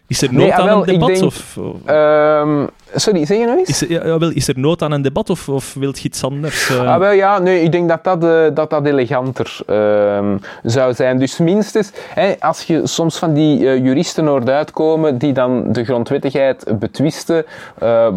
is 0.08 0.22
er 0.22 0.34
nood 0.34 0.52
aan 0.52 0.70
een 0.70 0.84
debat? 0.84 1.22
of, 1.22 1.58
um, 1.88 2.70
sorry, 2.96 3.26
zeg 3.26 3.38
je 3.38 3.46
nog 3.46 3.58
eens? 3.58 3.70
Is 3.70 3.82
er, 3.82 3.92
ja, 3.92 4.20
wel, 4.20 4.32
is 4.32 4.48
er 4.48 4.60
nood 4.60 4.82
aan 4.82 4.92
een 4.92 5.02
debat 5.02 5.30
of, 5.30 5.50
of 5.50 5.74
wilt 5.74 6.00
je 6.00 6.08
iets 6.08 6.24
anders? 6.24 6.70
Uh... 6.70 6.94
Ah, 6.94 7.00
wel, 7.00 7.12
ja, 7.12 7.40
nee, 7.40 7.62
ik 7.62 7.72
denk 7.72 7.90
dat 7.90 8.04
dat, 8.04 8.24
uh, 8.24 8.46
dat, 8.54 8.70
dat 8.70 8.86
eleganter 8.86 9.60
uh, 9.70 10.34
zou 10.64 10.94
zijn. 10.94 11.20
Dus 11.20 11.38
minstens, 11.38 11.92
hè, 12.14 12.34
als 12.40 12.62
je 12.62 12.88
soms 12.88 13.18
van 13.18 13.34
die 13.34 13.70
eh, 13.70 13.84
juristen 13.84 14.26
hoort 14.26 14.50
uitkomen 14.50 15.18
die 15.18 15.34
dan 15.34 15.72
de 15.72 15.84
grondwettigheid 15.84 16.80
betwisten. 16.80 17.46
Ehm, 17.80 18.16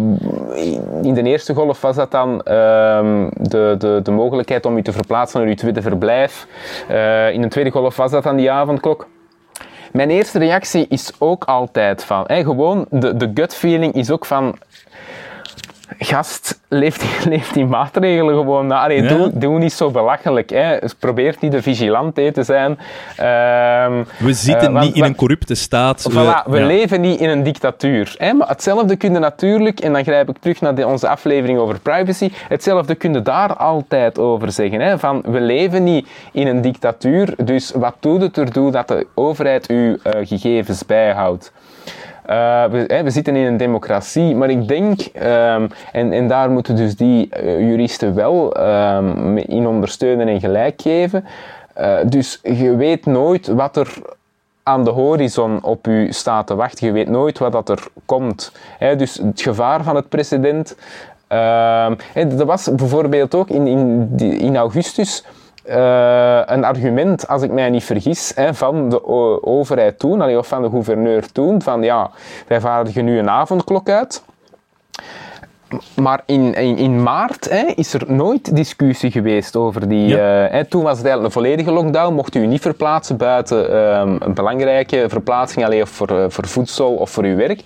in 1.02 1.14
de 1.14 1.22
eerste 1.22 1.54
golf 1.54 1.80
was 1.80 1.96
dat 1.96 2.10
dan 2.10 2.42
ehm, 2.42 3.28
de, 3.40 3.74
de, 3.78 4.00
de 4.02 4.10
mogelijkheid 4.10 4.66
om 4.66 4.76
je 4.76 4.82
te 4.82 4.92
verplaatsen 4.92 5.40
naar 5.40 5.48
je 5.48 5.54
tweede 5.54 5.82
verblijf. 5.82 6.46
Eh, 6.88 7.32
in 7.32 7.42
de 7.42 7.48
tweede 7.48 7.70
golf 7.70 7.96
was 7.96 8.10
dat 8.10 8.22
dan 8.22 8.36
die 8.36 8.50
avondklok. 8.50 9.06
Mijn 9.92 10.10
eerste 10.10 10.38
reactie 10.38 10.86
is 10.88 11.12
ook 11.18 11.44
altijd 11.44 12.04
van, 12.04 12.24
hè, 12.26 12.42
gewoon 12.42 12.86
de, 12.90 13.16
de 13.16 13.30
gut 13.34 13.54
feeling 13.54 13.94
is 13.94 14.10
ook 14.10 14.26
van, 14.26 14.58
gast, 15.98 16.60
leeft, 16.68 17.04
leeft 17.28 17.54
die 17.54 17.66
maatregelen 17.66 18.34
gewoon 18.34 18.66
na. 18.66 18.82
Allee, 18.82 19.02
doe, 19.02 19.30
doe 19.34 19.58
niet 19.58 19.72
zo 19.72 19.90
belachelijk. 19.90 20.50
Hè. 20.50 20.78
Probeer 20.98 21.36
niet 21.40 21.52
de 21.52 21.62
vigilante 21.62 22.30
te 22.32 22.42
zijn. 22.42 22.70
Uh, 22.70 24.04
we 24.18 24.32
zitten 24.32 24.74
uh, 24.74 24.80
niet 24.80 24.94
in 24.94 25.04
een 25.04 25.14
corrupte 25.14 25.54
staat. 25.54 26.10
Voilà, 26.10 26.50
we, 26.50 26.62
leven 26.62 27.00
niet 27.00 27.20
in 27.20 27.28
een 27.28 27.42
dictatuur. 27.42 28.14
Hè. 28.18 28.32
Maar 28.32 28.48
hetzelfde 28.48 28.96
kunnen 28.96 29.20
natuurlijk, 29.20 29.80
en 29.80 29.92
dan 29.92 30.04
grijp 30.04 30.28
ik 30.28 30.38
terug 30.38 30.60
naar 30.60 30.74
de, 30.74 30.86
onze 30.86 31.08
aflevering 31.08 31.58
over 31.58 31.80
privacy, 31.80 32.30
hetzelfde 32.48 32.94
kunnen 32.94 33.24
daar 33.24 33.56
altijd 33.56 34.18
over 34.18 34.52
zeggen. 34.52 34.80
Hè. 34.80 34.98
Van, 34.98 35.22
we 35.26 35.40
leven 35.40 35.84
niet 35.84 36.08
in 36.32 36.46
een 36.46 36.60
dictatuur, 36.60 37.34
dus 37.36 37.72
wat 37.74 37.94
doet 38.00 38.20
het 38.20 38.38
ertoe 38.38 38.70
dat 38.70 38.88
de 38.88 39.06
overheid 39.14 39.66
uw 39.66 39.76
uh, 39.76 39.96
gegevens 40.26 40.86
bijhoudt? 40.86 41.52
Uh, 42.30 42.64
we, 42.64 43.10
zitten 43.10 43.36
in 43.36 43.46
een 43.46 43.56
democratie, 43.56 44.34
maar 44.34 44.50
ik 44.50 44.68
denk, 44.68 45.00
um, 45.00 45.68
en, 45.92 46.12
en 46.12 46.28
daar 46.28 46.50
moeten 46.50 46.76
dus 46.76 46.96
die 46.96 47.28
uh, 47.42 47.68
juristen 47.68 48.14
wel 48.14 48.60
um, 48.60 49.36
in 49.36 49.66
ondersteunen 49.66 50.28
en 50.28 50.40
gelijk 50.40 50.82
geven. 50.82 51.24
Uh, 51.80 51.96
dus 52.06 52.40
je 52.42 52.76
weet 52.76 53.06
nooit 53.06 53.46
wat 53.46 53.76
er 53.76 53.94
aan 54.62 54.84
de 54.84 54.90
horizon 54.90 55.62
op 55.62 55.86
u 55.86 56.12
staat 56.12 56.46
te 56.46 56.54
wachten. 56.54 56.86
Je 56.86 56.92
weet 56.92 57.08
nooit 57.08 57.38
wat 57.38 57.52
dat 57.52 57.68
er 57.68 57.86
komt. 58.04 58.52
Dus 58.96 59.14
het 59.14 59.40
gevaar 59.40 59.82
van 59.82 59.96
het 59.96 60.08
precedent. 60.08 60.76
Uh, 61.32 61.90
dat 62.14 62.42
was 62.42 62.74
bijvoorbeeld 62.74 63.34
ook 63.34 63.48
in, 63.48 63.66
in, 63.66 64.12
in 64.18 64.56
augustus 64.56 65.24
uh, 65.68 66.40
een 66.46 66.64
argument, 66.64 67.28
als 67.28 67.42
ik 67.42 67.50
mij 67.50 67.70
niet 67.70 67.84
vergis, 67.84 68.32
hè, 68.34 68.54
van 68.54 68.88
de 68.90 69.06
overheid 69.42 69.98
toen, 69.98 70.36
of 70.36 70.46
van 70.46 70.62
de 70.62 70.70
gouverneur 70.70 71.32
toen, 71.32 71.62
van 71.62 71.82
ja, 71.82 72.10
wij 72.46 72.60
vaardigen 72.60 73.04
nu 73.04 73.18
een 73.18 73.30
avondklok 73.30 73.88
uit. 73.88 74.22
Maar 75.94 76.22
in, 76.26 76.54
in, 76.54 76.76
in 76.76 77.02
maart 77.02 77.50
hè, 77.50 77.72
is 77.74 77.94
er 77.94 78.02
nooit 78.06 78.56
discussie 78.56 79.10
geweest 79.10 79.56
over 79.56 79.88
die. 79.88 80.06
Ja. 80.06 80.44
Uh, 80.44 80.50
hè, 80.50 80.64
toen 80.64 80.82
was 80.82 80.98
het 80.98 81.06
eigenlijk 81.06 81.34
een 81.34 81.42
volledige 81.42 81.72
lockdown. 81.72 82.14
Mocht 82.14 82.34
u 82.34 82.46
niet 82.46 82.60
verplaatsen 82.60 83.16
buiten 83.16 83.76
um, 83.76 84.16
een 84.20 84.34
belangrijke 84.34 85.04
verplaatsing, 85.08 85.64
alleen 85.64 85.86
voor, 85.86 86.10
uh, 86.12 86.24
voor 86.28 86.46
voedsel 86.46 86.94
of 86.94 87.10
voor 87.10 87.24
uw 87.24 87.36
werk. 87.36 87.62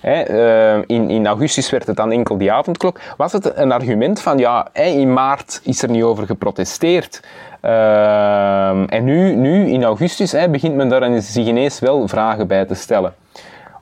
Hè, 0.00 0.30
uh, 0.76 0.82
in, 0.86 1.10
in 1.10 1.26
augustus 1.26 1.70
werd 1.70 1.86
het 1.86 1.96
dan 1.96 2.12
enkel 2.12 2.38
die 2.38 2.52
avondklok. 2.52 3.00
Was 3.16 3.32
het 3.32 3.56
een 3.56 3.72
argument 3.72 4.20
van 4.20 4.38
ja, 4.38 4.68
hè, 4.72 4.84
in 4.84 5.12
maart 5.12 5.60
is 5.64 5.82
er 5.82 5.90
niet 5.90 6.02
over 6.02 6.26
geprotesteerd. 6.26 7.20
Ehm, 7.60 8.84
en 8.84 9.04
nu, 9.04 9.34
nu 9.34 9.68
in 9.68 9.84
augustus 9.84 10.32
hè, 10.32 10.48
begint 10.48 10.74
men 10.74 10.88
daar 10.88 11.22
zich 11.22 11.46
ineens 11.46 11.78
wel 11.78 12.08
vragen 12.08 12.46
bij 12.46 12.64
te 12.64 12.74
stellen. 12.74 13.14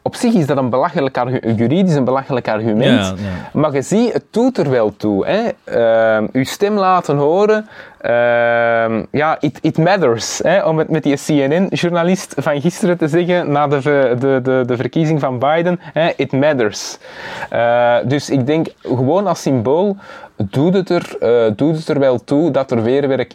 Op 0.02 0.14
zich 0.14 0.34
is 0.34 0.46
dat 0.46 0.56
een 0.56 0.70
belachelijk 0.70 1.18
juridisch 1.56 1.94
een 1.94 2.04
belachelijk 2.04 2.48
argument. 2.48 3.06
Ja, 3.06 3.14
ja. 3.16 3.60
Maar 3.60 3.72
je 3.72 3.82
ziet, 3.82 4.12
het 4.12 4.24
doet 4.30 4.58
er 4.58 4.70
wel 4.70 4.96
toe. 4.96 5.26
Hè. 5.26 5.40
Uh, 6.20 6.28
uw 6.32 6.44
stem 6.44 6.74
laten 6.74 7.16
horen, 7.16 7.68
uh, 8.02 9.02
ja, 9.10 9.36
it, 9.40 9.58
it 9.60 9.78
matters. 9.78 10.38
Hè, 10.38 10.62
om 10.62 10.78
het 10.78 10.88
met 10.88 11.02
die 11.02 11.16
CNN-journalist 11.16 12.34
van 12.36 12.60
gisteren 12.60 12.98
te 12.98 13.08
zeggen, 13.08 13.50
na 13.52 13.66
de, 13.66 13.80
de, 14.18 14.40
de, 14.42 14.62
de 14.66 14.76
verkiezing 14.76 15.20
van 15.20 15.38
Biden, 15.38 15.80
hè, 15.92 16.10
it 16.16 16.32
matters. 16.32 16.98
Uh, 17.52 17.96
dus 18.04 18.30
ik 18.30 18.46
denk, 18.46 18.66
gewoon 18.82 19.26
als 19.26 19.42
symbool, 19.42 19.96
doet 20.36 20.74
het 20.74 20.90
er, 20.90 21.16
uh, 21.20 21.56
doet 21.56 21.76
het 21.76 21.88
er 21.88 21.98
wel 21.98 22.24
toe 22.24 22.50
dat 22.50 22.70
er 22.70 22.82
weerwerk 22.82 23.34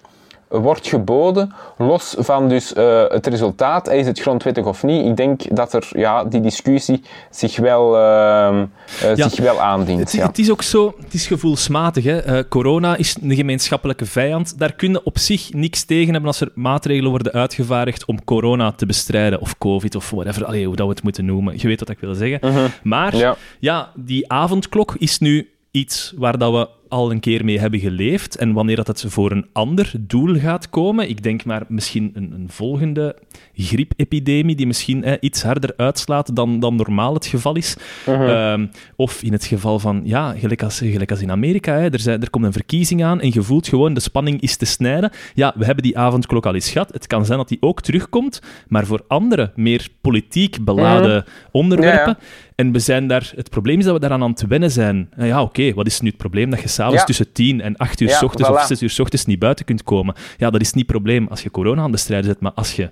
wordt 0.49 0.87
geboden, 0.87 1.53
los 1.77 2.15
van 2.17 2.49
dus 2.49 2.73
uh, 2.73 3.03
het 3.07 3.27
resultaat, 3.27 3.89
is 3.89 4.07
het 4.07 4.19
grondwettig 4.19 4.65
of 4.65 4.83
niet. 4.83 5.05
Ik 5.05 5.17
denk 5.17 5.55
dat 5.55 5.73
er 5.73 5.87
ja, 5.91 6.23
die 6.23 6.41
discussie 6.41 7.03
zich 7.29 7.57
wel, 7.57 7.95
uh, 7.95 8.61
uh, 9.03 9.15
ja, 9.15 9.29
zich 9.29 9.43
wel 9.43 9.59
aandient. 9.59 9.99
Het, 9.99 10.11
ja. 10.11 10.27
het, 10.27 10.39
is 10.39 10.51
ook 10.51 10.61
zo, 10.61 10.95
het 11.03 11.13
is 11.13 11.27
gevoelsmatig. 11.27 12.03
Hè? 12.03 12.47
corona 12.47 12.95
is 12.95 13.15
een 13.21 13.35
gemeenschappelijke 13.35 14.05
vijand. 14.05 14.59
Daar 14.59 14.73
kun 14.73 14.91
je 14.91 15.03
op 15.03 15.17
zich 15.17 15.53
niks 15.53 15.83
tegen 15.83 16.11
hebben 16.11 16.29
als 16.29 16.41
er 16.41 16.51
maatregelen 16.55 17.09
worden 17.09 17.31
uitgevaardigd 17.31 18.05
om 18.05 18.23
corona 18.23 18.71
te 18.71 18.85
bestrijden, 18.85 19.41
of 19.41 19.57
covid, 19.57 19.95
of 19.95 20.09
whatever, 20.09 20.45
Allee, 20.45 20.65
hoe 20.65 20.75
dat 20.75 20.87
we 20.87 20.93
het 20.93 21.03
moeten 21.03 21.25
noemen. 21.25 21.53
Je 21.57 21.67
weet 21.67 21.79
wat 21.79 21.89
ik 21.89 21.99
wil 21.99 22.13
zeggen. 22.13 22.39
-huh. 22.51 22.63
Maar 22.83 23.15
Ja. 23.15 23.35
ja, 23.59 23.91
die 23.95 24.31
avondklok 24.31 24.95
is 24.97 25.19
nu 25.19 25.49
iets 25.71 26.13
waar 26.15 26.37
dat 26.37 26.51
we 26.51 26.76
al 26.89 27.11
een 27.11 27.19
keer 27.19 27.45
mee 27.45 27.59
hebben 27.59 27.79
geleefd. 27.79 28.35
En 28.35 28.53
wanneer 28.53 28.75
dat 28.75 28.87
het 28.87 29.05
voor 29.07 29.31
een 29.31 29.45
ander 29.51 29.91
doel 29.99 30.39
gaat 30.39 30.69
komen, 30.69 31.09
ik 31.09 31.23
denk 31.23 31.45
maar 31.45 31.63
misschien 31.67 32.11
een, 32.13 32.31
een 32.33 32.49
volgende 32.49 33.15
griepepidemie 33.53 34.55
die 34.55 34.67
misschien 34.67 35.03
eh, 35.03 35.13
iets 35.19 35.43
harder 35.43 35.73
uitslaat 35.77 36.35
dan, 36.35 36.59
dan 36.59 36.75
normaal 36.75 37.13
het 37.13 37.25
geval 37.25 37.55
is. 37.55 37.77
Uh, 38.09 38.53
of 38.95 39.23
in 39.23 39.31
het 39.31 39.45
geval 39.45 39.79
van, 39.79 40.01
ja, 40.03 40.33
gelijk 40.37 40.63
als, 40.63 40.77
gelijk 40.77 41.11
als 41.11 41.21
in 41.21 41.31
Amerika, 41.31 41.73
hè, 41.73 41.89
er, 41.89 41.99
zijn, 41.99 42.21
er 42.21 42.29
komt 42.29 42.45
een 42.45 42.51
verkiezing 42.51 43.03
aan 43.03 43.21
en 43.21 43.31
je 43.33 43.41
voelt 43.41 43.67
gewoon 43.67 43.93
de 43.93 43.99
spanning 43.99 44.41
is 44.41 44.57
te 44.57 44.65
snijden. 44.65 45.11
Ja, 45.33 45.53
we 45.55 45.65
hebben 45.65 45.83
die 45.83 45.97
avondklok 45.97 46.45
al 46.45 46.53
eens 46.53 46.71
gehad. 46.71 46.93
Het 46.93 47.07
kan 47.07 47.25
zijn 47.25 47.37
dat 47.37 47.47
die 47.47 47.57
ook 47.61 47.81
terugkomt, 47.81 48.41
maar 48.67 48.85
voor 48.85 49.03
andere, 49.07 49.51
meer 49.55 49.87
politiek 50.01 50.65
beladen 50.65 51.25
onderwerpen. 51.51 52.17
Ja, 52.19 52.27
ja. 52.29 52.45
En 52.55 52.71
we 52.71 52.79
zijn 52.79 53.07
daar, 53.07 53.31
het 53.35 53.49
probleem 53.49 53.79
is 53.79 53.85
dat 53.85 53.93
we 53.93 53.99
daaraan 53.99 54.23
aan 54.23 54.29
het 54.29 54.47
wennen 54.47 54.71
zijn. 54.71 55.09
Nou 55.15 55.27
ja, 55.27 55.41
oké, 55.41 55.73
wat 55.73 55.87
is 55.87 56.01
nu 56.01 56.07
het 56.07 56.17
probleem? 56.17 56.49
Dat 56.49 56.61
je 56.61 56.67
s'avonds 56.77 56.99
Ja. 56.99 57.05
tussen 57.05 57.31
10 57.31 57.61
en 57.61 57.77
8 57.77 58.01
uur 58.01 58.09
Ja, 58.09 58.17
s 58.17 58.23
ochtends 58.23 58.49
voilà. 58.49 58.53
of 58.53 58.65
6 58.65 58.81
uur 58.81 58.89
s 58.89 58.99
ochtends 58.99 59.25
niet 59.25 59.39
buiten 59.39 59.65
kunt 59.65 59.83
komen. 59.83 60.15
Ja, 60.37 60.49
dat 60.49 60.61
is 60.61 60.73
niet 60.73 60.83
het 60.87 60.91
probleem 60.95 61.27
als 61.29 61.43
je 61.43 61.51
corona 61.51 61.81
aan 61.81 61.91
de 61.91 61.97
strijden 61.97 62.25
zet, 62.29 62.39
maar 62.39 62.51
als 62.55 62.73
je 62.75 62.89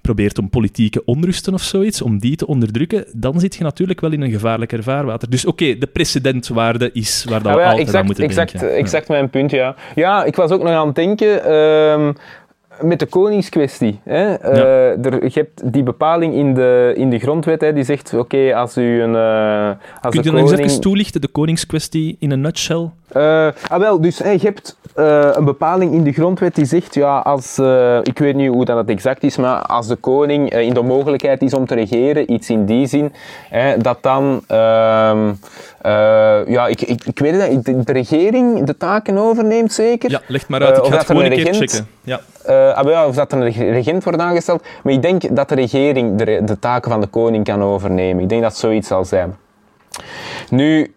probeert 0.00 0.38
om 0.38 0.48
politieke 0.50 1.04
onrusten 1.04 1.54
of 1.54 1.62
zoiets, 1.62 2.02
om 2.02 2.18
die 2.18 2.36
te 2.36 2.46
onderdrukken, 2.46 3.04
dan 3.12 3.40
zit 3.40 3.54
je 3.54 3.62
natuurlijk 3.64 4.00
wel 4.00 4.12
in 4.12 4.20
een 4.20 4.30
gevaarlijker 4.30 4.82
vaarwater. 4.82 5.30
Dus 5.30 5.44
oké, 5.44 5.78
de 5.78 5.86
precedentwaarde 5.86 6.90
is 6.92 7.24
waar 7.28 7.42
dat 7.42 7.52
Ah, 7.52 7.58
we 7.58 7.62
ja, 7.64 7.70
altijd 7.70 7.94
aan 7.94 8.04
moeten 8.06 8.24
exact, 8.24 8.52
denken. 8.52 8.76
Exact 8.76 9.08
mijn 9.08 9.30
punt, 9.30 9.50
ja. 9.50 9.74
Ja, 9.94 10.24
ik 10.24 10.36
was 10.36 10.50
ook 10.50 10.62
nog 10.62 10.72
aan 10.72 10.86
het 10.86 10.94
denken... 10.96 11.44
ehm, 11.44 12.12
met 12.80 12.98
de 12.98 13.06
koningskwestie. 13.06 14.00
Hè? 14.04 14.34
Eh, 14.34 15.04
er, 15.04 15.22
je 15.22 15.30
hebt 15.32 15.72
die 15.72 15.82
bepaling 15.82 16.34
in 16.34 16.54
de, 16.54 16.92
in 16.96 17.10
de 17.10 17.18
grondwet 17.18 17.60
hè, 17.60 17.72
die 17.72 17.84
zegt: 17.84 18.14
oké, 18.14 18.54
als 18.54 18.76
u 18.76 19.02
een. 19.02 19.14
eh 19.14 19.68
als 20.00 20.14
Kun 20.14 20.22
je 20.22 20.30
nog 20.30 20.40
eens 20.40 20.50
koning, 20.50 20.68
even 20.68 20.80
toelichten, 20.80 21.20
de 21.20 21.28
koningskwestie 21.28 22.16
in 22.18 22.30
een 22.30 22.40
nutshell? 22.40 22.90
Eh, 23.14 23.46
ah, 23.68 23.78
wel, 23.78 24.00
dus 24.00 24.18
je 24.18 24.38
hebt 24.42 24.76
eh, 24.94 25.28
een 25.32 25.44
bepaling 25.44 25.92
in 25.92 26.04
de 26.04 26.12
grondwet 26.12 26.54
die 26.54 26.64
zegt, 26.64 26.94
ja, 26.94 27.18
als, 27.18 27.58
eh, 27.58 27.98
ik 28.02 28.18
weet 28.18 28.34
niet 28.34 28.48
hoe 28.48 28.64
dat 28.64 28.76
het 28.76 28.88
exact 28.88 29.22
is, 29.22 29.36
maar 29.36 29.62
als 29.62 29.86
de 29.86 29.96
koning 29.96 30.50
in 30.54 30.74
de 30.74 30.82
mogelijkheid 30.82 31.42
is 31.42 31.54
om 31.54 31.66
te 31.66 31.74
regeren, 31.74 32.32
iets 32.32 32.50
in 32.50 32.64
die 32.64 32.86
zin, 32.86 33.12
hè, 33.50 33.76
dat 33.76 33.98
dan, 34.00 34.42
ehm, 34.46 35.32
eh, 35.80 36.46
ja, 36.46 36.66
ik, 36.66 36.80
ik, 36.80 37.04
ik 37.04 37.18
weet 37.18 37.40
het 37.40 37.50
niet, 37.50 37.64
de, 37.64 37.82
de 37.84 37.92
regering 37.92 38.64
de 38.64 38.76
taken 38.76 39.18
overneemt 39.18 39.72
zeker? 39.72 40.10
Ja, 40.10 40.20
leg 40.26 40.48
maar 40.48 40.62
uit. 40.64 40.76
Ik 40.76 40.84
ga 40.84 40.96
het 40.96 41.06
gewoon 41.06 41.24
een 41.24 41.30
een 41.32 41.36
keer 41.36 41.46
regent- 41.52 41.70
checken. 41.70 41.88
Ja. 42.02 42.20
Ah, 42.72 42.84
wel, 42.84 43.08
of 43.08 43.14
dat 43.14 43.32
er 43.32 43.38
een 43.38 43.44
reg- 43.44 43.56
regent 43.58 44.04
wordt 44.04 44.18
aangesteld. 44.18 44.64
Maar 44.82 44.92
ik 44.92 45.02
denk 45.02 45.36
dat 45.36 45.48
de 45.48 45.54
regering 45.54 46.16
de, 46.18 46.40
de 46.44 46.58
taken 46.58 46.90
van 46.90 47.00
de 47.00 47.06
koning 47.06 47.44
kan 47.44 47.62
overnemen. 47.62 48.22
Ik 48.22 48.28
denk 48.28 48.42
dat 48.42 48.56
zoiets 48.56 48.88
zal 48.88 49.04
zijn. 49.04 49.36
Nu, 50.50 50.94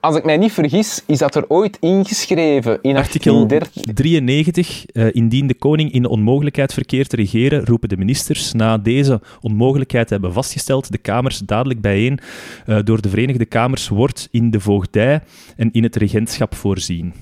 als 0.00 0.16
ik 0.16 0.24
mij 0.24 0.36
niet 0.36 0.52
vergis, 0.52 1.02
is 1.06 1.18
dat 1.18 1.34
er 1.34 1.44
ooit 1.48 1.76
ingeschreven 1.80 2.78
in 2.82 2.96
Artikel 2.96 3.46
1830... 3.46 3.94
93. 3.94 4.86
eh, 4.86 5.06
indien 5.14 5.46
de 5.46 5.54
koning 5.54 5.92
in 5.92 6.02
de 6.02 6.08
onmogelijkheid 6.08 6.72
verkeert 6.74 7.08
te 7.08 7.16
regeren, 7.16 7.64
roepen 7.64 7.88
de 7.88 7.96
ministers 7.96 8.52
na 8.52 8.78
deze 8.78 9.20
onmogelijkheid 9.40 10.10
hebben 10.10 10.32
vastgesteld 10.32 10.92
de 10.92 10.98
kamers 10.98 11.38
dadelijk 11.38 11.80
bijeen. 11.80 12.18
eh, 12.66 12.78
door 12.84 13.00
de 13.00 13.08
Verenigde 13.08 13.44
Kamers 13.44 13.88
wordt 13.88 14.28
in 14.30 14.50
de 14.50 14.60
voogdij 14.60 15.20
en 15.56 15.68
in 15.72 15.82
het 15.82 15.96
regentschap 15.96 16.54
voorzien. 16.54 17.14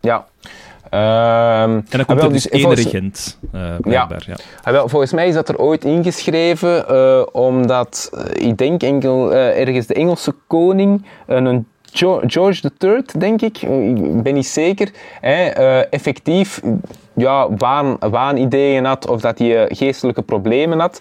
Ja. 0.00 0.26
Ehm, 0.90 1.70
En 1.70 1.84
dan 1.88 2.04
komt 2.04 2.22
er 2.22 2.32
dus 2.32 2.48
één 2.48 2.62
volgens- 2.62 2.82
regent, 2.84 3.38
eh, 3.52 3.74
blijkbaar. 3.80 4.38
Ja. 4.64 4.72
Wel, 4.72 4.88
volgens 4.88 5.12
mij 5.12 5.28
is 5.28 5.34
dat 5.34 5.48
er 5.48 5.58
ooit 5.58 5.84
ingeschreven, 5.84 7.34
omdat 7.34 8.10
ik 8.32 8.56
denk 8.56 8.82
enkel 8.82 9.34
ergens 9.34 9.86
de 9.86 9.94
Engelse 9.94 10.34
koning, 10.46 11.04
een 11.26 11.66
George 12.26 12.70
III, 12.78 13.02
denk 13.18 13.42
ik, 13.42 13.62
ik 13.62 14.22
ben 14.22 14.34
niet 14.34 14.46
zeker, 14.46 14.90
hè, 15.20 15.46
eh, 15.46 15.92
effectief 15.92 16.60
ja, 17.14 17.54
waan, 17.56 17.96
waanideeën 18.00 18.84
had 18.84 19.08
of 19.08 19.20
dat 19.20 19.38
hij 19.38 19.66
eh, 19.66 19.76
geestelijke 19.76 20.22
problemen 20.22 20.78
had. 20.78 21.00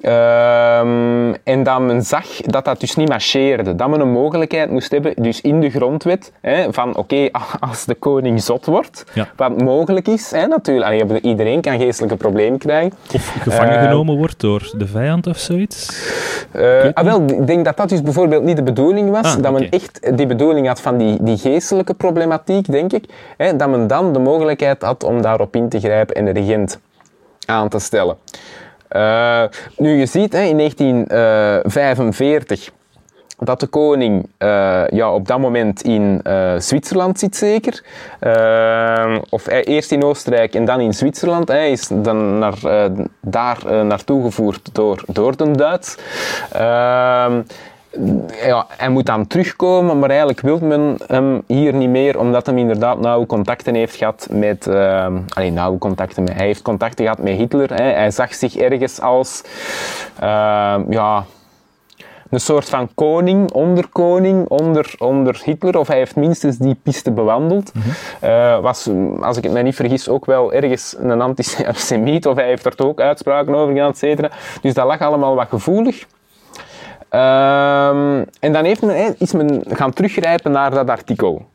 Ehm, 0.00 1.34
en 1.44 1.62
dat 1.62 1.80
men 1.80 2.02
zag 2.02 2.26
dat 2.40 2.64
dat 2.64 2.80
dus 2.80 2.96
niet 2.96 3.08
marcheerde. 3.08 3.74
Dat 3.74 3.88
men 3.88 4.00
een 4.00 4.10
mogelijkheid 4.10 4.70
moest 4.70 4.90
hebben, 4.90 5.12
dus 5.16 5.40
in 5.40 5.60
de 5.60 5.70
grondwet, 5.70 6.32
hè, 6.40 6.72
van 6.72 6.96
oké, 6.96 7.28
als 7.68 7.84
de 7.84 7.94
koning 7.94 8.42
zot 8.42 8.66
wordt, 8.66 9.04
Ja. 9.14 9.28
wat 9.36 9.62
mogelijk 9.62 10.08
is, 10.08 10.30
hè, 10.30 10.46
natuurlijk. 10.46 10.86
Allee, 10.86 11.20
iedereen 11.20 11.60
kan 11.60 11.78
geestelijke 11.78 12.16
problemen 12.16 12.58
krijgen. 12.58 12.92
Of 13.14 13.34
gevangen 13.42 13.76
Eh, 13.78 13.82
genomen 13.82 14.16
wordt 14.16 14.40
door 14.40 14.70
de 14.76 14.86
vijand 14.86 15.26
of 15.26 15.38
zoiets. 15.38 16.06
Eh, 16.52 16.84
ah, 16.94 17.04
wel, 17.04 17.22
ik 17.22 17.46
denk 17.46 17.64
dat 17.64 17.76
dat 17.76 17.88
dus 17.88 18.02
bijvoorbeeld 18.02 18.42
niet 18.44 18.56
de 18.56 18.62
bedoeling 18.62 19.10
was. 19.10 19.36
Ah, 19.36 19.42
dat 19.42 19.52
men 19.52 19.70
echt 19.70 20.16
die 20.16 20.26
bedoeling 20.26 20.66
had 20.66 20.80
van 20.80 20.96
die, 20.96 21.16
die 21.20 21.36
geestelijke 21.38 21.94
problematiek, 21.94 22.70
denk 22.70 22.92
ik. 22.92 23.04
Hè, 23.36 23.56
dat 23.56 23.68
men 23.68 23.86
dan 23.86 24.12
de 24.12 24.18
mogelijkheid 24.18 24.82
had 24.82 25.04
om 25.04 25.22
daarop 25.22 25.56
in 25.56 25.68
te 25.68 25.78
grijpen 25.80 26.14
en 26.14 26.24
de 26.24 26.30
regent 26.30 26.78
aan 27.46 27.68
te 27.68 27.78
stellen. 27.78 28.16
Eh, 28.88 29.42
nu, 29.76 29.98
je 29.98 30.06
ziet 30.06 30.32
hè, 30.32 30.42
in 30.42 30.56
1945 30.56 32.70
dat 33.38 33.60
de 33.60 33.66
koning 33.66 34.28
eh, 34.38 34.84
ja, 34.88 35.14
op 35.14 35.26
dat 35.26 35.38
moment 35.38 35.82
in 35.82 36.20
eh, 36.22 36.54
Zwitserland 36.58 37.18
zit 37.18 37.36
zeker. 37.36 37.84
Eh, 38.20 39.16
of 39.28 39.46
eerst 39.46 39.92
in 39.92 40.04
Oostenrijk 40.04 40.54
en 40.54 40.64
dan 40.64 40.80
in 40.80 40.94
Zwitserland. 40.94 41.48
Hij 41.48 41.70
is 41.70 41.88
dan 41.92 42.38
naar, 42.38 42.64
eh, 42.64 42.84
daar 43.20 43.58
eh, 43.66 43.82
naartoe 43.82 44.24
gevoerd 44.24 44.70
door, 44.72 45.02
door 45.06 45.36
de 45.36 45.50
Duits. 45.50 45.96
Ja, 48.42 48.66
hij 48.68 48.88
moet 48.88 49.06
dan 49.06 49.26
terugkomen, 49.26 49.98
maar 49.98 50.08
eigenlijk 50.08 50.40
wil 50.40 50.58
men 50.58 50.96
hem 51.06 51.42
hier 51.46 51.74
niet 51.74 51.88
meer, 51.88 52.18
omdat 52.18 52.46
hij 52.46 52.54
inderdaad 52.54 53.00
nauwe 53.00 53.26
contacten 53.26 53.74
heeft 53.74 53.96
gehad 53.96 54.28
met... 54.30 54.66
ehm 54.66 55.18
alleen 55.28 55.54
nauwe 55.54 55.78
contacten 55.78 56.22
met... 56.22 56.34
Hij 56.34 56.46
heeft 56.46 56.62
contacten 56.62 57.04
gehad 57.04 57.22
met 57.22 57.36
Hitler. 57.36 57.74
Hè. 57.74 57.82
Hij 57.82 58.10
zag 58.10 58.34
zich 58.34 58.56
ergens 58.56 59.00
als... 59.00 59.42
ehm, 60.18 60.92
ja, 60.92 61.24
een 62.30 62.40
soort 62.40 62.68
van 62.68 62.88
koning, 62.94 63.52
onderkoning, 63.52 64.48
onder, 64.48 64.94
onder 64.98 65.40
Hitler. 65.44 65.78
Of 65.78 65.88
hij 65.88 65.96
heeft 65.96 66.16
minstens 66.16 66.56
die 66.56 66.76
piste 66.82 67.10
bewandeld. 67.10 67.72
Eh, 68.20 68.60
was, 68.60 68.90
als 69.20 69.36
ik 69.36 69.42
het 69.42 69.52
mij 69.52 69.62
niet 69.62 69.74
vergis, 69.74 70.08
ook 70.08 70.26
wel 70.26 70.52
ergens 70.52 70.96
een 70.98 71.20
antisemiet. 71.20 72.26
Of 72.30 72.36
hij 72.36 72.46
heeft 72.46 72.64
er 72.64 72.76
toch 72.76 72.86
ook 72.86 73.00
uitspraken 73.00 73.54
over 73.54 73.72
gedaan, 73.74 73.90
et 73.90 73.98
cetera. 73.98 74.30
Dus 74.62 74.74
dat 74.74 74.86
lag 74.86 75.00
allemaal 75.00 75.34
wat 75.34 75.48
gevoelig. 75.48 76.06
Ehm, 77.08 78.24
en 78.40 78.52
dan 78.52 78.64
heeft 78.64 78.82
men, 78.82 79.14
is 79.18 79.32
men 79.32 79.64
gaan 79.68 79.92
teruggrijpen 79.92 80.52
naar 80.52 80.70
dat 80.70 80.90
artikel. 80.90 81.46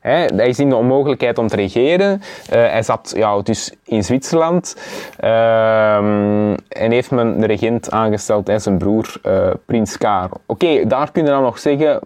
Hè, 0.00 0.24
hij 0.24 0.48
is 0.48 0.58
in 0.58 0.68
de 0.68 0.76
onmogelijkheid 0.76 1.38
om 1.38 1.48
te 1.48 1.56
regeren. 1.56 2.22
Eh, 2.48 2.70
hij 2.70 2.82
zat 2.82 3.12
ja, 3.16 3.40
dus 3.40 3.72
in 3.84 4.04
Zwitserland. 4.04 4.76
Ehm, 5.18 6.56
en 6.68 6.90
heeft 6.90 7.10
men 7.10 7.40
de 7.40 7.46
regent 7.46 7.90
aangesteld, 7.90 8.46
hè, 8.46 8.58
zijn 8.58 8.78
broer, 8.78 9.14
eh, 9.22 9.50
prins 9.66 9.98
Karel. 9.98 10.40
Oké, 10.46 10.86
daar 10.86 11.12
kun 11.12 11.24
je 11.24 11.30
dan 11.30 11.42
nog 11.42 11.58
zeggen... 11.58 12.00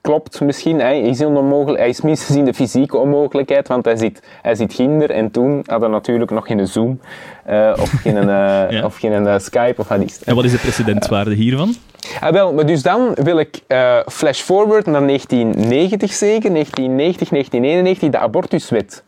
Klopt 0.00 0.40
misschien, 0.40 0.80
hij, 0.80 1.00
is 1.00 1.20
onmogelijk, 1.24 1.78
hij 1.78 1.88
is 1.88 2.00
minstens 2.00 2.38
in 2.38 2.44
de 2.44 2.54
fysieke 2.54 2.96
onmogelijkheid, 2.96 3.68
want 3.68 3.84
hij 3.84 3.96
zit, 3.96 4.22
hij 4.42 4.54
zit 4.54 4.74
ginder 4.74 5.10
en 5.10 5.30
toen 5.30 5.62
hadden 5.66 5.88
we 5.88 5.94
natuurlijk 5.94 6.30
nog 6.30 6.46
geen 6.46 6.66
Zoom 6.66 7.00
eh, 7.44 7.72
of 7.80 7.90
geen, 7.90 8.14
Ja. 8.28 8.84
of 8.84 8.96
geen 8.96 9.26
eh, 9.26 9.38
Skype 9.38 9.74
of 9.80 9.88
wat 9.88 10.00
is. 10.00 10.24
En 10.24 10.34
wat 10.34 10.44
is 10.44 10.52
de 10.52 10.58
precedentwaarde 10.58 11.34
hiervan? 11.34 11.74
Ah, 12.20 12.32
wel, 12.32 12.52
maar 12.52 12.66
dus 12.66 12.82
dan 12.82 13.14
wil 13.14 13.38
ik 13.38 13.60
flash 14.06 14.40
forward 14.40 14.86
naar 14.86 15.06
1990 15.06 16.12
zeker, 16.12 16.50
1990, 16.52 17.28
1991, 17.28 18.10
de 18.10 18.18
abortuswet. 18.18 19.02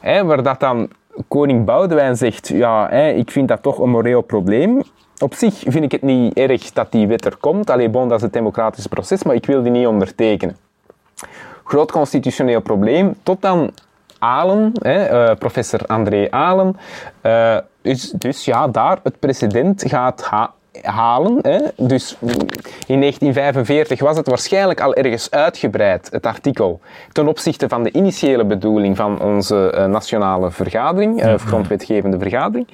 Hè, 0.00 0.24
waar 0.24 0.42
dat 0.42 0.60
dan 0.60 0.88
koning 1.28 1.64
Boudewijn 1.64 2.16
zegt, 2.16 2.48
ja, 2.48 2.88
hè, 2.90 3.10
ik 3.10 3.30
vind 3.30 3.48
dat 3.48 3.62
toch 3.62 3.78
een 3.78 3.90
moreel 3.90 4.20
probleem. 4.22 4.82
Op 5.22 5.34
zich 5.34 5.62
vind 5.66 5.84
ik 5.84 5.92
het 5.92 6.02
niet 6.02 6.34
erg 6.34 6.72
dat 6.72 6.92
die 6.92 7.06
wet 7.06 7.24
er 7.24 7.36
komt. 7.36 7.70
Alleen 7.70 7.90
bon, 7.90 8.08
dat 8.08 8.16
is 8.16 8.22
het 8.24 8.32
democratische 8.32 8.88
proces, 8.88 9.22
maar 9.22 9.34
ik 9.34 9.46
wil 9.46 9.62
die 9.62 9.72
niet 9.72 9.86
ondertekenen. 9.86 10.56
Groot 11.64 11.92
constitutioneel 11.92 12.60
probleem. 12.60 13.14
Tot 13.22 13.42
dan 13.42 13.70
Alen, 14.18 14.72
hè, 14.80 15.28
uh, 15.30 15.36
professor 15.36 15.80
André 15.86 16.30
Alen. 16.30 16.76
Dus, 17.82 18.10
dus 18.10 18.44
ja, 18.44 18.68
daar 18.68 18.98
het 19.02 19.18
president 19.18 19.84
gaat 19.86 20.22
ha 20.22 20.52
halen. 20.82 21.38
Hè. 21.42 21.58
Dus 21.76 22.16
in 22.86 23.00
1945 23.00 24.00
was 24.00 24.16
het 24.16 24.28
waarschijnlijk 24.28 24.80
al 24.80 24.94
ergens 24.94 25.30
uitgebreid, 25.30 26.08
het 26.10 26.26
artikel, 26.26 26.80
ten 27.12 27.28
opzichte 27.28 27.68
van 27.68 27.82
de 27.82 27.92
initiële 27.92 28.44
bedoeling 28.44 28.96
van 28.96 29.20
onze 29.20 29.74
uh, 29.74 29.84
nationale 29.84 30.50
vergadering, 30.50 31.24
uh, 31.24 31.34
grondwetgevende 31.34 32.18
vergadering. 32.18 32.68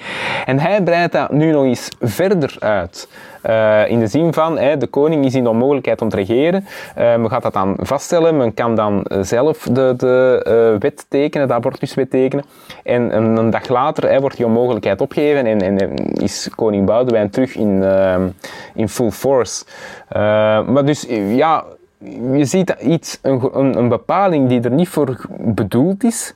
En 0.44 0.59
hij 0.59 0.82
breidt 0.82 1.12
dat 1.12 1.32
nu 1.32 1.51
nog 1.51 1.64
eens 1.64 1.88
verder 2.01 2.57
uit. 2.59 3.09
Uh, 3.47 3.91
in 3.91 3.99
de 4.01 4.07
zin 4.07 4.32
van, 4.32 4.55
de 4.55 4.86
koning 4.91 5.24
is 5.24 5.34
in 5.34 5.43
de 5.43 5.51
onmogelijkheid 5.51 6.03
om 6.03 6.09
te 6.09 6.16
regeren. 6.16 6.66
Uh, 6.99 7.16
men 7.16 7.30
gaat 7.30 7.43
dat 7.43 7.53
dan 7.53 7.76
vaststellen. 7.80 8.36
Men 8.36 8.55
kan 8.55 8.74
dan 8.74 9.07
zelf 9.20 9.59
de, 9.59 9.95
de 9.97 10.76
wet 10.78 11.07
tekenen, 11.09 11.49
de 11.49 11.55
abortuswet 11.55 12.11
tekenen. 12.11 12.45
En 12.84 13.16
een, 13.16 13.51
dag 13.51 13.68
later 13.68 14.20
wordt 14.20 14.36
die 14.36 14.47
onmogelijkheid 14.47 15.01
opgegeven 15.01 15.47
en, 15.47 15.78
en 15.78 15.95
is 16.14 16.51
koning 16.55 16.86
Boudewijn 16.86 17.30
terug 17.30 17.55
in, 17.55 17.84
in 18.74 18.89
full 18.89 19.11
force. 19.11 19.64
maar 20.66 20.84
dus, 20.84 21.07
ja, 21.28 21.64
je 22.32 22.45
ziet 22.45 22.70
iets, 22.80 23.18
een, 23.22 23.51
een, 23.53 23.78
een 23.78 23.89
bepaling 23.89 24.49
die 24.49 24.61
er 24.61 24.70
niet 24.70 24.89
voor 24.89 25.26
bedoeld 25.39 26.05
is, 26.05 26.34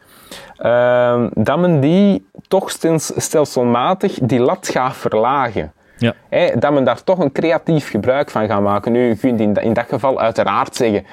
dat 1.35 1.59
men 1.59 1.81
die 1.81 2.27
toch 2.49 2.71
stelselmatig 3.17 4.19
die 4.23 4.41
lat 4.41 4.69
gaat 4.69 4.97
verlagen. 4.97 5.73
Ja. 6.03 6.15
dat 6.59 6.73
men 6.73 6.85
daar 6.85 7.05
toch 7.05 7.19
een 7.19 7.33
creatief 7.33 7.91
gebruik 7.91 8.31
van 8.31 8.47
gaat 8.47 8.63
maken. 8.63 8.93
Nu, 8.93 9.09
je 9.09 9.17
kunt 9.17 9.41
in, 9.41 9.55
in 9.55 9.73
dat 9.73 9.87
geval 9.89 10.21
uiteraard 10.21 10.77
zeggen, 10.77 11.05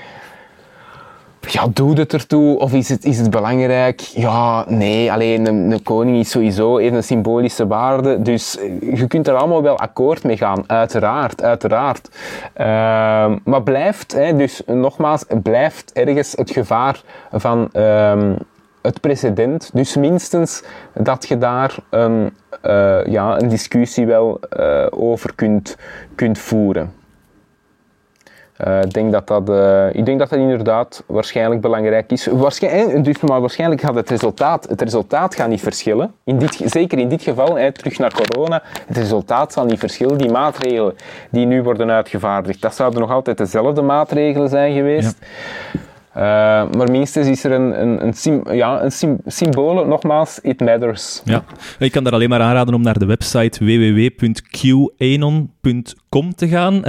ja, 1.48 1.68
doe 1.74 2.00
het 2.00 2.14
ertoe? 2.14 2.60
Of 2.60 2.74
is 2.74 2.90
het, 2.90 3.06
is 3.06 3.20
het 3.20 3.30
belangrijk? 3.30 4.00
Ja, 4.00 4.66
nee, 4.68 5.12
alleen 5.12 5.48
een, 5.48 5.84
koning 5.84 6.18
is 6.18 6.30
sowieso 6.30 6.78
heeft 6.78 6.96
een 6.96 7.04
symbolische 7.04 7.68
waarde. 7.68 8.22
Dus 8.22 8.58
je 8.94 9.08
kunt 9.08 9.28
er 9.28 9.36
allemaal 9.36 9.62
wel 9.62 9.78
akkoord 9.78 10.24
mee 10.24 10.38
gaan, 10.38 10.64
uiteraard, 10.68 11.44
uiteraard. 11.44 12.10
Uh, 12.58 12.66
maar 13.44 13.64
blijft, 13.64 14.14
hè, 14.14 14.36
dus 14.36 14.62
nogmaals, 14.66 15.24
blijft 15.44 15.94
ergens 15.94 16.34
het 16.36 16.52
gevaar 16.52 17.02
van 17.32 17.70
um, 17.74 18.38
het 18.82 19.02
precedent. 19.02 19.70
Dus 19.74 19.96
minstens 19.96 20.64
dat 20.94 21.28
je 21.28 21.38
daar 21.38 21.76
een, 21.90 22.36
uh, 22.66 23.06
ja, 23.06 23.42
een 23.42 23.50
discussie 23.50 24.06
wel 24.06 24.40
uh, 24.60 24.86
over 24.90 25.36
kunt, 25.36 25.78
kunt 26.16 26.40
voeren. 26.40 26.94
Uh, 28.68 28.82
ik, 28.82 28.94
denk 28.94 29.12
dat 29.12 29.28
dat, 29.28 29.50
ik 29.96 30.06
denk 30.06 30.20
dat 30.20 30.30
dat 30.30 30.40
inderdaad 30.40 31.04
waarschijnlijk 31.06 31.62
belangrijk 31.62 32.12
is. 32.12 32.26
Waarschijnlijk, 32.26 33.04
dus, 33.04 33.20
maar 33.20 33.40
waarschijnlijk 33.40 33.82
gaat 33.82 33.96
het 33.96 34.10
resultaat, 34.10 34.70
het 34.70 34.82
resultaat 34.82 35.36
gaat 35.36 35.48
niet 35.48 35.62
verschillen. 35.62 36.14
In 36.24 36.38
dit, 36.38 36.62
zeker 36.66 36.98
in 36.98 37.10
dit 37.10 37.22
geval, 37.22 37.72
terug 37.72 37.98
naar 37.98 38.14
corona, 38.14 38.62
het 38.88 38.98
resultaat 38.98 39.54
zal 39.54 39.66
niet 39.66 39.80
verschillen. 39.80 40.18
Die 40.18 40.32
maatregelen 40.32 40.96
die 41.32 41.46
nu 41.46 41.64
worden 41.64 41.92
uitgevaardigd, 41.92 42.62
dat 42.62 42.76
zouden 42.76 43.00
nog 43.00 43.12
altijd 43.12 43.38
dezelfde 43.38 43.82
maatregelen 43.82 44.50
zijn 44.50 44.74
geweest. 44.74 45.18
Uh, 46.20 46.26
maar 46.72 46.92
minstens 46.92 47.28
is 47.28 47.44
er 47.44 47.52
een, 47.52 47.82
een, 47.82 48.14
een, 48.24 48.56
ja, 48.56 48.84
een 48.84 48.92
symbool, 49.26 49.86
nogmaals, 49.86 50.40
it 50.42 50.60
matters. 50.60 51.22
Ja, 51.26 51.44
ik 51.80 51.92
kan 51.92 52.04
daar 52.04 52.14
alleen 52.14 52.30
maar 52.30 52.42
aanraden 52.42 52.74
om 52.74 52.82
naar 52.82 53.00
de 53.00 53.06
website 53.06 53.66
www.qanon.com 53.66 56.36
te 56.36 56.48
gaan. 56.48 56.84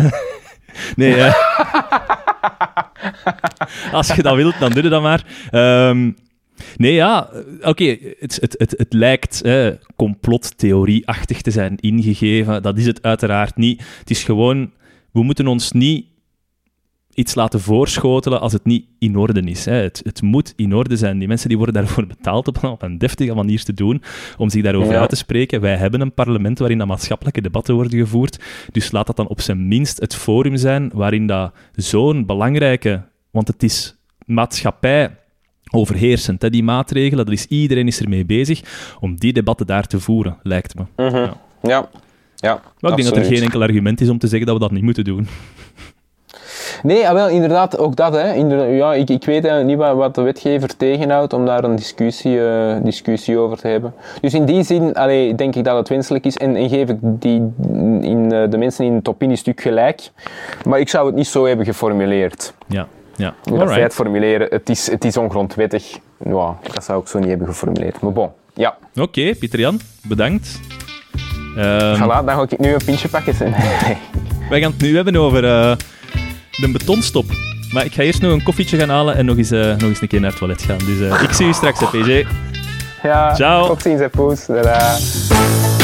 nee, 0.97 1.17
uh, 1.17 1.35
als 3.93 4.15
je 4.15 4.23
dat 4.23 4.37
wilt, 4.37 4.59
dan 4.61 4.73
doe 4.73 4.83
je 4.83 4.89
dat 4.89 5.03
maar. 5.03 5.25
Um, 5.89 6.17
nee, 6.77 6.93
ja, 6.93 7.31
oké, 7.63 7.97
het, 8.19 8.39
het, 8.41 8.55
het, 8.59 8.75
het 8.77 8.93
lijkt 8.93 9.43
eh, 9.43 9.69
complottheorieachtig 9.97 11.43
te 11.43 11.51
zijn 11.51 11.77
ingegeven. 11.77 12.63
Dat 12.63 12.79
is 12.79 12.87
het 12.87 13.03
uiteraard 13.03 13.57
niet. 13.57 13.83
Het 13.99 14.11
is 14.11 14.25
gewoon, 14.25 14.71
we 15.13 15.23
moeten 15.23 15.47
ons 15.47 15.73
niet 15.73 16.07
iets 17.21 17.35
laten 17.35 17.61
voorschotelen 17.61 18.41
als 18.41 18.53
het 18.53 18.65
niet 18.65 18.85
in 18.99 19.17
orde 19.17 19.41
is. 19.41 19.65
Hè. 19.65 19.73
Het, 19.73 20.01
het, 20.05 20.23
moet 20.23 20.53
in 20.57 20.75
orde 20.75 20.97
zijn. 20.97 21.19
Die 21.19 21.29
mensen 21.29 21.49
die 21.49 21.57
worden 21.57 21.75
daarvoor 21.75 22.07
betaald 22.07 22.49
op, 22.49 22.65
op 22.65 22.83
een 22.83 22.99
deftige 22.99 23.35
manier 23.35 23.63
te 23.63 23.75
doen, 23.75 24.03
om 24.39 24.51
zich 24.51 24.63
daarover 24.63 24.97
uit 24.97 25.09
te 25.09 25.17
spreken. 25.17 25.61
Wij 25.61 25.77
hebben 25.77 26.01
een 26.01 26.15
parlement 26.15 26.59
waarin 26.59 26.79
dat 26.79 26.87
maatschappelijke 26.87 27.41
debatten 27.41 27.75
worden 27.75 27.99
gevoerd, 27.99 28.43
dus 28.73 28.91
laat 28.91 29.07
dat 29.07 29.17
dan 29.17 29.29
op 29.29 29.41
zijn 29.41 29.69
minst 29.69 30.01
het 30.01 30.15
forum 30.15 30.57
zijn 30.57 30.91
waarin 30.95 31.27
dat 31.27 31.53
zo'n 31.75 32.27
belangrijke... 32.27 33.09
Want 33.31 33.49
het 33.49 33.63
is 33.63 33.97
maatschappij 34.27 35.17
overheersend, 35.71 36.43
hè, 36.43 36.51
die 36.51 36.63
maatregelen. 36.63 37.25
Dat 37.25 37.35
is, 37.35 37.47
iedereen 37.47 37.87
is 37.87 38.01
ermee 38.01 38.25
bezig 38.25 38.63
om 39.01 39.17
die 39.17 39.33
debatten 39.33 39.67
daar 39.67 39.87
te 39.87 40.01
voeren, 40.01 40.39
lijkt 40.43 40.75
me. 40.75 40.83
Mm 40.97 41.15
-hmm. 41.15 41.15
ja. 41.23 41.35
ja. 41.63 41.89
ja. 42.37 42.63
Maar 42.81 42.91
ik 42.91 42.97
denk 42.97 43.09
dat 43.09 43.17
er 43.17 43.25
geen 43.25 43.43
enkel 43.43 43.63
argument 43.63 44.01
is 44.01 44.09
om 44.09 44.19
te 44.19 44.27
zeggen 44.27 44.47
dat 44.47 44.57
we 44.57 44.63
dat 44.63 44.73
niet 44.73 44.83
moeten 44.83 45.05
doen. 45.05 45.27
Nee, 46.83 47.09
ah, 47.09 47.13
wel, 47.13 47.29
inderdaad, 47.29 47.79
ook 47.79 47.97
dat. 47.97 48.13
Hè. 48.13 48.33
ja, 48.65 48.95
ik, 48.95 49.11
ik 49.11 49.25
weet 49.25 49.65
niet 49.65 49.77
wat, 49.77 49.97
wat, 49.97 50.15
de 50.15 50.23
wetgever 50.23 50.77
tegenhoudt 50.77 51.33
om 51.33 51.47
daar 51.47 51.65
een 51.65 51.77
discussie, 51.77 52.37
uh, 52.37 52.77
discussie 52.83 53.39
over 53.39 53.59
te 53.59 53.69
hebben. 53.69 53.95
Dus 54.21 54.35
in 54.35 54.45
die 54.45 54.63
zin 54.63 54.95
allee, 54.95 55.35
denk 55.35 55.55
ik 55.55 55.65
dat 55.65 55.77
het 55.77 55.89
wenselijk 55.89 56.25
is 56.25 56.37
en, 56.37 56.57
en 56.57 56.69
geef 56.69 56.89
ik 56.89 56.99
die, 57.03 57.53
in, 58.01 58.29
uh, 58.33 58.51
de 58.51 58.59
mensen 58.59 58.85
in 58.85 58.95
het 58.95 59.09
opiniestuk 59.09 59.61
gelijk. 59.61 60.11
Maar 60.65 60.81
ik 60.81 60.89
zou 60.89 61.07
het 61.07 61.15
niet 61.15 61.27
zo 61.27 61.47
hebben 61.47 61.67
geformuleerd. 61.67 62.55
Ja. 62.67 62.87
Ja. 63.17 63.35
Dat 63.43 63.75
het 63.75 63.95
formuleren, 63.95 64.47
het 64.51 64.69
is, 64.69 64.91
het 64.91 65.05
is 65.05 65.17
ongrondwettig. 65.17 65.99
Ja, 66.25 66.59
dat 66.73 66.85
zou 66.85 67.01
ik 67.01 67.09
zo 67.09 67.19
niet 67.19 67.29
hebben 67.29 67.47
geformuleerd. 67.47 68.01
Maar 68.01 68.13
bon, 68.13 68.31
ja. 68.55 68.77
Oké, 68.91 69.01
okay, 69.01 69.35
Pieter-Jan, 69.35 69.81
bedankt. 70.03 70.61
Um, 71.57 71.97
voilà, 71.97 72.25
dan 72.25 72.29
ga 72.29 72.43
ik 72.49 72.59
nu 72.59 72.73
een 72.73 72.85
pintje 72.85 73.09
pakken. 73.09 73.35
Wij 74.51 74.61
gaan 74.61 74.71
het 74.71 74.81
nu 74.81 74.97
hebben 74.97 75.17
over... 75.17 75.45
Uh, 75.45 75.73
de 76.51 76.71
betonstop. 76.71 77.25
Maar 77.73 77.85
ik 77.85 77.93
ga 77.93 78.03
eerst 78.03 78.21
nog 78.21 78.33
een 78.33 78.43
koffietje 78.43 78.79
gaan 78.79 78.89
halen 78.89 79.17
en 79.17 79.25
nog 79.25 79.37
eens, 79.37 79.53
uh, 79.53 79.67
nog 79.67 79.83
eens 79.83 80.01
een 80.01 80.09
keer 80.09 80.21
naar 80.21 80.31
het 80.31 80.39
toilet 80.39 80.63
gaan. 80.63 80.79
Dus 80.79 80.99
uh, 80.99 81.23
ik 81.23 81.33
zie 81.33 81.47
u 81.47 81.53
straks, 81.53 81.79
PG. 81.79 82.23
Ja, 83.03 83.35
Ciao. 83.35 83.67
tot 83.67 83.83
ziens, 83.83 84.03
Poes. 84.11 84.47
Dadah. 84.47 85.80